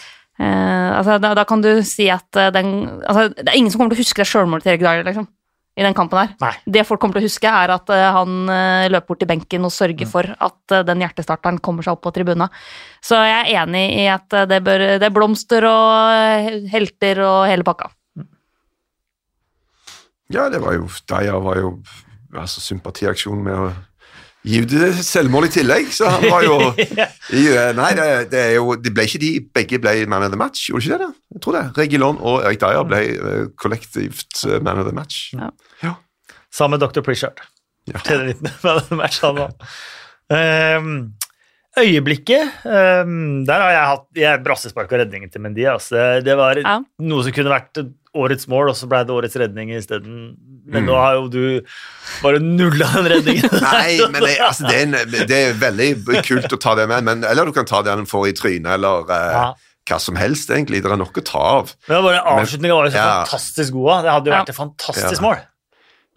altså, 0.41 1.19
da, 1.21 1.35
da 1.35 1.45
kan 1.45 1.61
du 1.65 1.83
si 1.87 2.09
at 2.13 2.29
eh, 2.37 2.51
den 2.55 2.73
Altså, 3.07 3.29
det 3.37 3.49
er 3.49 3.59
ingen 3.59 3.71
som 3.71 3.81
kommer 3.83 3.95
til 3.95 4.01
å 4.01 4.05
huske 4.07 4.23
det 4.25 4.31
sjølmålet 4.31 4.63
til 4.65 4.73
Erik 4.77 4.87
Dyer, 4.87 5.05
liksom. 5.11 5.29
I 5.73 5.85
den 5.87 5.95
kampen 5.97 6.19
her. 6.21 6.33
Nei. 6.43 6.53
Det 6.69 6.83
folk 6.85 7.01
kommer 7.01 7.17
til 7.17 7.25
å 7.25 7.31
huske, 7.31 7.49
er 7.49 7.73
at 7.73 7.89
eh, 7.95 8.09
han 8.13 8.51
eh, 8.53 8.91
løper 8.93 9.09
bort 9.09 9.23
til 9.23 9.31
benken 9.31 9.65
og 9.65 9.73
sørger 9.73 10.09
for 10.11 10.29
at 10.29 10.75
eh, 10.75 10.85
den 10.85 11.01
hjertestarteren 11.01 11.63
kommer 11.65 11.87
seg 11.87 11.97
opp 11.97 12.03
på 12.05 12.13
tribuna. 12.13 12.51
Så 13.01 13.17
jeg 13.25 13.39
er 13.39 13.63
enig 13.63 13.87
i 14.03 14.05
at 14.13 14.29
det, 14.51 14.61
bør, 14.67 14.85
det 15.01 15.09
er 15.09 15.15
blomster 15.17 15.65
og 15.71 16.69
helter 16.73 17.23
og 17.25 17.39
hele 17.49 17.65
pakka. 17.65 17.89
Ja, 20.33 20.51
det 20.53 20.61
var 20.65 20.77
jo 20.77 20.91
Deia 21.09 21.41
var 21.45 21.61
jo 21.61 21.73
altså, 22.37 22.61
sympatiaksjon 22.61 23.41
med 23.45 23.73
å 24.43 24.67
du 24.67 24.79
selvmål 25.07 25.47
i 25.47 25.53
tillegg, 25.55 25.91
så 25.95 26.09
han 26.11 26.25
var 26.27 26.43
jo 26.43 26.57
i, 27.39 27.45
eh, 27.47 27.71
Nei, 27.79 27.93
det, 27.95 28.07
det 28.33 28.41
er 28.41 28.55
jo 28.57 28.75
Det 28.75 28.91
ble 28.95 29.05
ikke 29.07 29.21
de 29.23 29.31
Begge 29.55 29.79
ble 29.83 29.95
man 30.11 30.27
of 30.27 30.33
the 30.35 30.41
match, 30.41 30.65
gjorde 30.71 30.89
ikke 30.89 30.99
det? 30.99 31.07
da? 31.07 31.37
Jeg 31.37 31.45
tror 31.45 31.59
det. 31.59 31.65
Regilon 31.79 32.19
og 32.19 32.43
Erik 32.43 32.61
Dyer 32.63 32.87
ble 32.89 33.03
eh, 33.15 33.45
kollektivt 33.61 34.43
eh, 34.49 34.59
man 34.59 34.83
of 34.83 34.89
the 34.89 34.95
match. 34.97 35.31
Ja. 35.39 35.95
Sammen 36.53 36.79
med 36.79 36.89
Dr. 36.89 37.01
Pritchard. 37.07 37.39
Ja. 37.89 38.03
man 38.65 38.77
of 38.83 38.89
the 38.91 38.99
match, 38.99 39.23
han 39.23 39.39
òg. 39.47 39.69
Um, 40.33 40.93
øyeblikket 41.79 42.65
um, 42.69 43.45
Der 43.49 43.61
har 43.65 43.71
jeg 43.73 43.87
hatt 43.93 44.07
jeg 44.21 44.43
brassespark 44.45 44.93
og 44.93 44.99
redningen 45.03 45.31
til 45.33 45.41
Mendy. 45.45 45.65
Altså. 45.67 45.97
Det, 45.97 46.25
det 46.27 46.37
var 46.37 46.59
Ja. 46.61 46.79
noe 47.01 47.23
som 47.25 47.33
kunne 47.33 47.53
vært 47.55 47.81
årets 48.15 48.45
mål, 48.53 48.69
og 48.69 48.77
så 48.77 48.87
ble 48.91 48.99
det 49.09 49.15
årets 49.15 49.37
redning 49.41 49.71
isteden. 49.73 50.35
Men 50.69 50.85
Mm. 50.85 50.89
nå 50.91 50.95
har 50.95 51.15
jo 51.17 51.29
du 51.29 51.61
bare 52.23 52.39
nulla 52.39 52.87
den 52.95 53.09
redningen. 53.11 53.49
Nei, 53.73 53.99
men 54.13 54.21
det, 54.23 54.37
altså, 54.39 54.69
det, 54.69 54.77
er 54.77 54.83
en, 54.85 55.27
det 55.27 55.39
er 55.39 55.53
veldig 55.59 56.23
kult 56.29 56.53
å 56.53 56.59
ta 56.61 56.75
det 56.79 56.87
med, 56.89 57.03
men, 57.09 57.25
eller 57.25 57.47
du 57.49 57.53
kan 57.57 57.65
ta 57.67 57.81
den 57.83 58.05
for 58.07 58.29
i 58.29 58.33
trynet, 58.37 58.69
eller 58.77 59.09
eh, 59.11 59.33
Ja. 59.33 59.47
hva 59.89 59.99
som 59.99 60.15
helst, 60.21 60.51
egentlig. 60.55 60.83
Det 60.85 60.93
er 60.93 60.97
nok 61.01 61.17
å 61.19 61.25
ta 61.25 61.39
av. 61.59 61.73
Men 61.89 62.05
bare 62.05 62.21
Avslutninga 62.23 62.77
var 62.77 62.85
jo 62.87 62.93
så 62.95 63.01
Ja. 63.01 63.25
fantastisk 63.25 63.73
god. 63.73 64.05
Det 64.05 64.13
hadde 64.13 64.27
jo 64.31 64.33
Ja. 64.37 64.45
vært 64.45 64.53
et 64.55 64.61
fantastisk 64.61 65.21
Ja. 65.21 65.27
mål. 65.27 65.41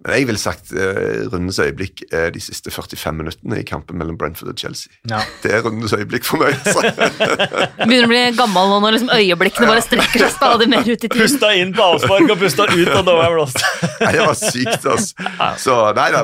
Men 0.03 0.17
jeg 0.19 0.27
ville 0.27 0.39
sagt 0.39 0.73
eh, 0.75 1.23
rundens 1.31 1.57
øyeblikk 1.63 2.01
er 2.13 2.33
de 2.35 2.41
siste 2.43 2.71
45 2.71 3.13
minuttene 3.15 3.61
i 3.61 3.63
kampen 3.65 3.97
mellom 3.97 4.17
Brentford 4.19 4.51
og 4.51 4.59
Chelsea. 4.59 4.91
Ja. 5.09 5.21
Det 5.43 5.53
er 5.55 5.63
rundens 5.63 5.95
øyeblikk 5.95 6.27
for 6.27 6.41
meg. 6.41 6.57
Altså. 6.59 6.83
Begynner 7.87 8.09
å 8.09 8.11
bli 8.11 8.19
gammel 8.35 8.69
nå 8.73 8.81
når 8.83 8.97
liksom 8.97 9.13
øyeblikkene 9.15 9.71
bare 9.71 9.85
strekker 9.85 10.25
seg 10.25 10.35
stadig 10.35 10.67
mer 10.73 10.83
ut 10.83 10.93
i 10.93 10.99
tiden. 10.99 11.15
Pusta 11.23 11.53
inn 11.55 11.73
på 11.75 11.87
avspark 11.95 12.35
og 12.35 12.43
pusta 12.43 12.67
ut, 12.73 12.91
og 12.91 13.01
da 13.07 13.17
var 13.17 13.29
jeg 13.29 13.35
blåst. 13.37 13.63
Nei, 14.03 14.13
det 14.19 14.27
var 14.27 14.39
sykt, 14.41 14.87
altså. 14.93 15.27
Så 15.63 15.81
nei 15.95 16.07
da, 16.11 16.23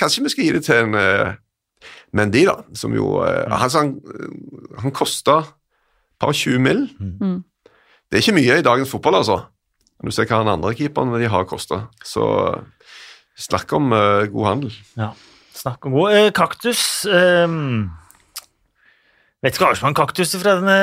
kanskje 0.00 0.24
vi 0.24 0.32
skal 0.32 0.46
gi 0.48 0.52
det 0.56 0.62
til 0.64 0.80
en 0.86 0.96
uh, 0.96 1.34
Mendy, 2.14 2.44
da, 2.48 2.60
som 2.78 2.94
jo 2.94 3.18
eh, 3.26 3.50
Han, 3.50 3.70
han, 3.74 3.96
han 4.80 4.94
kosta 4.94 5.40
et 5.44 6.22
par 6.22 6.32
20 6.32 6.62
mill. 6.62 6.86
Mm. 6.98 7.42
Det 8.08 8.18
er 8.18 8.24
ikke 8.24 8.38
mye 8.38 8.58
i 8.60 8.64
dagens 8.64 8.90
fotball, 8.90 9.18
altså. 9.20 9.42
Du 10.04 10.12
ser 10.12 10.28
hva 10.28 10.42
han 10.42 10.52
andre 10.52 10.74
keeperen 10.76 11.14
de 11.18 11.30
har 11.30 11.46
kosta. 11.48 11.86
Så 12.06 12.24
snakk 13.38 13.72
om 13.76 13.92
uh, 13.92 14.24
god 14.30 14.46
handel. 14.52 14.72
Ja, 14.98 15.10
snakk 15.58 15.86
om 15.88 15.96
god 15.98 16.14
uh, 16.14 16.30
kaktus. 16.36 17.04
um, 17.10 17.90
vet 19.44 19.58
ikke 19.58 19.66
hva 19.66 19.74
som 19.76 19.90
er 19.90 19.92
en 19.92 19.96
kaktus 19.98 20.30
fra 20.40 20.54
denne, 20.56 20.76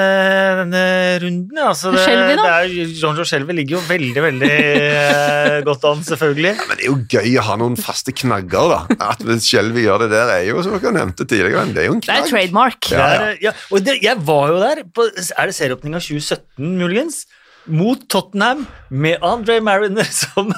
denne 0.60 0.82
runden. 1.24 1.58
Ja. 1.58 1.72
Altså, 1.72 1.90
det, 1.96 2.04
Shelby, 2.06 2.36
da? 2.38 2.44
det 2.46 2.52
er, 2.84 2.92
John 3.00 3.18
Joe 3.18 3.26
Shelby 3.26 3.56
ligger 3.58 3.80
jo 3.80 3.82
veldig, 3.88 4.22
veldig 4.28 4.52
uh, 4.52 5.58
godt 5.72 5.88
an, 5.90 6.04
selvfølgelig. 6.12 6.54
Men 6.68 6.78
det 6.78 6.86
er 6.86 6.92
jo 6.92 7.00
gøy 7.16 7.40
å 7.42 7.48
ha 7.48 7.58
noen 7.64 7.80
faste 7.82 8.14
knagger, 8.14 8.76
da. 8.76 9.00
At 9.16 9.26
hvis 9.26 9.50
Skjelvi 9.50 9.88
gjør 9.88 10.06
det 10.06 10.12
der, 10.14 10.36
er 10.36 10.46
jo 10.52 10.62
som 10.62 10.78
dere 10.78 10.94
nevnte 11.00 11.26
tidligere, 11.26 11.66
det 11.74 11.88
er 11.88 11.90
jo 11.90 11.98
en 11.98 12.04
Det 12.06 12.14
er 12.14 12.22
knagg. 12.22 12.32
trademark. 12.36 12.92
Ja, 12.94 12.98
Det 13.02 13.28
er, 13.32 13.38
ja, 13.50 13.56
og 13.72 13.88
det, 13.90 13.98
jeg 14.06 14.26
var 14.30 14.54
jo 14.54 14.62
der 14.62 14.84
på 14.94 15.08
Er 15.10 15.50
det 15.50 15.58
serieåpninga 15.58 16.04
2017, 16.04 16.76
muligens? 16.78 17.24
Mot 17.66 18.02
Tottenham 18.10 18.66
med 18.90 19.22
Andre 19.24 19.60
Mariner 19.64 20.08
som, 20.22 20.52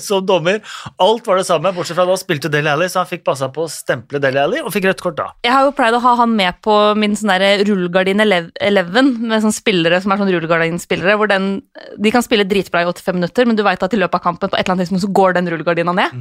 som 0.00 0.26
dommer. 0.26 0.60
Alt 1.00 1.26
var 1.26 1.40
det 1.40 1.46
samme, 1.48 1.72
bortsett 1.76 1.98
fra 1.98 2.06
da 2.08 2.16
spilte 2.20 2.50
Deli 2.52 2.70
Alli, 2.72 2.88
så 2.90 3.02
han 3.02 3.10
fikk 3.10 3.24
passa 3.26 3.50
på 3.52 3.64
å 3.64 3.70
stemple 3.72 4.20
Deli 4.22 4.40
Alli 4.42 4.62
og 4.62 4.72
fikk 4.74 4.88
rødt 4.90 5.04
kort 5.04 5.18
da. 5.20 5.28
Jeg 5.46 5.54
har 5.54 5.68
jo 5.68 5.74
pleid 5.76 5.96
å 5.96 6.02
ha 6.04 6.14
han 6.22 6.34
med 6.38 6.60
på 6.64 6.76
min 6.98 7.16
sånn 7.18 7.34
rullegardin 7.68 8.24
elev- 8.24 8.50
Eleven, 8.64 9.14
med 9.28 9.44
sånne 9.44 9.56
spillere 9.56 10.00
som 10.02 10.12
er 10.12 10.20
sånn 10.20 10.32
rullegardinspillere, 10.34 11.16
hvor 11.20 11.30
den, 11.30 11.50
de 11.96 12.12
kan 12.14 12.24
spille 12.24 12.46
dritbra 12.48 12.82
i 12.84 12.90
85 12.90 13.18
minutter, 13.20 13.48
men 13.48 13.58
du 13.58 13.64
veit 13.66 13.82
at 13.84 13.94
i 13.94 14.00
løpet 14.00 14.18
av 14.18 14.24
kampen 14.24 14.50
på 14.50 14.56
et 14.56 14.64
eller 14.64 14.76
annet 14.76 14.86
tidspunkt 14.86 15.06
så 15.06 15.12
går 15.20 15.38
den 15.38 15.50
rullegardina 15.52 15.94
ned. 15.96 16.16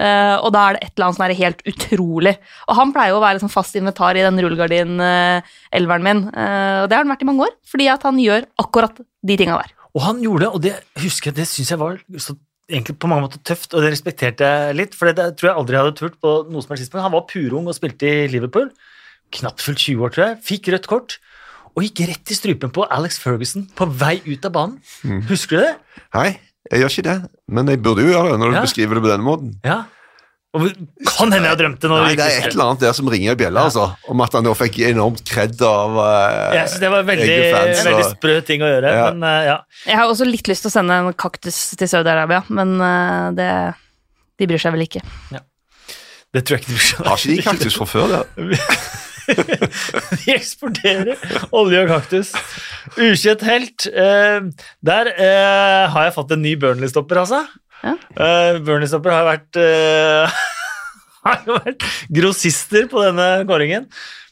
Eh, 0.00 0.36
og 0.38 0.52
da 0.54 0.64
er 0.64 0.76
det 0.76 0.86
et 0.86 0.94
eller 0.94 1.08
annet 1.08 1.18
som 1.18 1.26
er 1.26 1.36
helt 1.40 1.62
utrolig. 1.68 2.34
Og 2.68 2.78
han 2.78 2.94
pleier 2.94 3.12
jo 3.12 3.20
å 3.20 3.24
være 3.24 3.38
liksom 3.38 3.52
fast 3.52 3.76
inventar 3.76 4.16
i 4.16 4.24
den 4.24 4.40
rullegardin-elveren 4.40 6.06
min, 6.06 6.22
uh, 6.32 6.84
og 6.84 6.90
det 6.90 6.96
har 6.96 7.04
han 7.04 7.12
vært 7.12 7.24
i 7.24 7.28
mange 7.28 7.48
år, 7.48 7.56
fordi 7.68 7.88
at 7.92 8.04
han 8.06 8.20
gjør 8.20 8.46
akkurat 8.62 9.02
de 9.26 9.36
tinga 9.36 9.58
der. 9.62 9.72
Og 9.94 10.02
han 10.06 10.20
gjorde 10.22 10.44
det, 10.46 10.50
og 10.54 10.62
det 10.62 10.74
husker 11.02 11.30
jeg, 11.30 11.36
det 11.40 11.48
syns 11.50 11.70
jeg 11.74 11.80
var 11.80 11.98
så, 12.22 12.36
egentlig 12.70 12.94
på 13.02 13.08
mange 13.10 13.24
måter 13.26 13.40
tøft, 13.42 13.74
og 13.74 13.82
det 13.82 13.90
respekterte 13.92 14.46
jeg 14.46 14.76
litt, 14.78 14.94
for 14.94 15.10
det, 15.10 15.16
det 15.18 15.36
tror 15.40 15.50
jeg 15.50 15.58
aldri 15.58 15.74
jeg 15.76 15.82
hadde 15.84 15.98
turt 15.98 16.20
på 16.22 16.34
noe 16.50 16.62
som 16.62 16.70
helst 16.70 16.84
tidspunkt. 16.86 17.02
Han 17.08 17.16
var 17.16 17.26
purung 17.30 17.66
og 17.66 17.74
spilte 17.74 18.06
i 18.06 18.28
Liverpool, 18.30 18.70
knapt 19.34 19.60
fullt 19.64 19.82
20 19.82 20.04
år, 20.06 20.14
tror 20.14 20.24
jeg, 20.28 20.38
fikk 20.46 20.70
rødt 20.74 20.86
kort, 20.90 21.18
og 21.74 21.82
gikk 21.86 22.04
rett 22.10 22.30
i 22.30 22.36
strupen 22.38 22.70
på 22.74 22.86
Alex 22.90 23.18
Ferguson 23.22 23.66
på 23.78 23.86
vei 23.98 24.16
ut 24.26 24.46
av 24.46 24.54
banen. 24.54 24.78
Husker 25.28 25.56
du 25.58 25.62
det? 25.66 25.74
Hei, 26.14 26.28
jeg 26.70 26.82
gjør 26.84 26.94
ikke 26.94 27.06
det, 27.10 27.16
men 27.50 27.70
jeg 27.74 27.82
burde 27.82 28.06
jo 28.06 28.14
gjøre 28.14 28.32
det 28.32 28.40
når 28.42 28.50
du 28.54 28.56
Ja. 28.58 28.62
beskriver 28.66 28.94
det 28.98 29.02
på 29.04 29.10
den 29.12 29.26
måten. 29.26 29.52
Ja. 29.66 29.84
Kan 30.50 31.30
hende 31.30 31.46
jeg 31.46 31.58
drømte 31.60 31.86
noe 31.86 32.00
Nei, 32.02 32.14
det 32.18 32.24
er 32.26 32.40
et 32.40 32.46
eller 32.56 32.72
annet 32.72 32.80
der 32.82 32.94
som 32.96 33.06
ringer 33.12 33.36
i 33.36 33.38
bjella, 33.38 33.68
altså, 33.68 33.84
om 34.10 34.22
at 34.24 34.32
han 34.34 34.42
nå 34.42 34.50
fikk 34.58 34.80
enormt 34.88 35.20
kred 35.28 35.54
av 35.62 35.94
uh, 35.94 36.56
Jeg 36.56 36.72
synes 36.72 36.80
det 36.82 36.90
var 36.90 37.04
veldig, 37.06 37.36
fans, 37.54 37.82
veldig 37.86 38.08
sprø 38.08 38.34
ting 38.48 38.64
å 38.66 38.70
gjøre, 38.72 38.90
Ja. 38.96 39.04
men 39.12 39.22
uh, 39.22 39.36
ja. 39.46 39.54
Jeg 39.86 40.00
har 40.00 40.10
også 40.10 40.26
litt 40.26 40.50
lyst 40.50 40.66
til 40.66 40.72
å 40.72 40.74
sende 40.74 40.96
en 41.04 41.12
kaktus 41.14 41.60
til 41.78 41.92
Saudi-Arabia, 41.92 42.42
men 42.50 42.74
uh, 42.82 43.28
det, 43.38 43.46
de 44.42 44.50
bryr 44.50 44.64
seg 44.64 44.74
vel 44.74 44.88
ikke. 44.88 45.04
Det 46.34 46.42
tror 46.42 46.58
jeg 46.58 46.64
ikke 46.66 46.74
du 46.74 46.82
skjønner. 46.82 47.12
Har 47.12 47.22
ikke 47.22 47.36
de 47.38 47.46
kaktus 47.46 47.78
fra 47.78 47.88
før? 47.94 48.16
da? 48.16 48.20
De 49.30 50.32
eksporterer 50.34 51.20
olje 51.54 51.84
og 51.84 51.90
kaktus. 51.92 52.32
Ukjent 52.98 53.44
helt. 53.46 53.84
Eh, 53.86 54.40
der 54.82 55.10
har 55.92 56.08
jeg 56.08 56.14
fått 56.16 56.34
en 56.34 56.42
ny 56.42 56.56
Burnley-stopper, 56.58 57.20
altså. 57.22 57.44
Ja. 57.84 57.96
Eh, 57.96 58.60
Burnley-stopper 58.64 59.14
har 59.14 59.26
vært 59.28 59.60
uh, 59.60 60.40
Har 61.26 61.44
vært 61.48 61.84
grossister 62.12 62.86
på 62.90 63.02
denne 63.04 63.28
kåringen. 63.48 63.88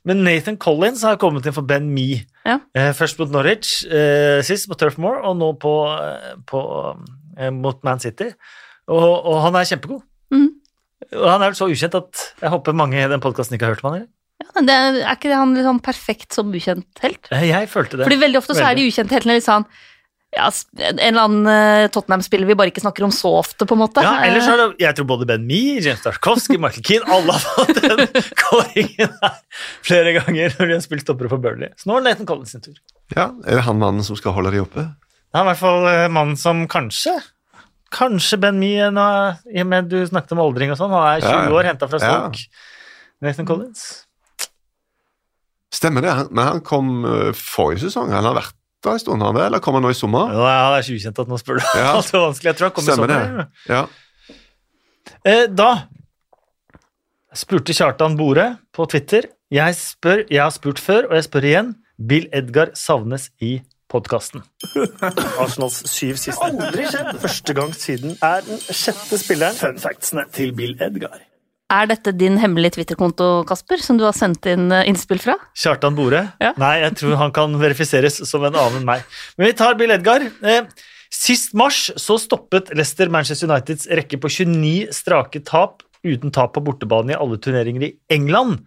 Men 0.08 0.22
Nathan 0.24 0.56
Collins 0.60 1.02
har 1.04 1.18
kommet 1.20 1.44
inn 1.44 1.56
for 1.56 1.66
Ben 1.68 1.90
Me. 1.92 2.22
Ja. 2.48 2.58
Uh, 2.76 2.92
først 2.96 3.20
mot 3.20 3.32
Norwich, 3.32 3.82
uh, 3.92 4.40
sist 4.46 4.70
på 4.70 4.78
Turf 4.80 4.96
Moor, 5.00 5.20
og 5.20 5.36
nå 5.40 5.52
på, 5.60 5.74
på, 6.48 6.62
mot 7.56 7.82
Man 7.84 8.00
City. 8.04 8.30
Og, 8.88 9.04
og 9.04 9.42
han 9.44 9.58
er 9.60 9.68
kjempegod. 9.68 10.00
Mm. 10.32 10.48
Og 11.12 11.26
han 11.28 11.42
er 11.42 11.50
vel 11.50 11.58
så 11.58 11.68
ukjent 11.68 11.98
at 11.98 12.24
jeg 12.40 12.52
håper 12.52 12.76
mange 12.76 13.00
i 13.00 13.10
den 13.10 13.22
podkasten 13.24 13.56
ikke 13.56 13.68
har 13.68 13.76
hørt 13.76 13.84
om 13.84 13.92
han. 13.92 14.00
eller? 14.00 14.14
Ja, 14.38 14.62
det, 14.62 14.74
er 15.02 15.14
ikke 15.16 15.30
det 15.30 15.38
han 15.38 15.54
sånn 15.66 15.80
perfekt 15.82 16.36
som 16.36 16.50
ukjent 16.54 17.02
helt? 17.02 17.28
Jeg 17.32 17.70
følte 17.72 17.98
det. 17.98 18.06
Fordi 18.06 18.20
veldig 18.22 18.40
ofte 18.40 18.56
så 18.56 18.68
er 18.68 18.78
de 18.78 18.86
ukjente 18.88 19.16
heltene 19.16 19.38
litt 19.38 19.46
sånn 19.46 19.66
ja, 20.36 20.50
En 20.76 20.98
eller 21.00 21.22
annen 21.24 21.46
eh, 21.48 21.86
Tottenham-spiller 21.94 22.46
vi 22.50 22.54
bare 22.58 22.68
ikke 22.72 22.82
snakker 22.84 23.06
om 23.06 23.12
så 23.14 23.30
ofte, 23.38 23.64
på 23.66 23.74
en 23.74 23.80
måte. 23.80 24.02
Ja, 24.04 24.18
ellers 24.26 24.44
Eh, 24.44 24.50
har 24.50 24.60
det, 24.60 24.66
jeg 24.82 24.96
tror 24.98 25.06
både 25.08 25.26
Ben 25.30 25.46
Mee, 25.48 25.78
James 25.80 26.02
Tarkovsky, 26.04 26.58
Michael 26.60 26.84
Keane 26.84 27.08
Alle 27.16 27.32
har 27.32 27.40
fått 27.40 27.80
den 27.80 28.04
kåringen 28.44 29.14
her 29.22 29.38
flere 29.88 30.12
ganger 30.18 30.52
når 30.58 30.66
de 30.68 30.76
har 30.76 30.84
spilt 30.84 31.06
stoppere 31.06 31.30
for 31.32 31.40
Burnley. 31.42 31.70
Så 31.80 31.88
nå 31.88 31.96
er 31.96 32.04
det 32.04 32.12
Nathan 32.12 32.28
Collins 32.28 32.52
sin 32.52 32.64
tur. 32.66 32.76
Ja, 33.16 33.30
Er 33.46 33.56
det 33.60 33.64
han 33.70 33.80
mannen 33.80 34.04
som 34.04 34.18
skal 34.20 34.36
holde 34.36 34.52
de 34.52 34.60
oppe? 34.66 34.84
Det 34.84 35.36
er 35.40 35.44
i 35.46 35.48
hvert 35.50 35.60
fall 35.62 35.88
eh, 35.94 36.06
mannen 36.12 36.36
som 36.40 36.66
kanskje 36.68 37.16
Kanskje 37.88 38.36
Ben 38.42 38.58
Mee, 38.60 38.90
nå, 38.92 39.04
i 39.48 39.62
og 39.64 39.68
med 39.70 39.86
du 39.88 39.96
snakket 40.04 40.34
om 40.36 40.42
aldring 40.44 40.74
og 40.74 40.76
sånn, 40.76 40.92
han 40.92 41.06
er 41.14 41.22
20 41.24 41.30
Ja, 41.32 41.38
ja. 41.46 41.54
år, 41.56 41.68
henta 41.70 41.88
fra 41.88 42.00
Ja. 42.04 42.10
Stoke. 42.28 42.44
Nathan 43.24 43.46
Collins. 43.48 43.86
Stemmer 45.72 46.04
det, 46.04 46.12
men 46.32 46.44
han 46.50 46.60
kom 46.64 46.90
eh, 47.08 47.30
forrige 47.36 47.86
sesong. 47.86 48.12
Han 48.12 48.28
har 48.28 48.36
vært 48.36 48.57
der 48.84 48.92
en 48.94 49.00
stund, 49.02 49.22
han 49.22 49.34
vel? 49.34 49.46
eller 49.48 49.62
kom 49.64 49.74
han 49.74 49.82
nå 49.82 49.90
i 49.90 49.96
sommer? 49.98 50.30
Ja, 50.34 50.58
det 50.74 50.78
er 50.78 50.86
så 50.86 50.94
ukjent 50.98 51.18
at 51.24 51.30
nå 51.32 51.38
spør 51.40 51.58
du 51.58 51.64
Ja. 51.78 51.92
alt 51.98 52.12
er 52.14 52.22
vanskelig. 52.26 52.50
Jeg 52.52 52.56
tror 52.60 52.68
han 52.68 52.76
kommer 52.76 52.92
i 52.92 52.96
sommer. 52.96 53.08
det. 53.08 53.46
Ja. 53.74 53.86
Eh, 55.26 55.46
da 55.50 55.70
spurte 57.34 57.74
Kjartan 57.76 58.16
Bore 58.18 58.46
på 58.74 58.86
Twitter. 58.90 59.28
Jeg 59.50 59.74
spør, 59.78 60.24
jeg 60.30 60.42
har 60.42 60.52
spurt 60.54 60.78
før, 60.82 61.08
og 61.10 61.16
jeg 61.18 61.24
spør 61.28 61.46
igjen. 61.50 61.74
Bill 61.98 62.28
Edgar 62.32 62.70
savnes 62.78 63.30
i 63.42 63.56
podkasten. 63.90 64.42
Arsenals 65.42 65.80
syv 65.90 66.18
siste. 66.20 66.44
Aldri 66.44 66.84
skjedd. 66.92 67.16
Første 67.22 67.54
gang 67.56 67.72
siden 67.74 68.14
er 68.22 68.44
den 68.46 68.60
sjette 68.68 69.18
spilleren. 69.18 69.56
Fun 69.58 69.80
factsene 69.82 70.26
til 70.36 70.52
Bill 70.54 70.76
Edgar. 70.84 71.18
Er 71.68 71.88
dette 71.90 72.14
din 72.16 72.38
hemmelige 72.40 72.78
Twitter-konto, 72.78 73.42
Kasper, 73.48 73.82
som 73.84 73.98
du 74.00 74.06
har 74.06 74.16
sendt 74.16 74.46
inn 74.48 74.70
eh, 74.72 74.86
innspill 74.88 75.20
fra? 75.20 75.34
Kjartan 75.58 75.96
Bore? 75.98 76.22
Ja. 76.40 76.54
Nei, 76.60 76.78
jeg 76.80 76.96
tror 77.02 77.18
han 77.20 77.34
kan 77.36 77.58
verifiseres 77.60 78.22
som 78.28 78.46
en 78.48 78.54
annen 78.56 78.80
enn 78.80 78.88
meg. 78.88 79.04
Men 79.36 79.50
vi 79.50 79.58
tar 79.58 79.76
Bill 79.76 79.92
Edgar. 79.92 80.24
Eh, 80.40 80.62
Sist 81.08 81.54
mars 81.56 81.86
så 81.96 82.18
stoppet 82.20 82.68
Leicester 82.76 83.08
Manchester 83.08 83.48
Uniteds 83.48 83.88
rekke 83.96 84.18
på 84.20 84.28
29 84.28 84.92
strake 84.92 85.40
tap 85.40 85.80
uten 86.04 86.32
tap 86.34 86.52
på 86.54 86.62
bortebane 86.64 87.14
i 87.14 87.16
alle 87.18 87.38
turneringer 87.40 87.86
i 87.86 87.94
England. 88.12 88.60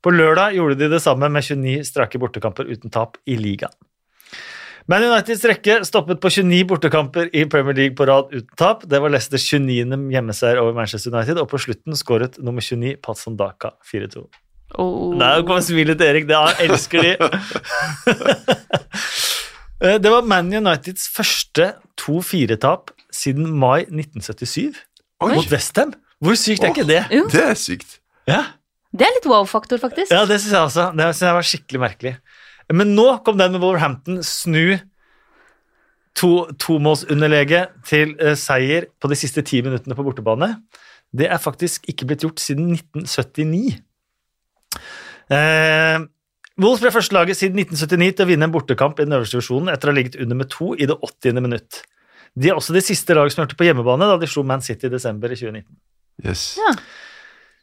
På 0.00 0.12
lørdag 0.14 0.54
gjorde 0.56 0.78
de 0.80 0.88
det 0.94 1.02
samme 1.02 1.28
med 1.28 1.44
29 1.44 1.82
strake 1.84 2.20
bortekamper 2.22 2.70
uten 2.70 2.94
tap 2.94 3.18
i 3.28 3.36
ligaen. 3.36 3.74
Man 4.90 5.04
Uniteds 5.06 5.44
rekke 5.46 5.76
stoppet 5.86 6.18
på 6.22 6.30
29 6.32 6.64
bortekamper 6.66 7.28
i 7.36 7.44
Premier 7.50 7.76
League 7.78 7.94
på 7.98 8.06
rad 8.08 8.32
uten 8.32 8.48
tap. 8.58 8.82
Det 8.90 8.98
var 8.98 9.12
Leicesters 9.12 9.44
29. 9.52 9.98
hjemmeseier 10.10 10.58
over 10.58 10.74
Manchester 10.74 11.12
United, 11.14 11.38
og 11.38 11.46
på 11.52 11.60
slutten 11.62 11.94
skåret 11.98 12.40
nummer 12.42 12.64
29 12.64 12.96
Patson 13.04 13.36
Daka 13.38 13.70
4-2. 13.86 14.24
Oh. 14.82 15.14
Der 15.18 15.44
kom 15.46 15.60
smilet 15.62 15.98
til 16.00 16.10
Erik. 16.10 16.26
Det 16.30 16.38
er, 16.38 16.64
elsker 16.66 17.06
de. 17.06 17.16
Eh, 19.80 19.94
Det 19.96 20.10
var 20.12 20.26
Man 20.28 20.50
Uniteds 20.52 21.06
første 21.08 21.70
2-4-tap 21.96 22.90
siden 23.16 23.46
mai 23.48 23.86
1977 23.86 24.76
Oi, 25.24 25.30
mot 25.32 25.46
Westham. 25.48 25.94
Hvor 26.20 26.36
sykt 26.36 26.66
er 26.66 26.74
ikke 26.74 26.84
det? 26.84 26.98
Jo, 27.16 27.22
det 27.32 27.40
er 27.46 27.56
sykt. 27.56 27.94
Ja, 28.28 28.42
det 28.92 29.06
er 29.06 29.14
litt 29.16 29.28
wow-faktor, 29.30 29.80
faktisk. 29.80 30.12
ja 30.12 30.26
det 30.28 30.36
syns 30.42 30.52
jeg 30.52 30.66
også. 30.66 30.84
Det 30.92 31.06
synes 31.14 31.24
jeg 31.24 31.38
var 31.38 31.48
skikkelig 31.48 31.80
merkelig. 31.80 32.12
Men 32.74 32.94
nå 32.94 33.06
kom 33.26 33.38
den 33.40 33.54
med 33.54 33.62
Wolverhampton 33.62 34.20
snu 34.26 34.78
to, 36.18 36.30
tomålsunderlege 36.60 37.64
til 37.86 38.14
eh, 38.20 38.36
seier 38.38 38.88
på 39.00 39.10
de 39.10 39.18
siste 39.18 39.44
ti 39.46 39.62
minuttene 39.64 39.96
på 39.98 40.06
bortebane. 40.06 40.52
Det 41.10 41.26
er 41.26 41.42
faktisk 41.42 41.88
ikke 41.90 42.06
blitt 42.10 42.24
gjort 42.26 42.42
siden 42.42 42.70
1979. 42.76 43.80
Eh, 45.30 46.06
Wolves 46.60 46.82
ble 46.82 46.92
første 46.92 47.16
laget 47.16 47.38
siden 47.38 47.58
1979 47.62 48.16
til 48.18 48.26
å 48.26 48.30
vinne 48.30 48.46
en 48.46 48.54
bortekamp 48.54 48.98
i 48.98 49.06
den 49.06 49.16
øverste 49.16 49.38
divisjonen 49.38 49.72
etter 49.72 49.88
å 49.88 49.94
ha 49.94 49.98
ligget 49.98 50.18
under 50.20 50.38
med 50.38 50.50
to 50.52 50.74
i 50.76 50.88
det 50.90 50.98
80. 50.98 51.40
minutt. 51.40 51.82
De 52.38 52.50
er 52.50 52.58
også 52.58 52.74
det 52.76 52.84
siste 52.86 53.14
laget 53.16 53.34
som 53.34 53.42
hørte 53.44 53.58
på 53.58 53.66
hjemmebane 53.66 54.06
da 54.06 54.18
de 54.20 54.28
slo 54.30 54.44
Man 54.46 54.62
City 54.62 54.86
i 54.86 54.92
desember 54.92 55.32
i 55.32 55.38
2019. 55.38 55.66
Yes. 56.26 56.44
Ja. 56.60 56.74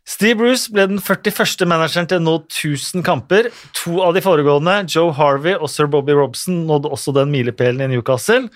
Steve 0.08 0.40
Bruce 0.40 0.72
ble 0.72 0.86
den 0.88 1.02
41. 1.04 1.66
manageren 1.68 2.08
til 2.08 2.22
å 2.22 2.24
nå 2.24 2.36
1000 2.48 3.04
kamper. 3.06 3.50
To 3.82 4.00
av 4.06 4.16
de 4.16 4.24
foregående, 4.24 4.80
Joe 4.88 5.12
Harvey 5.18 5.58
og 5.58 5.68
sir 5.72 5.90
Bobby 5.92 6.16
Robson, 6.16 6.62
nådde 6.70 6.92
også 6.96 7.12
den 7.18 7.34
milepælen 7.34 7.84
i 7.84 7.90
Newcastle. 7.92 8.48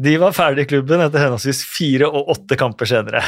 De 0.00 0.16
var 0.22 0.32
ferdig 0.32 0.64
i 0.64 0.70
klubben 0.70 1.02
etter 1.04 1.20
henholdsvis 1.26 1.60
fire 1.68 2.08
og 2.08 2.32
åtte 2.32 2.56
kamper 2.60 2.88
senere. 2.88 3.20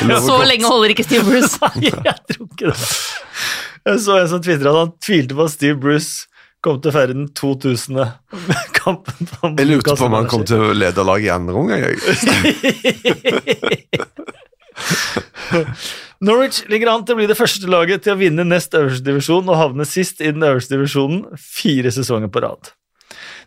Så 0.00 0.38
lenge 0.48 0.64
holder 0.66 0.94
ikke 0.94 1.04
Steve 1.04 1.28
Bruce. 1.28 1.60
Nei, 1.76 1.90
jeg 1.92 2.18
tror 2.32 2.46
ikke 2.48 2.72
det. 2.72 2.90
Jeg 3.82 4.00
så 4.04 4.16
en 4.16 4.30
som 4.30 4.42
tvitra 4.42 4.72
at 4.72 4.78
han 4.78 4.92
tvilte 5.02 5.36
på 5.36 5.44
at 5.44 5.52
Steve 5.52 5.76
Bruce 5.82 6.12
kom 6.64 6.78
til 6.80 6.88
å 6.92 6.94
feire 6.94 7.12
den 7.18 7.28
2000. 7.36 8.00
kampen. 8.80 9.28
på 9.28 9.52
Jeg 9.58 9.68
lurte 9.68 9.96
på 9.98 10.08
om 10.08 10.16
han 10.16 10.30
kom 10.30 10.46
til 10.48 10.70
å 10.70 10.72
lede 10.72 11.04
laget 11.04 11.28
i 11.28 11.34
andre 11.36 11.54
omgang. 11.58 11.80
jeg. 11.84 11.96
Norwich 16.26 16.62
ligger 16.70 16.92
an 16.92 17.04
til 17.06 17.16
å 17.16 17.20
bli 17.20 17.28
det 17.30 17.38
første 17.38 17.68
laget 17.70 18.04
til 18.04 18.14
å 18.14 18.20
vinne 18.20 18.46
nest 18.46 18.74
øverste 18.78 19.06
divisjon 19.06 19.48
og 19.50 19.58
havne 19.58 19.86
sist 19.88 20.22
i 20.22 20.30
den 20.30 20.44
øverste 20.46 20.76
divisjonen 20.76 21.24
fire 21.40 21.92
sesonger 21.94 22.32
på 22.32 22.44
rad. 22.44 22.72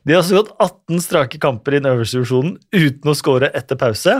De 0.05 0.13
har 0.13 0.21
også 0.21 0.37
gått 0.37 0.53
18 0.61 1.01
strake 1.01 1.41
kamper 1.41 1.75
i 1.75 1.81
den 1.81 1.91
øverste 1.93 2.19
divisjonen 2.19 2.57
uten 2.75 3.11
å 3.11 3.17
skåre 3.17 3.49
etter 3.57 3.79
pause. 3.79 4.19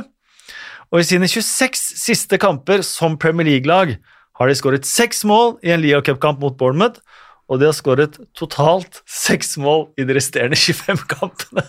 Og 0.93 1.01
i 1.01 1.07
sine 1.07 1.27
26 1.29 1.81
siste 2.01 2.39
kamper 2.41 2.83
som 2.85 3.19
Premier 3.21 3.47
League-lag 3.49 3.95
har 4.39 4.49
de 4.49 4.57
skåret 4.57 4.87
seks 4.87 5.23
mål 5.27 5.55
i 5.65 5.71
en 5.73 5.81
Liga 5.83 6.01
Cup-kamp 6.05 6.41
mot 6.43 6.57
Bournemouth, 6.59 6.99
og 7.45 7.61
de 7.61 7.69
har 7.69 7.75
skåret 7.77 8.17
totalt 8.37 9.01
seks 9.09 9.55
mål 9.61 9.87
i 9.99 10.05
de 10.07 10.15
resterende 10.17 10.57
25 10.59 11.05
kampene. 11.11 11.65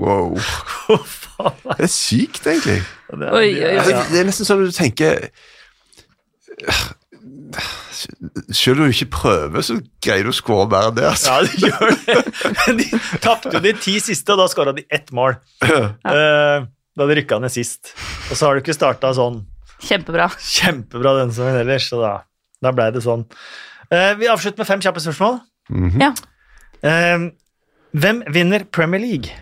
Wow. 0.00 0.34
Er 0.94 1.76
Det 1.76 1.84
er 1.86 1.90
sykt, 1.92 2.46
egentlig. 2.46 2.80
det? 3.14 3.28
Oi, 3.30 3.48
oi, 3.54 3.64
oi. 3.64 3.76
Altså, 3.78 4.00
Det 4.10 4.20
er 4.20 4.24
nesten 4.28 4.46
sånn 4.48 4.62
at 4.64 4.70
du 4.72 4.76
tenker 4.76 5.28
Selv 8.54 8.80
om 8.80 8.88
du 8.88 8.92
ikke 8.94 9.10
prøver, 9.14 9.62
så 9.64 9.76
greier 10.02 10.26
du 10.26 10.32
å 10.32 10.36
skåre 10.36 10.66
mer 10.70 10.88
enn 10.90 10.96
det. 10.98 11.06
altså. 11.08 11.30
Ja, 11.30 11.38
de 11.46 11.68
gjør 11.68 11.92
det. 11.94 12.16
Men 12.58 12.80
de 12.80 12.88
tapte 13.22 13.52
jo 13.54 13.60
de 13.64 13.72
ti 13.80 13.94
siste, 14.02 14.34
og 14.34 14.40
da 14.42 14.46
skåra 14.50 14.74
de 14.76 14.84
ett 14.92 15.12
mål. 15.14 15.36
Ja. 15.62 16.64
da 16.94 17.06
de 17.10 17.16
rykka 17.18 17.38
ned 17.42 17.50
sist. 17.54 17.94
Og 18.30 18.36
så 18.38 18.46
har 18.48 18.54
du 18.58 18.62
ikke 18.64 18.74
starta 18.76 19.10
sånn 19.16 19.40
Kjempebra. 19.84 20.28
kjempebra 20.40 21.16
denne 21.18 21.34
sesongen 21.34 21.58
ellers, 21.60 21.88
så 21.90 21.98
da, 22.02 22.12
da 22.62 22.70
ble 22.74 22.86
det 22.94 23.02
sånn. 23.04 23.24
Eh, 23.92 24.12
vi 24.20 24.28
avslutter 24.30 24.62
med 24.62 24.68
fem 24.70 24.80
kjappe 24.84 25.02
spørsmål. 25.02 25.40
Mhm. 25.74 26.00
Ja. 26.02 26.12
Eh, 26.86 27.26
hvem 27.94 28.22
vinner 28.34 28.64
Premier 28.74 29.02
League? 29.02 29.34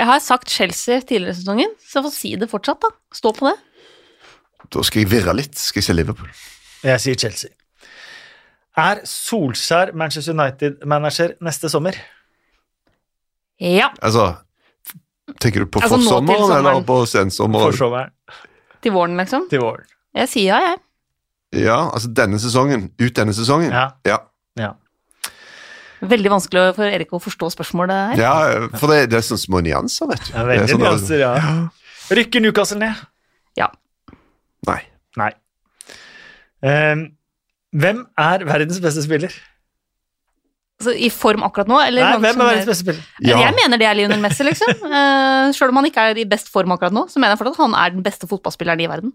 Jeg 0.00 0.08
har 0.08 0.22
sagt 0.24 0.50
Chelsea 0.50 1.00
tidligere 1.00 1.34
i 1.34 1.38
sesongen, 1.40 1.74
så 1.80 1.98
jeg 2.00 2.06
får 2.08 2.14
si 2.16 2.30
det 2.40 2.48
fortsatt, 2.50 2.80
da. 2.82 2.90
Stå 3.14 3.32
på 3.36 3.48
det. 3.50 3.56
Da 4.72 4.82
skal 4.86 5.02
jeg 5.04 5.10
virre 5.12 5.34
litt. 5.36 5.58
Skal 5.58 5.82
jeg 5.82 5.88
se 5.90 5.96
Liverpool. 5.96 6.30
Jeg 6.82 7.02
sier 7.02 7.18
Chelsea. 7.18 7.50
Er 8.78 9.02
Solskjær 9.04 9.92
Manchester 9.94 10.32
United-manager 10.32 11.34
neste 11.44 11.68
sommer? 11.68 11.98
Ja. 13.60 13.90
Altså, 14.02 14.30
tenker 15.38 15.62
du 15.66 15.70
på 15.70 15.82
Altså, 15.82 15.98
forsommeren 16.00 16.56
eller 16.56 16.80
på 16.88 17.02
sensommeren? 17.06 17.68
For 17.68 17.76
sommeren 17.78 18.14
Til 18.82 18.94
våren, 18.96 19.16
liksom. 19.20 19.44
til 19.50 19.60
våren. 19.62 19.84
Jeg 20.16 20.28
sier 20.28 20.48
ja, 20.54 20.60
jeg. 20.72 20.80
Ja, 21.62 21.76
altså 21.92 22.08
denne 22.16 22.40
sesongen. 22.40 22.88
Ut 22.96 23.16
denne 23.16 23.34
sesongen. 23.36 23.70
Ja. 23.70 23.90
Ja, 24.08 24.18
Ja. 24.58 24.72
Veldig 26.02 26.30
vanskelig 26.32 26.62
for 26.74 26.88
Erik 26.90 27.12
å 27.14 27.20
forstå 27.22 27.52
spørsmålet 27.54 28.16
her. 28.16 28.22
Ja, 28.24 28.34
for 28.80 28.90
det, 28.90 29.04
det 29.12 29.20
er 29.20 29.26
sånne 29.26 29.44
små 29.44 29.60
nyanser, 29.62 30.08
vet 30.10 30.24
du. 30.26 30.32
Ja, 30.34 30.42
Det 30.42 30.48
veldig 30.50 30.72
sånn- 30.74 30.82
nyanser, 30.82 31.22
ja. 31.22 31.32
Rykker 32.18 32.42
Newcastle 32.42 32.80
ned? 32.82 33.04
Ja. 33.58 33.68
Nei. 34.66 34.80
Nei. 35.20 35.30
Um, 36.62 37.06
hvem 37.74 38.02
er 38.18 38.44
verdens 38.48 38.80
beste 38.82 39.02
spiller? 39.06 39.32
Altså, 40.82 40.96
I 40.98 41.08
form 41.14 41.44
akkurat 41.46 41.68
nå? 41.70 41.78
Eller 41.86 42.02
Nei, 42.02 42.16
hvem 42.24 42.40
er 42.42 42.48
verdens 42.50 42.66
beste 42.72 42.82
spiller? 42.82 43.04
Ja. 43.22 43.38
Jeg 43.44 43.54
mener 43.60 43.78
det 43.78 43.86
er 43.86 43.94
Lionel 44.00 44.22
Messi, 44.24 44.42
liksom. 44.46 44.72
Uh, 44.92 45.50
Sjøl 45.54 45.70
om 45.70 45.78
han 45.80 45.86
ikke 45.88 46.08
er 46.10 46.18
i 46.18 46.26
best 46.28 46.50
form 46.52 46.74
akkurat 46.74 46.94
nå, 46.94 47.06
så 47.10 47.22
mener 47.22 47.36
jeg 47.36 47.42
fortsatt 47.44 47.60
at 47.60 47.64
han 47.68 47.78
er 47.78 47.94
den 47.94 48.02
beste 48.06 48.26
fotballspilleren 48.30 48.82
i 48.82 48.90
verden. 48.90 49.14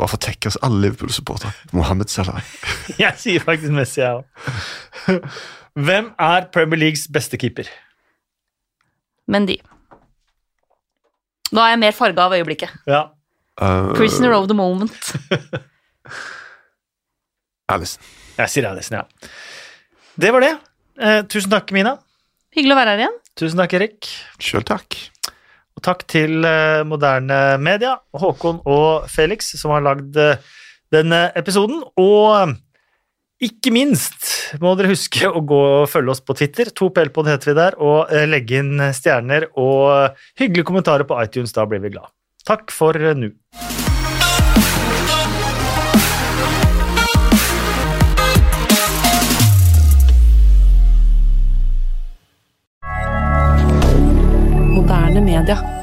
Bare 0.00 0.08
for 0.08 0.16
å 0.20 0.24
tekke 0.24 0.48
oss 0.52 0.56
alle 0.64 0.80
Liverpool-supportere. 0.86 1.52
Mohammed 1.76 2.08
Salah. 2.12 2.40
Jeg 3.02 3.12
sier 3.20 3.44
faktisk 3.44 3.72
Messi, 3.76 4.00
jeg 4.00 4.20
òg. 4.20 4.24
Hvem 5.72 6.10
er 6.20 6.48
Premier 6.52 6.78
Leagues 6.78 7.06
beste 7.12 7.38
keeper? 7.40 7.68
Men 9.28 9.46
de. 9.48 9.56
Nå 11.52 11.62
er 11.62 11.74
jeg 11.74 11.80
mer 11.80 11.94
farga 11.96 12.26
av 12.28 12.36
øyeblikket. 12.36 12.72
Ja. 12.88 13.06
Uh, 13.60 13.92
Prisoner 13.96 14.34
of 14.36 14.48
the 14.48 14.56
moment. 14.56 15.12
Alison. 17.72 18.04
Jeg 18.36 18.52
sier 18.52 18.68
Alison, 18.68 19.00
ja. 19.00 19.30
Det 20.20 20.32
var 20.34 20.44
det. 20.44 20.52
Eh, 21.00 21.20
tusen 21.30 21.52
takk, 21.52 21.70
Mina. 21.72 21.96
Hyggelig 22.52 22.74
å 22.74 22.80
være 22.80 22.94
her 22.94 23.04
igjen. 23.04 23.18
Tusen 23.40 23.60
takk, 23.62 23.76
Erik. 23.78 24.08
Sjøl 24.42 24.64
takk. 24.68 24.96
Og 25.76 25.84
takk 25.84 26.04
til 26.10 26.44
eh, 26.44 26.82
Moderne 26.88 27.56
Media, 27.62 27.94
Håkon 28.12 28.60
og 28.68 29.06
Felix, 29.12 29.54
som 29.60 29.72
har 29.72 29.84
lagd 29.84 30.18
eh, 30.20 30.40
denne 30.92 31.24
episoden. 31.38 31.80
Og 32.00 32.56
ikke 33.42 33.72
minst 33.74 34.28
må 34.62 34.76
dere 34.78 34.92
huske 34.92 35.26
å 35.26 35.40
gå 35.42 35.58
og 35.82 35.88
følge 35.90 36.14
oss 36.14 36.22
på 36.22 36.36
Twitter, 36.38 36.70
2PLpod 36.78 37.26
heter 37.26 37.50
vi 37.50 37.54
der, 37.58 37.76
og 37.82 38.12
eh, 38.14 38.28
legge 38.30 38.60
inn 38.62 38.78
stjerner 38.94 39.48
og 39.58 40.14
hyggelige 40.38 40.68
kommentarer 40.68 41.08
på 41.08 41.18
iTunes. 41.24 41.54
Da 41.56 41.66
blir 41.66 41.82
vi 41.82 41.90
glad. 41.90 42.12
Takk 42.46 42.70
for 42.70 42.94
eh, 42.94 43.18
nå. 43.18 43.34
Moderne. 54.70 55.81